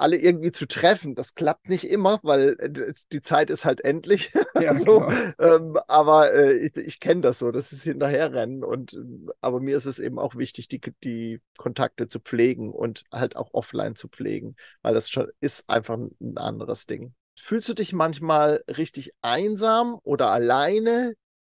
alle 0.00 0.16
irgendwie 0.16 0.52
zu 0.52 0.66
treffen. 0.66 1.14
Das 1.14 1.34
klappt 1.34 1.68
nicht 1.68 1.84
immer, 1.84 2.18
weil 2.22 2.56
äh, 2.58 2.92
die 3.12 3.20
Zeit 3.20 3.50
ist 3.50 3.64
halt 3.64 3.84
endlich. 3.84 4.32
Ja, 4.60 4.74
so. 4.74 5.08
ähm, 5.38 5.78
aber 5.86 6.32
äh, 6.32 6.54
ich, 6.54 6.76
ich 6.76 7.00
kenne 7.00 7.20
das 7.20 7.38
so, 7.38 7.50
das 7.52 7.72
ist 7.72 7.84
hinterherrennen. 7.84 8.64
Und 8.64 8.96
aber 9.40 9.60
mir 9.60 9.76
ist 9.76 9.86
es 9.86 9.98
eben 9.98 10.18
auch 10.18 10.34
wichtig, 10.36 10.68
die, 10.68 10.80
die 11.04 11.40
Kontakte 11.58 12.08
zu 12.08 12.20
pflegen 12.20 12.72
und 12.72 13.04
halt 13.12 13.36
auch 13.36 13.50
offline 13.52 13.96
zu 13.96 14.08
pflegen, 14.08 14.56
weil 14.82 14.94
das 14.94 15.10
schon 15.10 15.28
ist 15.40 15.68
einfach 15.68 15.96
ein 15.96 16.36
anderes 16.38 16.86
Ding. 16.86 17.14
Fühlst 17.38 17.68
du 17.68 17.74
dich 17.74 17.92
manchmal 17.92 18.62
richtig 18.68 19.12
einsam 19.22 19.98
oder 20.02 20.30
alleine? 20.30 21.14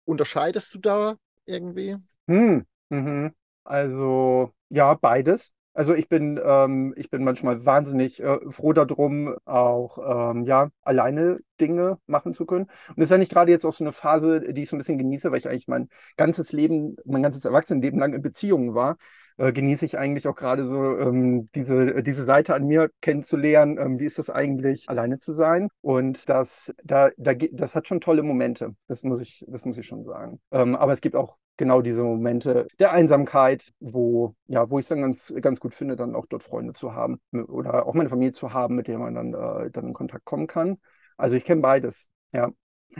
Unterscheidest 0.06 0.74
du 0.76 0.80
da 0.80 1.16
irgendwie? 1.46 1.98
Hm, 2.28 2.66
mhm. 2.90 3.34
Also 3.64 4.52
ja, 4.70 4.94
beides. 4.94 5.54
Also 5.74 5.94
ich 5.94 6.10
bin, 6.10 6.40
ähm, 6.44 6.94
ich 6.98 7.10
bin 7.10 7.24
manchmal 7.24 7.66
wahnsinnig 7.66 8.22
äh, 8.22 8.40
froh 8.52 8.74
darum, 8.74 9.36
auch 9.46 10.32
ähm, 10.34 10.46
ja, 10.46 10.70
alleine 10.82 11.40
Dinge 11.62 11.98
machen 12.08 12.34
zu 12.34 12.46
können. 12.46 12.66
Und 12.90 13.00
das 13.00 13.10
ist 13.10 13.18
nicht 13.18 13.32
gerade 13.32 13.52
jetzt 13.52 13.66
auch 13.66 13.74
so 13.74 13.84
eine 13.84 13.94
Phase, 13.94 14.42
die 14.54 14.64
ich 14.64 14.70
so 14.70 14.76
ein 14.76 14.80
bisschen 14.80 14.98
genieße, 14.98 15.32
weil 15.32 15.40
ich 15.40 15.48
eigentlich 15.48 15.68
mein 15.68 15.90
ganzes 16.18 16.52
Leben, 16.52 16.98
mein 17.06 17.24
ganzes 17.24 17.46
Erwachsenenleben 17.46 18.00
lang 18.00 18.14
in 18.14 18.22
Beziehungen 18.22 18.74
war 18.76 18.98
äh, 19.38 19.52
genieße 19.52 19.86
ich 19.86 19.98
eigentlich 19.98 20.28
auch 20.28 20.36
gerade 20.36 20.66
so 20.68 20.98
ähm, 20.98 21.50
diese, 21.56 22.04
diese 22.04 22.26
Seite 22.26 22.54
an 22.56 22.66
mir 22.68 22.92
kennenzulernen. 23.02 23.78
Ähm, 23.78 24.00
wie 24.00 24.06
ist 24.06 24.20
das 24.20 24.30
eigentlich, 24.30 24.90
alleine 24.90 25.18
zu 25.18 25.34
sein? 25.34 25.70
Und 25.82 26.30
das, 26.30 26.74
da, 26.84 27.10
da, 27.18 27.34
das 27.34 27.76
hat 27.76 27.88
schon 27.88 28.02
tolle 28.02 28.24
Momente. 28.24 28.76
Das 28.88 29.04
muss 29.04 29.20
ich, 29.20 29.44
das 29.48 29.66
muss 29.66 29.78
ich 29.78 29.88
schon 29.88 30.04
sagen. 30.04 30.40
Ähm, 30.52 30.76
aber 30.76 30.94
es 30.94 31.02
gibt 31.02 31.16
auch 31.16 31.38
genau 31.62 31.84
diese 31.84 32.04
Momente 32.04 32.66
der 32.80 32.92
Einsamkeit, 32.92 33.72
wo, 33.80 34.34
ja, 34.48 34.72
wo 34.72 34.80
ich 34.80 34.86
es 34.86 34.90
dann 34.90 35.02
ganz, 35.02 35.32
ganz 35.42 35.60
gut 35.60 35.76
finde, 35.76 35.96
dann 35.96 36.16
auch 36.16 36.26
dort 36.26 36.42
Freunde 36.42 36.74
zu 36.74 36.96
haben 36.96 37.22
oder 37.32 37.86
auch 37.86 37.94
meine 37.94 38.10
Familie 38.10 38.32
zu 38.32 38.52
haben, 38.52 38.76
mit 38.76 38.88
der 38.88 38.98
man 38.98 39.14
dann, 39.14 39.34
äh, 39.36 39.70
dann 39.70 39.90
in 39.90 39.94
Kontakt 39.94 40.26
kommen 40.26 40.48
kann. 40.48 40.80
Also 41.18 41.36
ich 41.36 41.46
kenne 41.46 41.62
beides. 41.62 42.10
Ja. 42.34 42.50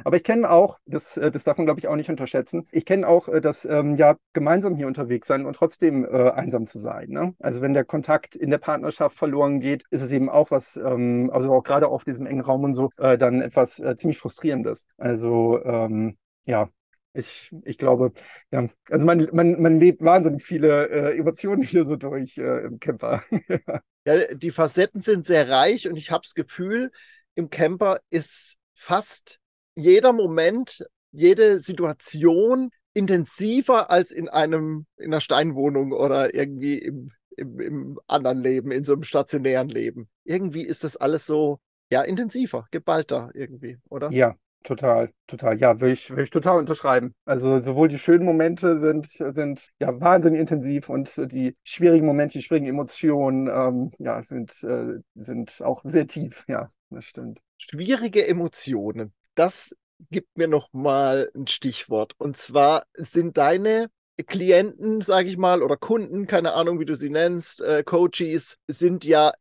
Aber 0.04 0.16
ich 0.16 0.24
kenne 0.24 0.48
auch, 0.52 0.78
das, 0.86 1.18
äh, 1.18 1.32
das 1.32 1.44
darf 1.44 1.58
man, 1.58 1.66
glaube 1.66 1.80
ich, 1.80 1.88
auch 1.88 1.96
nicht 1.96 2.12
unterschätzen, 2.12 2.68
ich 2.72 2.86
kenne 2.86 3.08
auch 3.08 3.28
äh, 3.28 3.42
das 3.42 3.66
ähm, 3.66 3.96
ja 3.96 4.16
gemeinsam 4.34 4.76
hier 4.76 4.86
unterwegs 4.86 5.28
sein 5.28 5.48
und 5.48 5.56
trotzdem 5.56 6.06
äh, 6.06 6.30
einsam 6.30 6.68
zu 6.68 6.78
sein. 6.78 7.10
Ne? 7.10 7.34
Also 7.40 7.62
wenn 7.62 7.74
der 7.74 7.84
Kontakt 7.84 8.36
in 8.36 8.52
der 8.52 8.60
Partnerschaft 8.60 9.18
verloren 9.18 9.60
geht, 9.60 9.86
ist 9.90 10.04
es 10.04 10.12
eben 10.12 10.30
auch 10.30 10.52
was, 10.52 10.78
ähm, 10.78 11.32
also 11.34 11.52
auch 11.52 11.64
gerade 11.64 11.88
auf 11.88 12.04
diesem 12.04 12.28
engen 12.28 12.42
Raum 12.42 12.64
und 12.64 12.76
so, 12.76 12.92
äh, 12.98 13.18
dann 13.18 13.42
etwas 13.42 13.80
äh, 13.80 13.98
ziemlich 13.98 14.20
Frustrierendes. 14.20 14.86
Also 14.98 15.60
ähm, 15.66 16.18
ja, 16.46 16.70
ich, 17.14 17.52
ich 17.66 17.78
glaube, 17.78 18.14
ja, 18.52 18.68
also 18.90 19.06
man, 19.06 19.28
man, 19.34 19.62
man 19.62 19.80
lebt 19.80 20.02
wahnsinnig 20.02 20.44
viele 20.44 20.90
äh, 20.90 21.18
Emotionen 21.18 21.62
hier 21.62 21.86
so 21.86 21.96
durch 21.96 22.38
äh, 22.38 22.66
im 22.66 22.80
Camper. 22.80 23.24
ja, 24.06 24.34
die 24.34 24.52
Facetten 24.52 25.02
sind 25.02 25.28
sehr 25.28 25.50
reich 25.50 25.88
und 25.88 25.98
ich 25.98 26.12
habe 26.12 26.24
das 26.24 26.34
Gefühl, 26.34 26.92
im 27.36 27.50
Camper 27.50 28.00
ist 28.10 28.56
fast 28.74 29.40
jeder 29.76 30.14
Moment, 30.14 30.86
jede 31.12 31.60
Situation 31.60 32.72
intensiver 32.94 33.90
als 33.90 34.12
in 34.12 34.30
einem, 34.30 34.86
in 34.98 35.08
einer 35.08 35.22
Steinwohnung 35.22 35.92
oder 35.92 36.34
irgendwie 36.34 36.78
im, 36.78 37.12
im, 37.38 37.60
im 37.60 38.00
anderen 38.08 38.42
Leben, 38.42 38.72
in 38.72 38.84
so 38.84 38.94
einem 38.94 39.04
stationären 39.04 39.70
Leben. 39.70 40.10
Irgendwie 40.24 40.64
ist 40.64 40.84
das 40.84 40.98
alles 40.98 41.26
so, 41.26 41.60
ja, 41.90 42.02
intensiver, 42.02 42.68
geballter 42.72 43.32
irgendwie, 43.34 43.78
oder? 43.90 44.12
Ja, 44.12 44.36
Total, 44.64 45.12
total. 45.28 45.58
Ja, 45.60 45.82
würde 45.82 45.94
ich, 45.94 46.10
würde 46.12 46.24
ich 46.24 46.30
total 46.30 46.60
unterschreiben. 46.60 47.16
Also 47.26 47.62
sowohl 47.62 47.88
die 47.88 47.98
schönen 47.98 48.26
Momente 48.26 48.78
sind, 48.78 49.08
sind 49.10 49.70
ja 49.80 50.00
wahnsinnig 50.00 50.40
intensiv 50.40 50.90
und 50.90 51.16
die 51.32 51.56
schwierigen 51.64 52.06
Momente, 52.06 52.34
die 52.34 52.44
schwierigen 52.44 52.68
Emotionen, 52.68 53.48
ähm, 53.48 53.92
ja, 53.98 54.22
sind, 54.22 54.64
äh, 54.64 55.00
sind 55.16 55.62
auch 55.64 55.82
sehr 55.84 56.06
tief. 56.06 56.44
Ja, 56.48 56.72
das 56.92 57.06
stimmt. 57.06 57.40
Schwierige 57.58 58.28
Emotionen 58.28 59.14
das 59.36 59.76
gib 60.10 60.28
mir 60.36 60.48
noch 60.48 60.70
mal 60.74 61.32
ein 61.36 61.48
Stichwort. 61.48 62.14
Und 62.18 62.38
zwar 62.38 62.84
sind 62.96 63.38
deine 63.38 63.88
Klienten, 64.28 65.02
sage 65.02 65.30
ich 65.30 65.38
mal, 65.38 65.64
oder 65.64 65.78
Kunden, 65.78 66.28
keine 66.28 66.54
Ahnung, 66.54 66.80
wie 66.80 66.86
du 66.86 66.96
sie 66.96 67.10
nennst, 67.10 67.62
äh, 67.62 67.84
Coaches, 67.84 68.58
sind 68.68 69.04
ja 69.04 69.32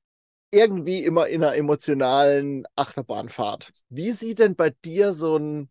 irgendwie 0.51 1.05
immer 1.05 1.29
in 1.29 1.43
einer 1.43 1.57
emotionalen 1.57 2.65
Achterbahnfahrt. 2.77 3.73
Wie 3.89 4.13
sieht 4.13 4.39
denn 4.39 4.57
bei 4.57 4.71
dir 4.85 5.13
so 5.13 5.37
ein, 5.37 5.71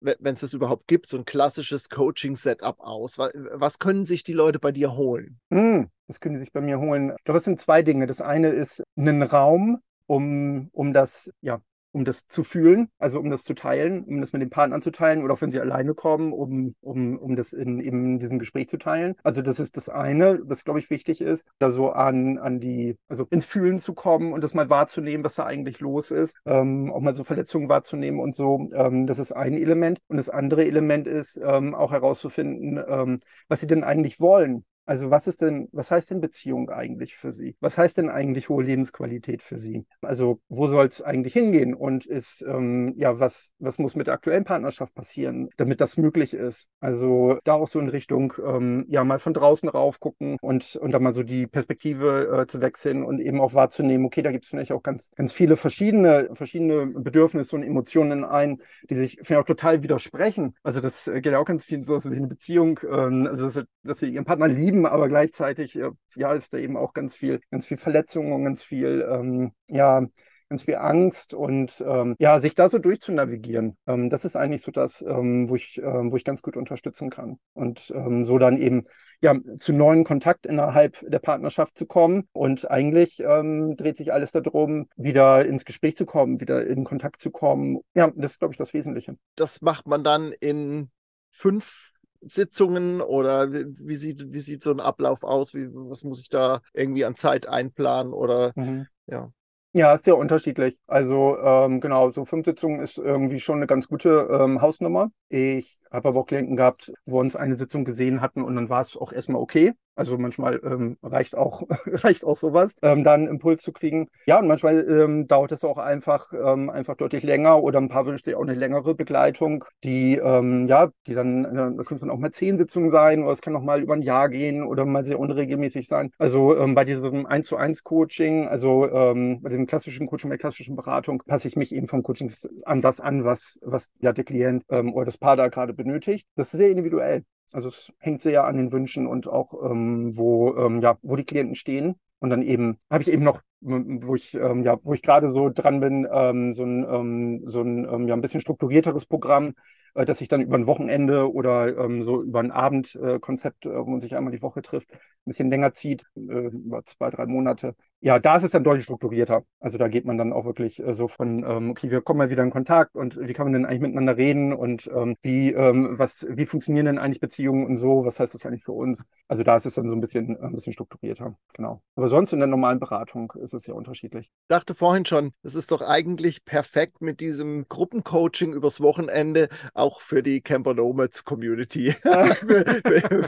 wenn 0.00 0.34
es 0.34 0.40
das 0.40 0.54
überhaupt 0.54 0.86
gibt, 0.86 1.08
so 1.08 1.16
ein 1.16 1.24
klassisches 1.24 1.88
Coaching-Setup 1.88 2.78
aus? 2.80 3.18
Was, 3.18 3.78
können 3.78 4.06
sich 4.06 4.22
die 4.22 4.32
Leute 4.32 4.58
bei 4.58 4.72
dir 4.72 4.94
holen? 4.94 5.40
Hm, 5.50 5.88
das 6.06 6.20
können 6.20 6.36
sie 6.36 6.40
sich 6.40 6.52
bei 6.52 6.60
mir 6.60 6.78
holen. 6.78 7.14
Ich 7.16 7.24
glaube, 7.24 7.38
es 7.38 7.44
sind 7.44 7.60
zwei 7.60 7.82
Dinge. 7.82 8.06
Das 8.06 8.20
eine 8.20 8.48
ist 8.48 8.82
einen 8.96 9.22
Raum, 9.22 9.80
um, 10.06 10.68
um 10.72 10.92
das 10.92 11.30
ja, 11.40 11.60
um 11.92 12.04
das 12.04 12.26
zu 12.26 12.44
fühlen, 12.44 12.90
also 12.98 13.18
um 13.18 13.30
das 13.30 13.44
zu 13.44 13.54
teilen, 13.54 14.04
um 14.04 14.20
das 14.20 14.32
mit 14.32 14.42
dem 14.42 14.50
Partner 14.50 14.80
zu 14.80 14.90
teilen 14.90 15.22
oder 15.22 15.34
auch 15.34 15.40
wenn 15.40 15.50
sie 15.50 15.60
alleine 15.60 15.94
kommen, 15.94 16.32
um, 16.32 16.74
um, 16.80 17.18
um 17.18 17.36
das 17.36 17.52
in, 17.52 17.80
in 17.80 18.18
diesem 18.18 18.38
Gespräch 18.38 18.68
zu 18.68 18.78
teilen. 18.78 19.14
Also 19.22 19.42
das 19.42 19.60
ist 19.60 19.76
das 19.76 19.88
eine, 19.88 20.40
was 20.44 20.64
glaube 20.64 20.78
ich 20.78 20.90
wichtig 20.90 21.20
ist, 21.20 21.46
da 21.58 21.70
so 21.70 21.90
an, 21.90 22.38
an 22.38 22.60
die, 22.60 22.96
also 23.08 23.26
ins 23.30 23.46
Fühlen 23.46 23.78
zu 23.78 23.94
kommen 23.94 24.32
und 24.32 24.42
das 24.42 24.54
mal 24.54 24.70
wahrzunehmen, 24.70 25.24
was 25.24 25.34
da 25.36 25.44
eigentlich 25.46 25.80
los 25.80 26.10
ist, 26.10 26.36
ähm, 26.46 26.92
auch 26.92 27.00
mal 27.00 27.14
so 27.14 27.24
Verletzungen 27.24 27.68
wahrzunehmen 27.68 28.20
und 28.20 28.34
so. 28.34 28.68
Ähm, 28.72 29.06
das 29.06 29.18
ist 29.18 29.32
ein 29.32 29.54
Element. 29.54 29.98
Und 30.08 30.16
das 30.16 30.28
andere 30.28 30.64
Element 30.64 31.06
ist 31.06 31.40
ähm, 31.42 31.74
auch 31.74 31.92
herauszufinden, 31.92 32.82
ähm, 32.88 33.20
was 33.48 33.60
sie 33.60 33.66
denn 33.66 33.84
eigentlich 33.84 34.20
wollen. 34.20 34.64
Also 34.88 35.10
was 35.10 35.26
ist 35.26 35.42
denn, 35.42 35.68
was 35.72 35.90
heißt 35.90 36.10
denn 36.10 36.22
Beziehung 36.22 36.70
eigentlich 36.70 37.14
für 37.14 37.30
Sie? 37.30 37.56
Was 37.60 37.76
heißt 37.76 37.98
denn 37.98 38.08
eigentlich 38.08 38.48
hohe 38.48 38.64
Lebensqualität 38.64 39.42
für 39.42 39.58
Sie? 39.58 39.84
Also 40.00 40.40
wo 40.48 40.66
soll 40.66 40.86
es 40.86 41.02
eigentlich 41.02 41.34
hingehen? 41.34 41.74
Und 41.74 42.06
ist, 42.06 42.40
ähm, 42.48 42.94
ja, 42.96 43.20
was, 43.20 43.50
was 43.58 43.76
muss 43.76 43.96
mit 43.96 44.06
der 44.06 44.14
aktuellen 44.14 44.44
Partnerschaft 44.44 44.94
passieren, 44.94 45.50
damit 45.58 45.82
das 45.82 45.98
möglich 45.98 46.32
ist? 46.32 46.70
Also 46.80 47.36
da 47.44 47.52
auch 47.52 47.68
so 47.68 47.80
in 47.80 47.90
Richtung, 47.90 48.32
ähm, 48.42 48.86
ja, 48.88 49.04
mal 49.04 49.18
von 49.18 49.34
draußen 49.34 49.68
rauf 49.68 50.00
gucken 50.00 50.38
und, 50.40 50.76
und 50.76 50.90
dann 50.90 51.02
mal 51.02 51.12
so 51.12 51.22
die 51.22 51.46
Perspektive 51.46 52.44
äh, 52.44 52.46
zu 52.46 52.62
wechseln 52.62 53.02
und 53.04 53.20
eben 53.20 53.42
auch 53.42 53.52
wahrzunehmen, 53.52 54.06
okay, 54.06 54.22
da 54.22 54.32
gibt 54.32 54.44
es 54.44 54.48
vielleicht 54.48 54.72
auch 54.72 54.82
ganz, 54.82 55.10
ganz 55.16 55.34
viele 55.34 55.56
verschiedene, 55.56 56.30
verschiedene 56.32 56.86
Bedürfnisse 56.86 57.54
und 57.56 57.62
Emotionen 57.62 58.24
ein, 58.24 58.62
die 58.88 58.94
sich 58.94 59.18
vielleicht 59.22 59.42
auch 59.42 59.46
total 59.46 59.82
widersprechen. 59.82 60.54
Also 60.62 60.80
das 60.80 61.08
äh, 61.08 61.20
geht 61.20 61.32
ja 61.32 61.40
auch 61.40 61.44
ganz 61.44 61.66
viel 61.66 61.82
so, 61.82 61.96
dass 61.96 62.04
sie 62.04 62.16
eine 62.16 62.26
Beziehung, 62.26 62.80
ähm, 62.90 63.26
also 63.26 63.44
dass, 63.50 63.66
dass 63.82 63.98
sie 63.98 64.08
ihren 64.08 64.24
Partner 64.24 64.48
lieben, 64.48 64.77
lieben, 64.78 64.86
aber 64.86 65.08
gleichzeitig 65.08 65.76
äh, 65.76 65.90
ja, 66.16 66.32
ist 66.32 66.52
da 66.52 66.58
eben 66.58 66.76
auch 66.76 66.92
ganz 66.92 67.16
viel, 67.16 67.40
ganz 67.50 67.66
viel 67.66 67.76
Verletzung 67.76 68.32
und 68.32 68.44
ganz 68.44 68.64
viel, 68.64 69.06
ähm, 69.10 69.52
ja, 69.68 70.06
ganz 70.50 70.62
viel 70.62 70.76
Angst 70.76 71.34
und 71.34 71.84
ähm, 71.86 72.16
ja, 72.18 72.40
sich 72.40 72.54
da 72.54 72.70
so 72.70 72.78
durchzunavigieren. 72.78 73.76
Ähm, 73.86 74.08
das 74.08 74.24
ist 74.24 74.34
eigentlich 74.34 74.62
so 74.62 74.70
das, 74.70 75.02
ähm, 75.02 75.50
wo 75.50 75.56
ich, 75.56 75.76
ähm, 75.76 76.10
wo 76.10 76.16
ich 76.16 76.24
ganz 76.24 76.40
gut 76.40 76.56
unterstützen 76.56 77.10
kann. 77.10 77.38
Und 77.52 77.92
ähm, 77.94 78.24
so 78.24 78.38
dann 78.38 78.56
eben 78.56 78.84
ja 79.20 79.34
zu 79.58 79.74
neuen 79.74 80.04
Kontakt 80.04 80.46
innerhalb 80.46 81.04
der 81.06 81.18
Partnerschaft 81.18 81.76
zu 81.76 81.84
kommen. 81.84 82.28
Und 82.32 82.70
eigentlich 82.70 83.20
ähm, 83.20 83.76
dreht 83.76 83.98
sich 83.98 84.10
alles 84.14 84.32
darum, 84.32 84.88
wieder 84.96 85.44
ins 85.44 85.66
Gespräch 85.66 85.96
zu 85.96 86.06
kommen, 86.06 86.40
wieder 86.40 86.66
in 86.66 86.82
Kontakt 86.82 87.20
zu 87.20 87.30
kommen. 87.30 87.80
Ja, 87.94 88.10
das 88.16 88.32
ist, 88.32 88.38
glaube 88.38 88.54
ich, 88.54 88.58
das 88.58 88.72
Wesentliche. 88.72 89.18
Das 89.36 89.60
macht 89.60 89.86
man 89.86 90.02
dann 90.02 90.32
in 90.32 90.90
fünf 91.30 91.92
Sitzungen 92.20 93.00
oder 93.00 93.52
wie, 93.52 93.94
sieht, 93.94 94.32
wie 94.32 94.38
sieht 94.38 94.62
so 94.62 94.70
ein 94.70 94.80
Ablauf 94.80 95.22
aus? 95.22 95.54
Wie, 95.54 95.68
was 95.72 96.04
muss 96.04 96.20
ich 96.20 96.28
da 96.28 96.60
irgendwie 96.72 97.04
an 97.04 97.16
Zeit 97.16 97.48
einplanen 97.48 98.12
oder 98.12 98.52
mhm. 98.56 98.86
ja. 99.06 99.30
Ja, 99.74 99.92
ist 99.92 100.06
sehr 100.06 100.16
unterschiedlich. 100.16 100.78
Also 100.86 101.36
ähm, 101.38 101.80
genau, 101.80 102.10
so 102.10 102.24
fünf 102.24 102.46
Sitzungen 102.46 102.80
ist 102.80 102.96
irgendwie 102.96 103.38
schon 103.38 103.58
eine 103.58 103.66
ganz 103.66 103.86
gute 103.86 104.26
ähm, 104.30 104.62
Hausnummer. 104.62 105.10
Ich 105.28 105.78
habe 105.90 106.08
aber 106.08 106.20
auch 106.20 106.26
Klienten 106.26 106.56
gehabt, 106.56 106.90
wo 107.04 107.16
wir 107.16 107.20
uns 107.20 107.36
eine 107.36 107.56
Sitzung 107.56 107.84
gesehen 107.84 108.22
hatten 108.22 108.42
und 108.42 108.56
dann 108.56 108.70
war 108.70 108.80
es 108.80 108.96
auch 108.96 109.12
erstmal 109.12 109.42
okay. 109.42 109.74
Also 109.98 110.16
manchmal 110.16 110.60
ähm, 110.62 110.96
reicht 111.02 111.36
auch 111.36 111.64
reicht 111.86 112.24
auch 112.24 112.36
sowas, 112.36 112.76
ähm, 112.82 113.02
da 113.02 113.14
einen 113.14 113.26
Impuls 113.26 113.62
zu 113.62 113.72
kriegen. 113.72 114.06
Ja, 114.26 114.38
und 114.38 114.46
manchmal 114.46 114.88
ähm, 114.88 115.26
dauert 115.26 115.50
es 115.50 115.64
auch 115.64 115.76
einfach 115.76 116.32
ähm, 116.32 116.70
einfach 116.70 116.96
deutlich 116.96 117.24
länger 117.24 117.60
oder 117.64 117.80
ein 117.80 117.88
paar 117.88 118.06
wünscht 118.06 118.26
sich 118.26 118.36
auch 118.36 118.42
eine 118.42 118.54
längere 118.54 118.94
Begleitung, 118.94 119.64
die 119.82 120.14
ähm, 120.16 120.68
ja, 120.68 120.90
die 121.08 121.14
dann 121.14 121.44
äh, 121.44 121.52
da 121.52 121.82
können 121.82 121.96
es 121.96 122.00
dann 122.00 122.10
auch 122.10 122.18
mal 122.18 122.30
zehn 122.30 122.58
Sitzungen 122.58 122.92
sein 122.92 123.24
oder 123.24 123.32
es 123.32 123.42
kann 123.42 123.56
auch 123.56 123.62
mal 123.62 123.82
über 123.82 123.94
ein 123.94 124.02
Jahr 124.02 124.28
gehen 124.28 124.62
oder 124.62 124.84
mal 124.84 125.04
sehr 125.04 125.18
unregelmäßig 125.18 125.88
sein. 125.88 126.12
Also 126.16 126.56
ähm, 126.56 126.76
bei 126.76 126.84
diesem 126.84 127.26
1 127.26 127.48
zu 127.48 127.56
1 127.56 127.82
Coaching, 127.82 128.46
also 128.46 128.82
bei 128.88 129.48
dem 129.50 129.66
klassischen 129.66 130.06
Coaching, 130.06 130.30
bei 130.30 130.36
der 130.36 130.40
klassischen 130.40 130.76
Beratung, 130.76 131.22
passe 131.26 131.48
ich 131.48 131.56
mich 131.56 131.74
eben 131.74 131.88
vom 131.88 132.02
Coaching 132.04 132.32
an 132.64 132.82
das 132.82 133.00
an, 133.00 133.24
was 133.24 133.58
was 133.62 133.90
ja 134.00 134.12
der 134.12 134.24
Klient 134.24 134.64
oder 134.68 135.04
das 135.04 135.18
Paar 135.18 135.36
da 135.36 135.48
gerade 135.48 135.74
benötigt. 135.74 136.26
Das 136.36 136.52
ist 136.52 136.58
sehr 136.58 136.70
individuell. 136.70 137.24
Also 137.52 137.68
es 137.68 137.92
hängt 137.98 138.22
sehr 138.22 138.44
an 138.44 138.56
den 138.56 138.72
Wünschen 138.72 139.06
und 139.06 139.26
auch, 139.28 139.54
ähm, 139.70 140.16
wo, 140.16 140.54
ähm, 140.56 140.80
ja, 140.82 140.98
wo 141.02 141.16
die 141.16 141.24
Klienten 141.24 141.54
stehen. 141.54 141.96
Und 142.20 142.30
dann 142.30 142.42
eben 142.42 142.78
habe 142.90 143.02
ich 143.02 143.10
eben 143.12 143.22
noch, 143.24 143.40
wo 143.60 144.14
ich, 144.14 144.34
ähm, 144.34 144.64
ja, 144.64 144.76
wo 144.84 144.92
ich 144.94 145.02
gerade 145.02 145.30
so 145.30 145.48
dran 145.50 145.80
bin, 145.80 146.06
ähm, 146.10 146.52
so 146.54 146.64
ein, 146.64 146.84
ähm, 146.84 147.42
so 147.46 147.60
ein 147.62 147.84
ähm, 147.84 148.08
ja, 148.08 148.14
ein 148.14 148.20
bisschen 148.20 148.40
strukturierteres 148.40 149.06
Programm, 149.06 149.54
äh, 149.94 150.04
das 150.04 150.18
sich 150.18 150.28
dann 150.28 150.40
über 150.42 150.56
ein 150.56 150.66
Wochenende 150.66 151.32
oder 151.32 151.88
so 152.02 152.22
über 152.22 152.40
ein 152.40 152.50
Abendkonzept, 152.50 153.66
äh, 153.66 153.70
wo 153.70 153.84
man 153.90 154.00
sich 154.00 154.16
einmal 154.16 154.32
die 154.32 154.42
Woche 154.42 154.62
trifft, 154.62 154.92
ein 154.92 154.98
bisschen 155.26 155.50
länger 155.50 155.74
zieht, 155.74 156.04
äh, 156.16 156.18
über 156.48 156.84
zwei, 156.84 157.10
drei 157.10 157.26
Monate. 157.26 157.74
Ja, 158.00 158.20
da 158.20 158.36
ist 158.36 158.44
es 158.44 158.52
dann 158.52 158.62
deutlich 158.62 158.84
strukturierter. 158.84 159.42
Also 159.58 159.76
da 159.76 159.88
geht 159.88 160.04
man 160.04 160.16
dann 160.16 160.32
auch 160.32 160.44
wirklich 160.44 160.78
äh, 160.78 160.94
so 160.94 161.08
von, 161.08 161.44
ähm, 161.44 161.70
okay, 161.70 161.90
wir 161.90 162.00
kommen 162.00 162.18
mal 162.18 162.30
wieder 162.30 162.44
in 162.44 162.50
Kontakt 162.50 162.94
und 162.94 163.18
wie 163.20 163.32
kann 163.32 163.46
man 163.46 163.54
denn 163.54 163.66
eigentlich 163.66 163.80
miteinander 163.80 164.16
reden 164.16 164.52
und 164.52 164.88
ähm, 164.94 165.16
wie, 165.22 165.52
ähm, 165.52 165.98
was, 165.98 166.24
wie 166.30 166.46
funktionieren 166.46 166.86
denn 166.86 166.98
eigentlich 166.98 167.18
Beziehungen 167.18 167.66
und 167.66 167.76
so, 167.76 168.04
was 168.04 168.20
heißt 168.20 168.34
das 168.34 168.46
eigentlich 168.46 168.62
für 168.62 168.72
uns? 168.72 169.02
Also 169.26 169.42
da 169.42 169.56
ist 169.56 169.66
es 169.66 169.74
dann 169.74 169.88
so 169.88 169.96
ein 169.96 170.00
bisschen, 170.00 170.36
äh, 170.36 170.44
ein 170.44 170.52
bisschen 170.52 170.72
strukturierter, 170.72 171.36
genau. 171.54 171.82
Aber 171.96 172.08
sonst 172.08 172.32
in 172.32 172.38
der 172.38 172.46
normalen 172.46 172.78
Beratung 172.78 173.32
ist 173.42 173.52
es 173.52 173.64
sehr 173.64 173.74
unterschiedlich. 173.74 174.26
Ich 174.26 174.48
dachte 174.48 174.74
vorhin 174.74 175.04
schon, 175.04 175.32
es 175.42 175.56
ist 175.56 175.72
doch 175.72 175.82
eigentlich 175.82 176.44
perfekt 176.44 177.02
mit 177.02 177.18
diesem 177.18 177.66
Gruppencoaching 177.68 178.52
übers 178.52 178.80
Wochenende 178.80 179.48
auch 179.74 180.02
für 180.02 180.22
die 180.22 180.40
Camper 180.40 180.74
Nomads 180.74 181.24
Community. 181.24 181.90
für, 182.02 182.64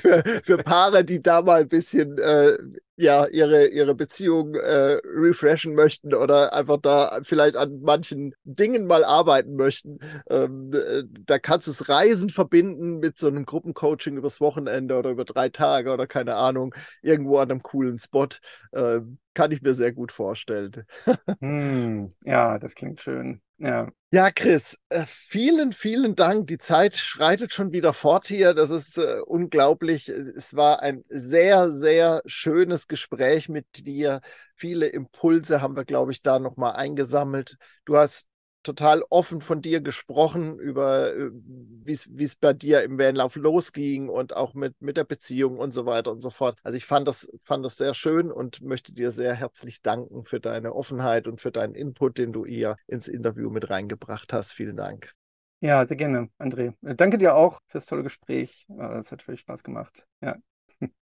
für, 0.00 0.22
für, 0.44 0.58
Paare, 0.58 1.04
die 1.04 1.20
da 1.20 1.42
mal 1.42 1.62
ein 1.62 1.68
bisschen 1.68 2.18
äh, 2.18 2.56
ja, 3.00 3.26
ihre, 3.26 3.66
ihre 3.68 3.94
Beziehung 3.94 4.54
äh, 4.54 4.98
refreshen 5.04 5.74
möchten 5.74 6.14
oder 6.14 6.52
einfach 6.52 6.76
da 6.76 7.20
vielleicht 7.22 7.56
an 7.56 7.80
manchen 7.80 8.34
Dingen 8.44 8.86
mal 8.86 9.04
arbeiten 9.04 9.56
möchten. 9.56 9.98
Ähm, 10.28 10.70
äh, 10.74 11.04
da 11.26 11.38
kannst 11.38 11.66
du 11.66 11.70
das 11.70 11.88
Reisen 11.88 12.28
verbinden 12.28 12.98
mit 12.98 13.18
so 13.18 13.28
einem 13.28 13.46
Gruppencoaching 13.46 14.18
übers 14.18 14.40
Wochenende 14.40 14.98
oder 14.98 15.10
über 15.10 15.24
drei 15.24 15.48
Tage 15.48 15.92
oder 15.92 16.06
keine 16.06 16.34
Ahnung, 16.34 16.74
irgendwo 17.00 17.38
an 17.38 17.50
einem 17.50 17.62
coolen 17.62 17.98
Spot. 17.98 18.28
Ähm, 18.74 19.18
kann 19.32 19.50
ich 19.50 19.62
mir 19.62 19.74
sehr 19.74 19.92
gut 19.92 20.12
vorstellen. 20.12 20.84
hm, 21.40 22.12
ja, 22.24 22.58
das 22.58 22.74
klingt 22.74 23.00
schön. 23.00 23.40
Ja. 23.60 23.88
Ja, 24.12 24.30
Chris, 24.32 24.76
äh, 24.88 25.04
vielen, 25.06 25.72
vielen 25.72 26.16
Dank. 26.16 26.46
Die 26.48 26.58
Zeit 26.58 26.96
schreitet 26.96 27.52
schon 27.52 27.72
wieder 27.72 27.92
fort 27.92 28.26
hier. 28.26 28.54
Das 28.54 28.70
ist 28.70 28.96
äh, 28.98 29.20
unglaublich. 29.24 30.08
Es 30.08 30.56
war 30.56 30.80
ein 30.80 31.04
sehr, 31.08 31.70
sehr 31.70 32.22
schönes 32.24 32.88
Gespräch 32.88 33.48
mit 33.48 33.66
dir. 33.86 34.20
Viele 34.56 34.86
Impulse 34.88 35.60
haben 35.60 35.76
wir, 35.76 35.84
glaube 35.84 36.10
ich, 36.10 36.22
da 36.22 36.38
nochmal 36.40 36.72
eingesammelt. 36.72 37.56
Du 37.84 37.98
hast 37.98 38.26
total 38.62 39.02
offen 39.10 39.40
von 39.40 39.62
dir 39.62 39.80
gesprochen 39.80 40.58
über, 40.58 41.14
äh, 41.14 41.30
wie 41.32 42.24
es 42.24 42.36
bei 42.36 42.52
dir 42.52 42.82
im 42.82 42.98
Vanlauf 42.98 43.36
losging 43.36 44.08
und 44.08 44.36
auch 44.36 44.54
mit, 44.54 44.80
mit 44.80 44.96
der 44.96 45.04
Beziehung 45.04 45.58
und 45.58 45.72
so 45.72 45.86
weiter 45.86 46.10
und 46.12 46.22
so 46.22 46.30
fort. 46.30 46.58
Also 46.62 46.76
ich 46.76 46.84
fand 46.84 47.08
das, 47.08 47.30
fand 47.44 47.64
das 47.64 47.76
sehr 47.76 47.94
schön 47.94 48.30
und 48.30 48.62
möchte 48.62 48.92
dir 48.92 49.10
sehr 49.10 49.34
herzlich 49.34 49.82
danken 49.82 50.24
für 50.24 50.40
deine 50.40 50.74
Offenheit 50.74 51.26
und 51.26 51.40
für 51.40 51.52
deinen 51.52 51.74
Input, 51.74 52.18
den 52.18 52.32
du 52.32 52.44
ihr 52.44 52.76
ins 52.86 53.08
Interview 53.08 53.50
mit 53.50 53.70
reingebracht 53.70 54.32
hast. 54.32 54.52
Vielen 54.52 54.76
Dank. 54.76 55.14
Ja, 55.60 55.84
sehr 55.84 55.96
gerne, 55.98 56.30
André. 56.38 56.74
Danke 56.80 57.18
dir 57.18 57.34
auch 57.34 57.60
fürs 57.66 57.84
tolle 57.84 58.02
Gespräch. 58.02 58.66
Es 58.98 59.12
hat 59.12 59.22
viel 59.22 59.36
Spaß 59.36 59.62
gemacht. 59.62 60.06
Ja. 60.22 60.36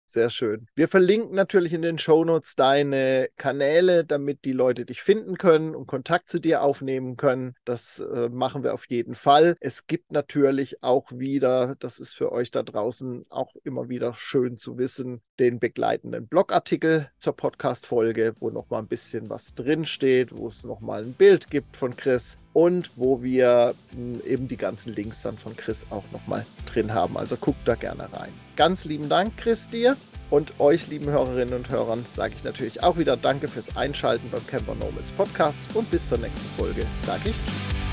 Sehr 0.08 0.30
schön. 0.30 0.68
Wir 0.76 0.86
verlinken 0.86 1.34
natürlich 1.34 1.72
in 1.72 1.82
den 1.82 1.98
Shownotes 1.98 2.54
deine 2.54 3.28
Kanäle, 3.36 4.04
damit 4.04 4.44
die 4.44 4.52
Leute 4.52 4.86
dich 4.86 5.02
finden 5.02 5.36
können 5.36 5.74
und 5.74 5.88
Kontakt 5.88 6.30
zu 6.30 6.38
dir 6.38 6.62
aufnehmen 6.62 7.16
können. 7.16 7.56
Das 7.64 7.98
äh, 7.98 8.28
machen 8.28 8.62
wir 8.62 8.72
auf 8.72 8.86
jeden 8.88 9.16
Fall. 9.16 9.56
Es 9.60 9.88
gibt 9.88 10.12
natürlich 10.12 10.82
auch 10.82 11.10
wieder, 11.10 11.74
das 11.80 11.98
ist 11.98 12.14
für 12.14 12.30
euch 12.30 12.52
da 12.52 12.62
draußen 12.62 13.26
auch 13.30 13.54
immer 13.64 13.88
wieder 13.88 14.14
schön 14.14 14.56
zu 14.56 14.78
wissen, 14.78 15.22
den 15.40 15.58
begleitenden 15.58 16.28
Blogartikel 16.28 17.10
zur 17.18 17.36
Podcast-Folge, 17.36 18.34
wo 18.38 18.50
nochmal 18.50 18.82
ein 18.82 18.88
bisschen 18.88 19.28
was 19.28 19.54
drinsteht, 19.54 20.36
wo 20.36 20.46
es 20.46 20.64
nochmal 20.64 21.02
ein 21.02 21.14
Bild 21.14 21.50
gibt 21.50 21.76
von 21.76 21.96
Chris 21.96 22.38
und 22.56 22.92
wo 22.96 23.22
wir 23.22 23.74
hm, 23.90 24.22
eben 24.26 24.48
die 24.48 24.56
ganzen 24.56 24.94
Links 24.94 25.20
dann 25.20 25.36
von 25.36 25.54
Chris 25.58 25.84
auch 25.90 26.04
nochmal 26.10 26.46
drin 26.64 26.94
haben. 26.94 27.18
Also 27.18 27.36
guckt 27.36 27.68
da 27.68 27.74
gerne 27.74 28.10
rein. 28.10 28.32
Ganz 28.56 28.86
lieben 28.86 29.10
Dank, 29.10 29.36
Chris, 29.36 29.68
dir. 29.68 29.94
Und 30.30 30.58
euch, 30.58 30.88
lieben 30.88 31.04
Hörerinnen 31.04 31.52
und 31.52 31.68
Hörern, 31.68 32.06
sage 32.10 32.32
ich 32.34 32.44
natürlich 32.44 32.82
auch 32.82 32.96
wieder 32.96 33.18
Danke 33.18 33.48
fürs 33.48 33.76
Einschalten 33.76 34.30
beim 34.30 34.44
Camper 34.46 34.74
Nomads 34.74 35.12
Podcast 35.18 35.58
und 35.74 35.90
bis 35.90 36.08
zur 36.08 36.16
nächsten 36.16 36.48
Folge 36.56 36.86
sage 37.04 37.28
ich 37.28 37.36
Tschüss. 37.36 37.85